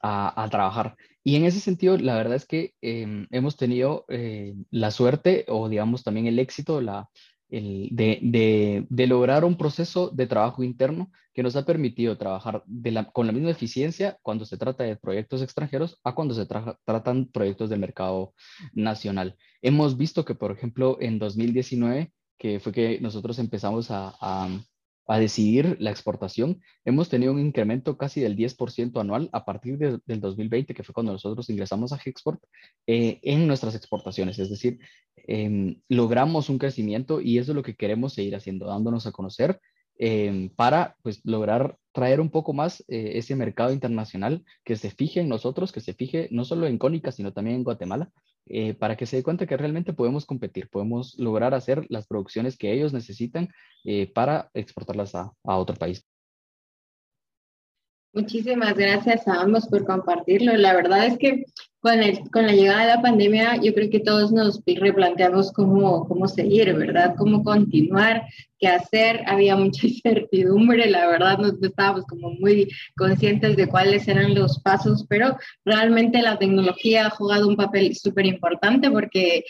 a, 0.00 0.48
trabajar. 0.50 0.96
Y 1.22 1.36
en 1.36 1.44
ese 1.44 1.60
sentido, 1.60 1.98
la 1.98 2.16
verdad 2.16 2.36
es 2.36 2.46
que 2.46 2.72
em, 2.80 3.26
hemos 3.30 3.56
tenido 3.58 4.06
eh, 4.08 4.54
la 4.70 4.90
suerte 4.90 5.44
o 5.48 5.68
digamos 5.68 6.02
también 6.02 6.26
el 6.26 6.38
éxito, 6.38 6.80
la, 6.80 7.10
de, 7.48 8.86
lograr 9.06 9.44
un 9.44 9.56
proceso 9.56 10.10
de 10.10 10.26
trabajo 10.26 10.62
interno 10.62 11.10
que 11.32 11.42
nos 11.42 11.56
ha 11.56 11.64
permitido 11.64 12.16
trabajar 12.16 12.64
con 13.12 13.26
la 13.26 13.32
misma 13.32 13.50
eficiencia 13.50 14.18
cuando 14.22 14.44
se 14.44 14.56
trata 14.56 14.84
de 14.84 14.96
proyectos 14.96 15.42
extranjeros 15.42 16.00
a 16.02 16.14
cuando 16.14 16.34
se 16.34 16.46
tratan 16.46 17.26
proyectos 17.26 17.70
del 17.70 17.80
mercado 17.80 18.34
nacional. 18.72 19.36
Hemos 19.62 19.96
visto 19.96 20.24
que, 20.24 20.34
por 20.34 20.50
ejemplo, 20.50 20.96
en 21.00 21.18
2019, 21.18 22.12
que 22.38 22.60
fue 22.60 22.72
que 22.72 23.00
nosotros 23.00 23.38
empezamos 23.38 23.88
a 23.90 24.48
decidir 25.14 25.76
la 25.78 25.90
exportación, 25.90 26.60
hemos 26.84 27.08
tenido 27.08 27.32
un 27.32 27.38
incremento 27.38 27.96
casi 27.96 28.20
del 28.20 28.36
10% 28.36 29.00
anual 29.00 29.30
a 29.32 29.44
partir 29.44 29.78
del 29.78 30.20
2020, 30.20 30.74
que 30.74 30.82
fue 30.82 30.92
cuando 30.92 31.12
nosotros 31.12 31.48
ingresamos 31.48 31.92
a 31.92 32.00
Hexport, 32.04 32.42
eh, 32.86 33.20
en 33.22 33.46
nuestras 33.46 33.74
exportaciones. 33.76 34.38
Es 34.38 34.50
decir, 34.50 34.78
em, 35.16 35.80
logramos 35.88 36.50
un 36.50 36.58
crecimiento 36.58 37.20
y 37.20 37.38
eso 37.38 37.52
es 37.52 37.56
lo 37.56 37.62
que 37.62 37.76
queremos 37.76 38.14
seguir 38.14 38.34
haciendo, 38.34 38.66
dándonos 38.66 39.06
a 39.06 39.12
conocer 39.12 39.60
em, 39.98 40.50
para 40.50 40.96
pues, 41.02 41.20
lograr 41.24 41.78
traer 41.92 42.20
un 42.20 42.28
poco 42.28 42.52
más 42.52 42.84
eh, 42.88 43.12
ese 43.14 43.34
mercado 43.36 43.72
internacional 43.72 44.44
que 44.64 44.76
se 44.76 44.90
fije 44.90 45.20
en 45.20 45.28
nosotros, 45.30 45.72
que 45.72 45.80
se 45.80 45.94
fije 45.94 46.28
no 46.30 46.44
solo 46.44 46.66
en 46.66 46.76
Cónica, 46.76 47.12
sino 47.12 47.32
también 47.32 47.56
en 47.56 47.64
Guatemala, 47.64 48.10
eh, 48.46 48.74
para 48.74 48.96
que 48.96 49.06
se 49.06 49.16
dé 49.16 49.22
cuenta 49.22 49.46
que 49.46 49.56
realmente 49.56 49.92
podemos 49.92 50.26
competir, 50.26 50.68
podemos 50.68 51.18
lograr 51.18 51.54
hacer 51.54 51.86
las 51.88 52.06
producciones 52.06 52.56
que 52.56 52.72
ellos 52.72 52.92
necesitan 52.92 53.48
eh, 53.84 54.12
para 54.12 54.50
exportarlas 54.54 55.14
a, 55.14 55.32
a 55.44 55.56
otro 55.56 55.76
país. 55.76 56.06
Muchísimas 58.16 58.74
gracias 58.74 59.28
a 59.28 59.42
ambos 59.42 59.66
por 59.66 59.84
compartirlo. 59.84 60.56
La 60.56 60.74
verdad 60.74 61.04
es 61.04 61.18
que 61.18 61.44
con, 61.80 62.02
el, 62.02 62.18
con 62.30 62.46
la 62.46 62.54
llegada 62.54 62.80
de 62.80 62.94
la 62.94 63.02
pandemia, 63.02 63.56
yo 63.56 63.74
creo 63.74 63.90
que 63.90 64.00
todos 64.00 64.32
nos 64.32 64.62
replanteamos 64.64 65.52
cómo, 65.52 66.08
cómo 66.08 66.26
seguir, 66.26 66.72
¿verdad? 66.72 67.14
Cómo 67.18 67.44
continuar, 67.44 68.22
qué 68.58 68.68
hacer. 68.68 69.20
Había 69.26 69.54
mucha 69.56 69.86
incertidumbre, 69.86 70.88
la 70.88 71.08
verdad, 71.08 71.36
no, 71.36 71.52
estábamos 71.60 72.06
como 72.06 72.30
muy 72.30 72.70
conscientes 72.96 73.54
de 73.54 73.66
cuáles 73.66 74.08
eran 74.08 74.34
los 74.34 74.60
pasos, 74.60 75.04
pero 75.10 75.36
realmente 75.66 76.22
la 76.22 76.38
tecnología 76.38 77.08
ha 77.08 77.10
jugado 77.10 77.46
un 77.46 77.56
papel 77.56 77.94
súper 77.96 78.24
importante 78.24 78.90
porque 78.90 79.44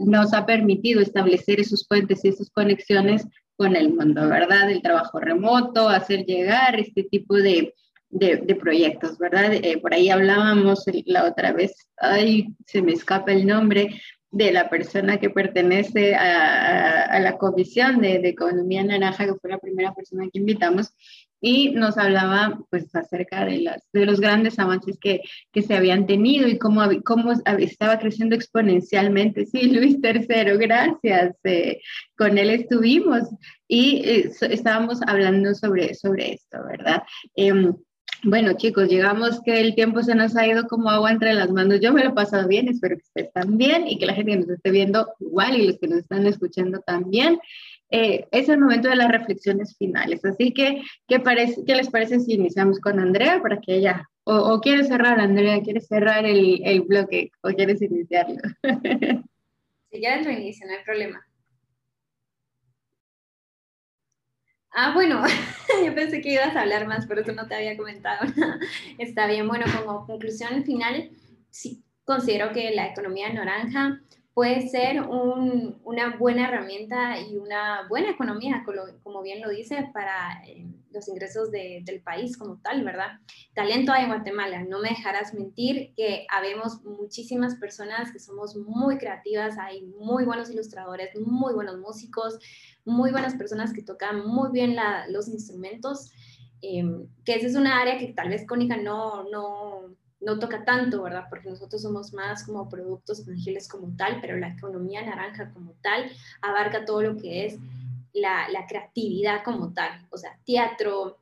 nos 0.00 0.32
ha 0.32 0.46
permitido 0.46 1.02
establecer 1.02 1.60
esos 1.60 1.86
puentes 1.86 2.24
y 2.24 2.28
esas 2.28 2.48
conexiones 2.48 3.26
con 3.58 3.76
el 3.76 3.92
mundo, 3.92 4.26
¿verdad? 4.30 4.70
El 4.70 4.80
trabajo 4.80 5.20
remoto, 5.20 5.90
hacer 5.90 6.24
llegar 6.24 6.80
este 6.80 7.02
tipo 7.02 7.34
de 7.34 7.74
de, 8.10 8.56
proyectos, 8.56 9.18
¿verdad? 9.18 9.52
Eh, 9.52 9.78
por 9.80 9.94
ahí 9.94 10.10
hablábamos 10.10 10.84
la 11.06 11.24
otra 11.24 11.52
vez, 11.52 11.88
ay, 11.96 12.48
se 12.66 12.82
me 12.82 12.92
escapa 12.92 13.32
el 13.32 13.46
nombre 13.46 14.00
de 14.30 14.52
la 14.52 14.68
persona 14.68 15.18
que 15.18 15.30
pertenece 15.30 16.14
a, 16.14 17.18
la 17.20 17.38
Comisión 17.38 18.00
de, 18.00 18.18
de, 18.18 18.28
Economía 18.28 18.84
Naranja, 18.84 19.24
que 19.24 19.34
fue 19.34 19.50
la 19.50 19.58
primera 19.58 19.94
persona 19.94 20.28
que 20.30 20.38
invitamos, 20.38 20.92
y 21.40 21.70
nos 21.70 21.96
hablaba 21.98 22.60
pues 22.70 22.94
acerca 22.94 23.44
de, 23.44 23.60
las, 23.60 23.82
de 23.92 24.06
los 24.06 24.20
grandes 24.20 24.58
avances 24.58 24.98
que, 25.00 25.22
que 25.52 25.62
se 25.62 25.74
habían 25.74 26.06
tenido 26.06 26.48
y 26.48 26.58
cómo, 26.58 26.82
cómo 27.04 27.32
estaba 27.58 27.98
creciendo 27.98 28.34
exponencialmente. 28.34 29.46
Sí, 29.46 29.70
Luis 29.70 29.98
III, 30.02 30.56
gracias. 30.58 31.36
Eh, 31.44 31.80
con 32.16 32.38
él 32.38 32.50
estuvimos 32.50 33.22
y 33.68 34.02
eh, 34.04 34.30
estábamos 34.50 35.00
hablando 35.06 35.54
sobre, 35.54 35.94
sobre 35.94 36.32
esto, 36.34 36.58
¿verdad? 36.68 37.02
Em, 37.36 37.74
bueno, 38.24 38.52
chicos, 38.54 38.88
llegamos 38.88 39.40
que 39.42 39.60
el 39.60 39.74
tiempo 39.74 40.02
se 40.02 40.14
nos 40.14 40.36
ha 40.36 40.46
ido 40.46 40.66
como 40.66 40.90
agua 40.90 41.10
entre 41.10 41.34
las 41.34 41.50
manos. 41.50 41.80
Yo 41.80 41.92
me 41.92 42.02
lo 42.02 42.10
he 42.10 42.14
pasado 42.14 42.48
bien, 42.48 42.68
espero 42.68 42.96
que 42.96 43.04
ustedes 43.04 43.32
también 43.32 43.86
y 43.86 43.98
que 43.98 44.06
la 44.06 44.14
gente 44.14 44.36
nos 44.36 44.48
esté 44.48 44.70
viendo 44.70 45.08
igual 45.20 45.56
y 45.56 45.66
los 45.66 45.78
que 45.78 45.88
nos 45.88 46.00
están 46.00 46.26
escuchando 46.26 46.80
también. 46.80 47.38
Eh, 47.90 48.26
es 48.32 48.48
el 48.48 48.58
momento 48.60 48.88
de 48.88 48.96
las 48.96 49.10
reflexiones 49.10 49.76
finales. 49.76 50.24
Así 50.24 50.52
que, 50.52 50.82
¿qué, 51.06 51.20
parece, 51.20 51.64
¿qué 51.64 51.74
les 51.74 51.88
parece 51.88 52.20
si 52.20 52.34
iniciamos 52.34 52.80
con 52.80 52.98
Andrea 52.98 53.40
para 53.40 53.60
que 53.60 53.76
ella, 53.76 54.08
o, 54.24 54.34
o 54.36 54.60
quieres 54.60 54.88
cerrar, 54.88 55.20
Andrea, 55.20 55.62
quieres 55.62 55.86
cerrar 55.86 56.26
el, 56.26 56.82
bloque 56.82 57.30
o 57.42 57.50
quieres 57.50 57.80
iniciarlo? 57.80 58.40
si 59.90 60.00
quieres 60.00 60.26
lo 60.26 60.32
inicio, 60.32 60.66
no 60.66 60.72
hay 60.74 60.84
problema. 60.84 61.24
Ah, 64.80 64.92
bueno, 64.94 65.24
yo 65.84 65.92
pensé 65.92 66.20
que 66.20 66.34
ibas 66.34 66.54
a 66.54 66.60
hablar 66.60 66.86
más, 66.86 67.04
por 67.04 67.18
eso 67.18 67.32
no 67.32 67.48
te 67.48 67.56
había 67.56 67.76
comentado 67.76 68.32
Está 68.98 69.26
bien, 69.26 69.48
bueno, 69.48 69.66
como 69.76 70.06
conclusión 70.06 70.62
final, 70.62 71.10
sí 71.50 71.82
considero 72.04 72.52
que 72.52 72.70
la 72.70 72.86
economía 72.86 73.32
naranja 73.32 74.00
puede 74.38 74.68
ser 74.68 75.00
una 75.02 76.16
buena 76.16 76.46
herramienta 76.46 77.20
y 77.20 77.36
una 77.38 77.88
buena 77.88 78.10
economía, 78.10 78.62
como 79.02 79.20
bien 79.20 79.42
lo 79.42 79.48
dice, 79.48 79.90
para 79.92 80.44
eh, 80.46 80.64
los 80.92 81.08
ingresos 81.08 81.50
del 81.50 82.00
país 82.04 82.36
como 82.38 82.60
tal, 82.60 82.84
¿verdad? 82.84 83.18
Talento 83.52 83.90
hay 83.90 84.04
en 84.04 84.10
Guatemala, 84.10 84.62
no 84.62 84.78
me 84.78 84.90
dejarás 84.90 85.34
mentir 85.34 85.92
que 85.96 86.24
habemos 86.30 86.84
muchísimas 86.84 87.56
personas 87.56 88.12
que 88.12 88.20
somos 88.20 88.54
muy 88.54 88.98
creativas, 88.98 89.58
hay 89.58 89.82
muy 89.82 90.24
buenos 90.24 90.48
ilustradores, 90.50 91.08
muy 91.18 91.52
buenos 91.52 91.76
músicos, 91.78 92.38
muy 92.84 93.10
buenas 93.10 93.34
personas 93.34 93.72
que 93.72 93.82
tocan 93.82 94.24
muy 94.24 94.52
bien 94.52 94.76
los 95.08 95.26
instrumentos, 95.26 96.12
em, 96.62 97.08
que 97.24 97.34
esa 97.34 97.48
es 97.48 97.56
una 97.56 97.80
área 97.80 97.98
que 97.98 98.12
tal 98.12 98.28
vez 98.28 98.46
Cónica 98.46 98.76
no, 98.76 99.24
no 99.32 99.96
no 100.20 100.38
toca 100.38 100.64
tanto, 100.64 101.02
¿verdad? 101.02 101.26
Porque 101.30 101.48
nosotros 101.48 101.82
somos 101.82 102.12
más 102.12 102.44
como 102.44 102.68
productos 102.68 103.24
tangibles 103.24 103.68
como 103.68 103.96
tal, 103.96 104.20
pero 104.20 104.36
la 104.36 104.48
economía 104.48 105.02
naranja 105.02 105.52
como 105.52 105.74
tal 105.82 106.10
abarca 106.42 106.84
todo 106.84 107.02
lo 107.02 107.16
que 107.16 107.46
es 107.46 107.58
la, 108.12 108.66
creatividad 108.68 109.44
como 109.44 109.72
tal, 109.72 110.06
o 110.10 110.18
sea, 110.18 110.38
teatro, 110.44 111.18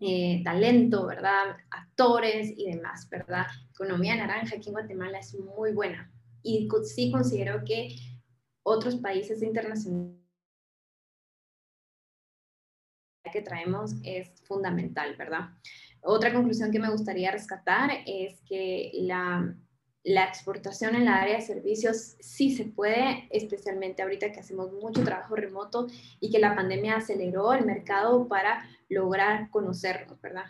eh, 0.00 0.42
talento, 0.44 1.06
¿verdad? 1.06 1.56
Actores 1.70 2.52
y 2.56 2.70
demás, 2.70 3.08
¿verdad? 3.08 3.46
Economía 3.70 4.16
naranja 4.16 4.56
aquí 4.56 4.68
en 4.68 4.74
Guatemala 4.74 5.18
es 5.18 5.34
muy 5.34 5.72
buena 5.72 6.10
y 6.42 6.68
sí 6.84 7.10
considero 7.10 7.64
que 7.64 7.96
otros 8.62 8.96
países 8.96 9.42
internacionales 9.42 10.16
que 13.32 13.42
traemos 13.42 13.94
es 14.04 14.30
fundamental, 14.44 15.16
¿verdad? 15.16 15.50
Otra 16.08 16.32
conclusión 16.32 16.70
que 16.70 16.78
me 16.78 16.88
gustaría 16.88 17.32
rescatar 17.32 17.90
es 18.06 18.40
que 18.42 18.92
la, 18.94 19.56
exportación 20.04 20.94
en 20.94 21.06
la 21.06 21.16
área 21.16 21.34
de 21.34 21.42
servicios 21.42 22.16
sí 22.20 22.54
se 22.54 22.64
puede, 22.64 23.26
especialmente 23.30 24.02
ahorita 24.02 24.30
que 24.30 24.38
hacemos 24.38 24.72
mucho 24.72 25.02
trabajo 25.02 25.34
remoto 25.34 25.88
y 26.20 26.30
que 26.30 26.38
la 26.38 26.54
pandemia 26.54 26.98
aceleró 26.98 27.52
el 27.54 27.66
mercado 27.66 28.28
para 28.28 28.64
lograr 28.88 29.50
conocernos, 29.50 30.20
¿verdad? 30.20 30.44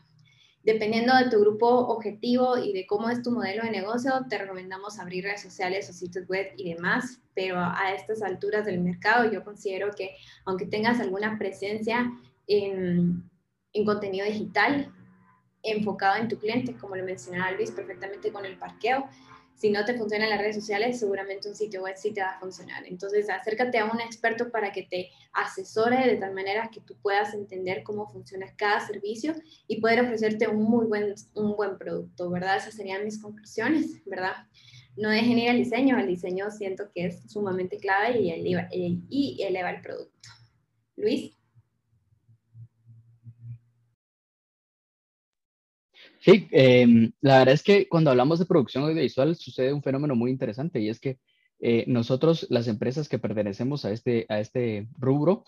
Dependiendo 0.63 1.17
de 1.17 1.31
tu 1.31 1.41
grupo 1.41 1.69
objetivo 1.69 2.59
y 2.59 2.75
de 2.75 2.87
cómo 2.87 3.09
es 3.09 3.23
tu 3.23 3.31
modelo 3.31 3.63
de 3.63 3.71
negocio, 3.71 4.13
te 4.29 4.37
recomendamos 4.37 4.99
abrir 4.99 5.25
redes 5.25 5.41
sociales 5.41 5.89
o 5.89 5.95
sitios 5.95 6.29
web 6.29 6.49
y 6.59 6.75
demás, 6.75 7.23
pero 7.35 7.57
a 7.59 7.95
estas 7.95 8.21
alturas 8.21 8.67
del 8.67 8.81
mercado 8.81 9.33
yo 9.33 9.43
considero 9.43 9.91
que 9.97 10.17
aunque 10.45 10.67
tengas 10.67 11.01
alguna 11.01 11.39
presencia 11.39 12.13
en, 12.47 13.31
en 13.73 13.85
contenido 13.87 14.27
digital, 14.27 14.93
enfocado 15.67 16.17
en 16.17 16.29
tu 16.29 16.39
cliente, 16.39 16.75
como 16.77 16.97
lo 16.97 17.05
mencionaba 17.05 17.53
Luis 17.53 17.71
perfectamente 17.71 18.33
con 18.33 18.45
el 18.45 18.59
parqueo. 18.59 19.09
Si 19.55 19.71
no 19.71 19.87
te 19.87 19.95
funcionan 19.95 20.29
las 20.29 20.39
redes 20.39 20.57
sociales, 20.57 20.99
seguramente 20.99 21.49
un 21.49 21.55
sitio 21.55 21.83
web 21.83 21.95
sí 21.97 22.13
te 22.13 22.21
va 22.21 22.33
a 22.33 22.39
funcionar. 22.39 22.85
Entonces, 22.87 23.31
acércate 23.31 23.79
a 23.79 23.87
un 23.87 24.01
experto 24.01 24.51
para 24.51 24.71
que 24.71 24.83
te 24.83 25.09
asesore 25.33 26.07
de 26.07 26.17
tal 26.17 26.35
manera 26.35 26.71
que 26.71 26.81
tú 26.83 26.95
puedas 27.01 27.33
entender 27.33 27.83
cómo 27.83 28.13
funciona 28.13 28.55
cada 28.57 28.87
servicio 28.87 29.35
y 29.67 29.81
poder 29.81 30.03
ofrecerte 30.03 30.47
un 30.47 30.63
muy 30.63 30.87
buen, 30.87 31.15
un 31.35 31.57
buen 31.57 31.79
producto, 31.79 32.29
¿verdad? 32.29 32.59
Esas 32.59 32.75
serían 32.75 33.05
mis 33.05 33.21
conclusiones, 33.21 34.05
¿verdad? 34.05 34.35
No 34.95 35.09
dejen 35.09 35.39
ir 35.39 35.49
al 35.49 35.59
diseño, 35.59 35.99
el 35.99 36.07
diseño 36.07 36.51
siento 36.51 36.91
que 36.95 37.07
es 37.07 37.23
sumamente 37.31 37.79
clave 37.79 38.21
y 38.21 38.31
eleva, 38.31 38.69
y 38.71 39.43
eleva 39.43 39.71
el 39.71 39.81
producto. 39.81 40.29
Luis. 40.97 41.36
Sí, 46.27 46.49
em, 46.51 47.13
la 47.21 47.39
verdad 47.39 47.55
es 47.55 47.63
que 47.63 47.89
cuando 47.89 48.11
hablamos 48.11 48.41
de 48.41 48.47
producción 48.47 48.83
audiovisual 48.83 49.37
sucede 49.37 49.73
un 49.73 49.81
fenómeno 49.81 50.17
muy 50.17 50.33
interesante 50.33 50.81
y 50.81 50.89
es 50.89 50.99
que 50.99 51.21
eh, 51.61 51.85
nosotros, 51.87 52.49
las 52.51 52.67
empresas 52.67 53.09
que 53.09 53.21
pertenecemos 53.21 53.85
a 53.85 53.93
este, 53.93 54.27
a 54.29 54.41
este 54.41 54.89
rubro, 54.99 55.45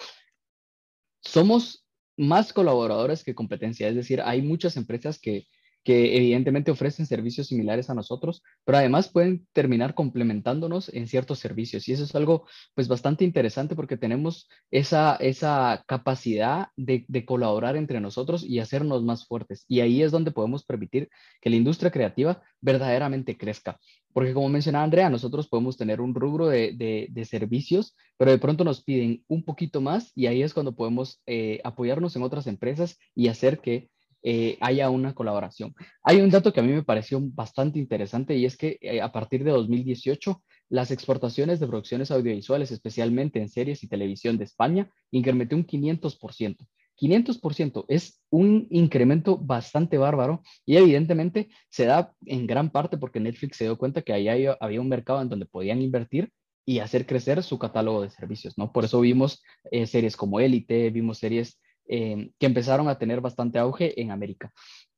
somos 1.20 1.85
más 2.16 2.53
colaboradores 2.53 3.24
que 3.24 3.35
competencia. 3.35 3.89
Es 3.89 3.97
decir, 3.97 4.20
hay 4.20 4.41
muchas 4.41 4.76
empresas 4.76 5.18
que 5.18 5.49
que 5.85 6.16
evidentemente 6.16 6.70
ofrecen 6.70 7.07
servicios 7.07 7.49
similares 7.49 7.91
a 7.91 7.95
nosotros, 7.95 8.43
pero 8.64 8.79
además 8.79 9.09
pueden 9.09 9.47
terminar 9.53 9.95
complementándonos 9.95 10.89
en 10.91 11.07
ciertos 11.07 11.39
servicios. 11.39 11.89
Y 11.89 11.93
eso 11.93 12.05
es 12.05 12.14
algo 12.14 12.47
pues 12.74 12.89
bastante 12.89 13.24
interesante 13.24 13.74
porque 13.74 13.97
tenemos 13.97 14.49
esa, 14.70 15.16
esa 15.16 15.85
capacidad 15.87 16.68
de, 16.76 17.05
de 17.09 17.24
colaborar 17.24 17.76
entre 17.76 18.01
nosotros 18.01 18.45
y 18.45 18.59
hacernos 18.59 19.03
más 19.03 19.26
fuertes. 19.26 19.64
Y 19.68 19.81
ahí 19.81 20.03
es 20.03 20.11
donde 20.11 20.31
podemos 20.31 20.64
permitir 20.64 21.09
que 21.41 21.51
la 21.51 21.57
industria 21.57 21.91
creativa 21.91 22.43
verdaderamente 22.61 23.37
crezca. 23.37 23.79
Porque 24.12 24.35
como 24.35 24.49
mencionaba 24.49 24.85
Andrea, 24.85 25.11
nosotros 25.11 25.49
podemos 25.49 25.76
tener 25.76 26.01
un 26.01 26.14
rubro 26.14 26.49
de, 26.49 26.72
de, 27.09 27.24
servicios, 27.24 27.95
pero 28.16 28.31
de 28.31 28.39
pronto 28.39 28.64
nos 28.64 28.83
piden 28.83 29.22
un 29.29 29.45
poquito 29.45 29.81
más 29.81 30.12
y 30.14 30.26
ahí 30.26 30.43
es 30.43 30.55
cuando 30.55 30.74
podemos 30.74 31.22
eh, 31.26 31.61
apoyarnos 31.62 32.16
en 32.16 32.22
otras 32.22 32.47
empresas 32.47 32.99
y 33.14 33.29
hacer 33.29 33.61
que 33.61 33.91
eh, 34.22 34.58
haya 34.60 34.90
una 34.90 35.14
colaboración. 35.14 35.74
Hay 36.02 36.20
un 36.20 36.30
dato 36.30 36.52
que 36.52 36.60
a 36.60 36.62
mí 36.62 36.72
me 36.72 36.82
pareció 36.82 37.20
bastante 37.22 37.78
interesante 37.78 38.36
y 38.36 38.44
es 38.44 38.56
que 38.56 38.78
eh, 38.80 39.00
a 39.00 39.12
partir 39.12 39.44
de 39.44 39.52
2018 39.52 40.42
las 40.70 40.90
exportaciones 40.90 41.60
de 41.60 41.66
producciones 41.66 42.10
audiovisuales, 42.10 42.70
especialmente 42.70 43.38
en 43.40 43.48
series 43.48 43.82
y 43.82 43.88
televisión 43.88 44.36
de 44.36 44.44
España, 44.44 44.90
incrementó 45.10 45.56
un 45.56 45.66
500%. 45.66 46.66
500% 47.00 47.84
es 47.88 48.20
un 48.28 48.66
incremento 48.70 49.38
bastante 49.38 49.98
bárbaro 49.98 50.42
y 50.66 50.76
evidentemente 50.76 51.48
se 51.70 51.84
da 51.84 52.12
en 52.26 52.46
gran 52.46 52.70
parte 52.70 52.98
porque 52.98 53.20
Netflix 53.20 53.56
se 53.56 53.64
dio 53.64 53.78
cuenta 53.78 54.02
que 54.02 54.12
ahí 54.12 54.28
había 54.28 54.80
un 54.80 54.88
mercado 54.88 55.22
en 55.22 55.28
donde 55.28 55.46
podían 55.46 55.80
invertir 55.80 56.32
y 56.68 56.80
hacer 56.80 57.06
crecer 57.06 57.42
su 57.42 57.58
catálogo 57.58 58.02
de 58.02 58.10
servicios, 58.10 58.58
¿no? 58.58 58.72
Por 58.72 58.84
eso 58.84 59.00
vimos 59.00 59.42
eh, 59.70 59.86
series 59.86 60.18
como 60.18 60.38
Élite, 60.38 60.90
vimos 60.90 61.16
series 61.16 61.58
eh, 61.89 62.30
que 62.39 62.47
empezaron 62.47 62.89
a 62.89 62.99
tener 62.99 63.20
bastante 63.20 63.59
auge 63.59 64.01
en 64.01 64.11
América. 64.11 64.53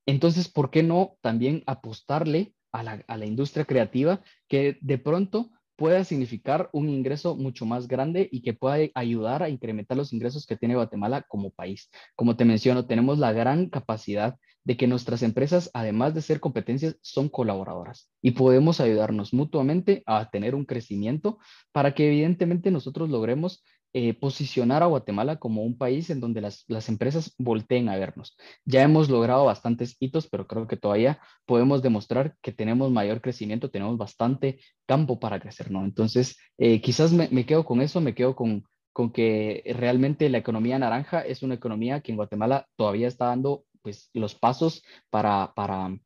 Entonces, 0.06 0.48
¿por 0.48 0.70
qué 0.70 0.82
no 0.82 1.16
también 1.20 1.62
apostarle 1.66 2.54
a 2.72 2.82
la, 2.82 3.04
a 3.06 3.16
la 3.16 3.26
industria 3.26 3.64
creativa 3.64 4.22
que 4.48 4.78
de 4.80 4.98
pronto 4.98 5.50
pueda 5.80 6.04
significar 6.04 6.68
un 6.74 6.90
ingreso 6.90 7.36
mucho 7.36 7.64
más 7.64 7.88
grande 7.88 8.28
y 8.30 8.42
que 8.42 8.52
pueda 8.52 8.76
ayudar 8.94 9.42
a 9.42 9.48
incrementar 9.48 9.96
los 9.96 10.12
ingresos 10.12 10.44
que 10.44 10.58
tiene 10.58 10.74
Guatemala 10.74 11.22
como 11.26 11.52
país. 11.52 11.88
Como 12.16 12.36
te 12.36 12.44
menciono, 12.44 12.84
tenemos 12.84 13.18
la 13.18 13.32
gran 13.32 13.70
capacidad 13.70 14.36
de 14.62 14.76
que 14.76 14.86
nuestras 14.86 15.22
empresas, 15.22 15.70
además 15.72 16.12
de 16.14 16.20
ser 16.20 16.38
competencias, 16.38 16.98
son 17.00 17.30
colaboradoras 17.30 18.10
y 18.20 18.32
podemos 18.32 18.78
ayudarnos 18.78 19.32
mutuamente 19.32 20.02
a 20.04 20.28
tener 20.28 20.54
un 20.54 20.66
crecimiento 20.66 21.38
para 21.72 21.94
que 21.94 22.08
evidentemente 22.08 22.70
nosotros 22.70 23.08
logremos 23.08 23.64
eh, 23.92 24.14
posicionar 24.14 24.82
a 24.82 24.86
Guatemala 24.86 25.36
como 25.36 25.62
un 25.62 25.76
país 25.76 26.10
en 26.10 26.20
donde 26.20 26.40
las, 26.40 26.64
las, 26.68 26.88
empresas 26.88 27.34
volteen 27.38 27.88
a 27.88 27.96
vernos. 27.96 28.36
Ya 28.64 28.82
hemos 28.82 29.08
logrado 29.10 29.44
bastantes 29.44 29.96
hitos, 29.98 30.28
pero 30.28 30.46
creo 30.46 30.68
que 30.68 30.76
todavía 30.76 31.20
podemos 31.44 31.82
demostrar 31.82 32.36
que 32.40 32.52
tenemos 32.52 32.92
mayor 32.92 33.20
crecimiento, 33.20 33.70
tenemos 33.70 33.98
bastante 33.98 34.60
campo 34.86 35.18
para 35.18 35.40
crecer, 35.40 35.70
¿no? 35.70 35.84
Entonces, 35.84 36.38
eh, 36.58 36.80
quizás 36.80 37.12
me, 37.12 37.28
me, 37.30 37.44
quedo 37.46 37.64
con 37.64 37.80
eso, 37.80 38.00
me 38.00 38.14
quedo 38.14 38.36
con, 38.36 38.64
con 38.92 39.12
que 39.12 39.62
realmente 39.76 40.28
la 40.28 40.38
economía 40.38 40.78
naranja 40.78 41.22
es 41.22 41.42
una 41.42 41.54
economía 41.54 42.00
que 42.00 42.12
en 42.12 42.16
Guatemala 42.16 42.68
todavía 42.76 43.08
está 43.08 43.26
dando 43.26 43.64
pues, 43.82 44.10
los 44.12 44.34
pasos 44.34 44.82
para, 45.10 45.52
para, 45.54 45.96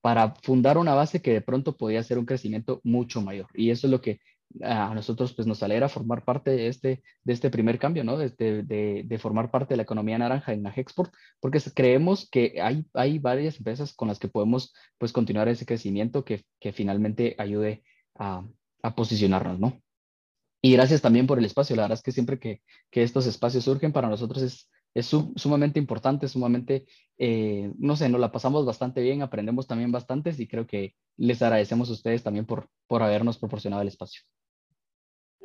para 0.00 0.34
fundar 0.42 0.78
una 0.78 0.94
base 0.94 1.20
que 1.20 1.32
de 1.32 1.40
pronto 1.40 1.76
podía 1.76 2.02
ser 2.02 2.18
un 2.18 2.26
crecimiento 2.26 2.80
mucho 2.84 3.20
mayor. 3.20 3.48
Y 3.54 3.70
eso 3.70 3.86
es 3.86 3.90
lo 3.90 4.00
que 4.00 4.20
a 4.62 4.94
nosotros 4.94 5.34
pues 5.34 5.46
nos 5.46 5.62
alegra 5.62 5.88
formar 5.88 6.24
parte 6.24 6.50
de 6.50 6.68
este, 6.68 7.02
de 7.24 7.32
este 7.32 7.50
primer 7.50 7.78
cambio, 7.78 8.04
¿no? 8.04 8.16
De, 8.16 8.30
de, 8.30 9.02
de 9.04 9.18
formar 9.18 9.50
parte 9.50 9.74
de 9.74 9.76
la 9.76 9.82
economía 9.82 10.18
naranja 10.18 10.52
en 10.52 10.66
Export, 10.66 11.12
porque 11.40 11.60
creemos 11.74 12.28
que 12.30 12.60
hay, 12.62 12.86
hay 12.94 13.18
varias 13.18 13.58
empresas 13.58 13.92
con 13.94 14.08
las 14.08 14.18
que 14.18 14.28
podemos 14.28 14.74
pues 14.98 15.12
continuar 15.12 15.48
ese 15.48 15.66
crecimiento 15.66 16.24
que, 16.24 16.44
que 16.60 16.72
finalmente 16.72 17.34
ayude 17.38 17.82
a, 18.14 18.46
a, 18.82 18.94
posicionarnos, 18.94 19.58
¿no? 19.58 19.80
Y 20.62 20.72
gracias 20.72 21.02
también 21.02 21.26
por 21.26 21.38
el 21.38 21.44
espacio. 21.44 21.76
La 21.76 21.82
verdad 21.82 21.98
es 21.98 22.02
que 22.02 22.12
siempre 22.12 22.38
que, 22.38 22.62
que 22.90 23.02
estos 23.02 23.26
espacios 23.26 23.64
surgen 23.64 23.92
para 23.92 24.08
nosotros 24.08 24.42
es, 24.42 24.70
es 24.94 25.06
sumamente 25.06 25.78
importante, 25.78 26.26
sumamente, 26.26 26.86
eh, 27.18 27.70
no 27.78 27.96
sé, 27.96 28.08
nos 28.08 28.20
la 28.20 28.32
pasamos 28.32 28.64
bastante 28.64 29.02
bien, 29.02 29.20
aprendemos 29.20 29.66
también 29.66 29.92
bastantes 29.92 30.40
y 30.40 30.48
creo 30.48 30.66
que 30.66 30.94
les 31.18 31.42
agradecemos 31.42 31.90
a 31.90 31.92
ustedes 31.92 32.22
también 32.22 32.46
por, 32.46 32.70
por 32.86 33.02
habernos 33.02 33.38
proporcionado 33.38 33.82
el 33.82 33.88
espacio. 33.88 34.22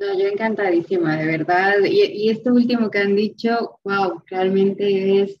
No, 0.02 0.18
yo 0.18 0.26
encantadísima, 0.26 1.16
de 1.16 1.26
verdad. 1.26 1.74
Y, 1.84 2.02
y 2.02 2.30
esto 2.30 2.52
último 2.52 2.90
que 2.90 2.98
han 2.98 3.14
dicho, 3.14 3.78
wow, 3.84 4.20
realmente 4.26 5.22
es 5.22 5.40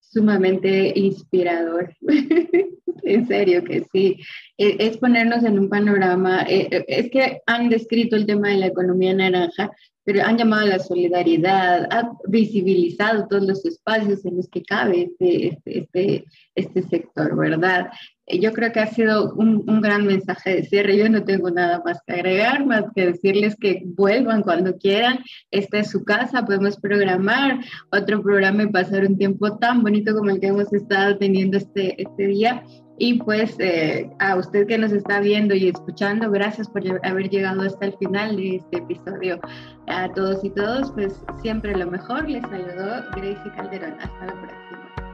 sumamente 0.00 0.92
inspirador. 0.94 1.96
en 3.04 3.26
serio 3.26 3.64
que 3.64 3.86
sí. 3.90 4.18
E, 4.58 4.76
es 4.80 4.98
ponernos 4.98 5.44
en 5.44 5.58
un 5.58 5.70
panorama. 5.70 6.42
E, 6.42 6.68
e, 6.70 6.84
es 6.88 7.10
que 7.10 7.40
han 7.46 7.70
descrito 7.70 8.16
el 8.16 8.26
tema 8.26 8.50
de 8.50 8.58
la 8.58 8.66
economía 8.66 9.14
naranja, 9.14 9.70
pero 10.06 10.22
han 10.22 10.38
llamado 10.38 10.62
a 10.62 10.68
la 10.68 10.78
solidaridad, 10.78 11.88
han 11.90 12.12
visibilizado 12.28 13.26
todos 13.26 13.42
los 13.42 13.64
espacios 13.66 14.24
en 14.24 14.36
los 14.36 14.48
que 14.48 14.62
cabe 14.62 15.02
este, 15.02 15.48
este, 15.48 15.78
este, 15.80 16.24
este 16.54 16.82
sector, 16.82 17.36
¿verdad? 17.36 17.90
Yo 18.28 18.52
creo 18.52 18.70
que 18.70 18.78
ha 18.78 18.86
sido 18.86 19.34
un, 19.34 19.68
un, 19.68 19.80
gran 19.80 20.06
mensaje 20.06 20.56
de 20.56 20.64
cierre. 20.64 20.96
Yo 20.96 21.08
no 21.08 21.24
tengo 21.24 21.50
nada 21.50 21.82
más 21.84 22.00
que 22.06 22.14
agregar, 22.14 22.64
más 22.64 22.84
que 22.94 23.06
decirles 23.06 23.56
que 23.56 23.82
vuelvan 23.84 24.42
cuando 24.42 24.76
quieran. 24.78 25.18
Esta 25.50 25.78
es 25.78 25.90
su 25.90 26.04
casa, 26.04 26.44
podemos 26.44 26.76
programar 26.76 27.58
otro 27.90 28.22
programa 28.22 28.62
y 28.62 28.68
pasar 28.68 29.06
un 29.06 29.18
tiempo 29.18 29.58
tan 29.58 29.82
bonito 29.82 30.14
como 30.14 30.30
el 30.30 30.40
que 30.40 30.48
hemos 30.48 30.72
estado 30.72 31.18
teniendo 31.18 31.56
este, 31.56 32.00
este 32.00 32.26
día. 32.28 32.62
Y 32.98 33.14
pues 33.14 33.56
eh, 33.58 34.10
a 34.18 34.36
usted 34.36 34.66
que 34.66 34.78
nos 34.78 34.92
está 34.92 35.20
viendo 35.20 35.54
y 35.54 35.68
escuchando, 35.68 36.30
gracias 36.30 36.68
por 36.68 36.82
haber 37.04 37.28
llegado 37.28 37.62
hasta 37.62 37.86
el 37.86 37.96
final 37.98 38.36
de 38.36 38.56
este 38.56 38.78
episodio. 38.78 39.38
A 39.86 40.08
todos 40.12 40.42
y 40.44 40.50
todos, 40.50 40.90
pues 40.92 41.20
siempre 41.42 41.76
lo 41.76 41.90
mejor. 41.90 42.28
Les 42.28 42.42
saludó 42.42 43.04
Gracie 43.14 43.52
Calderón. 43.56 43.96
Hasta 44.00 44.26
la 44.26 44.32
próxima. 44.32 45.05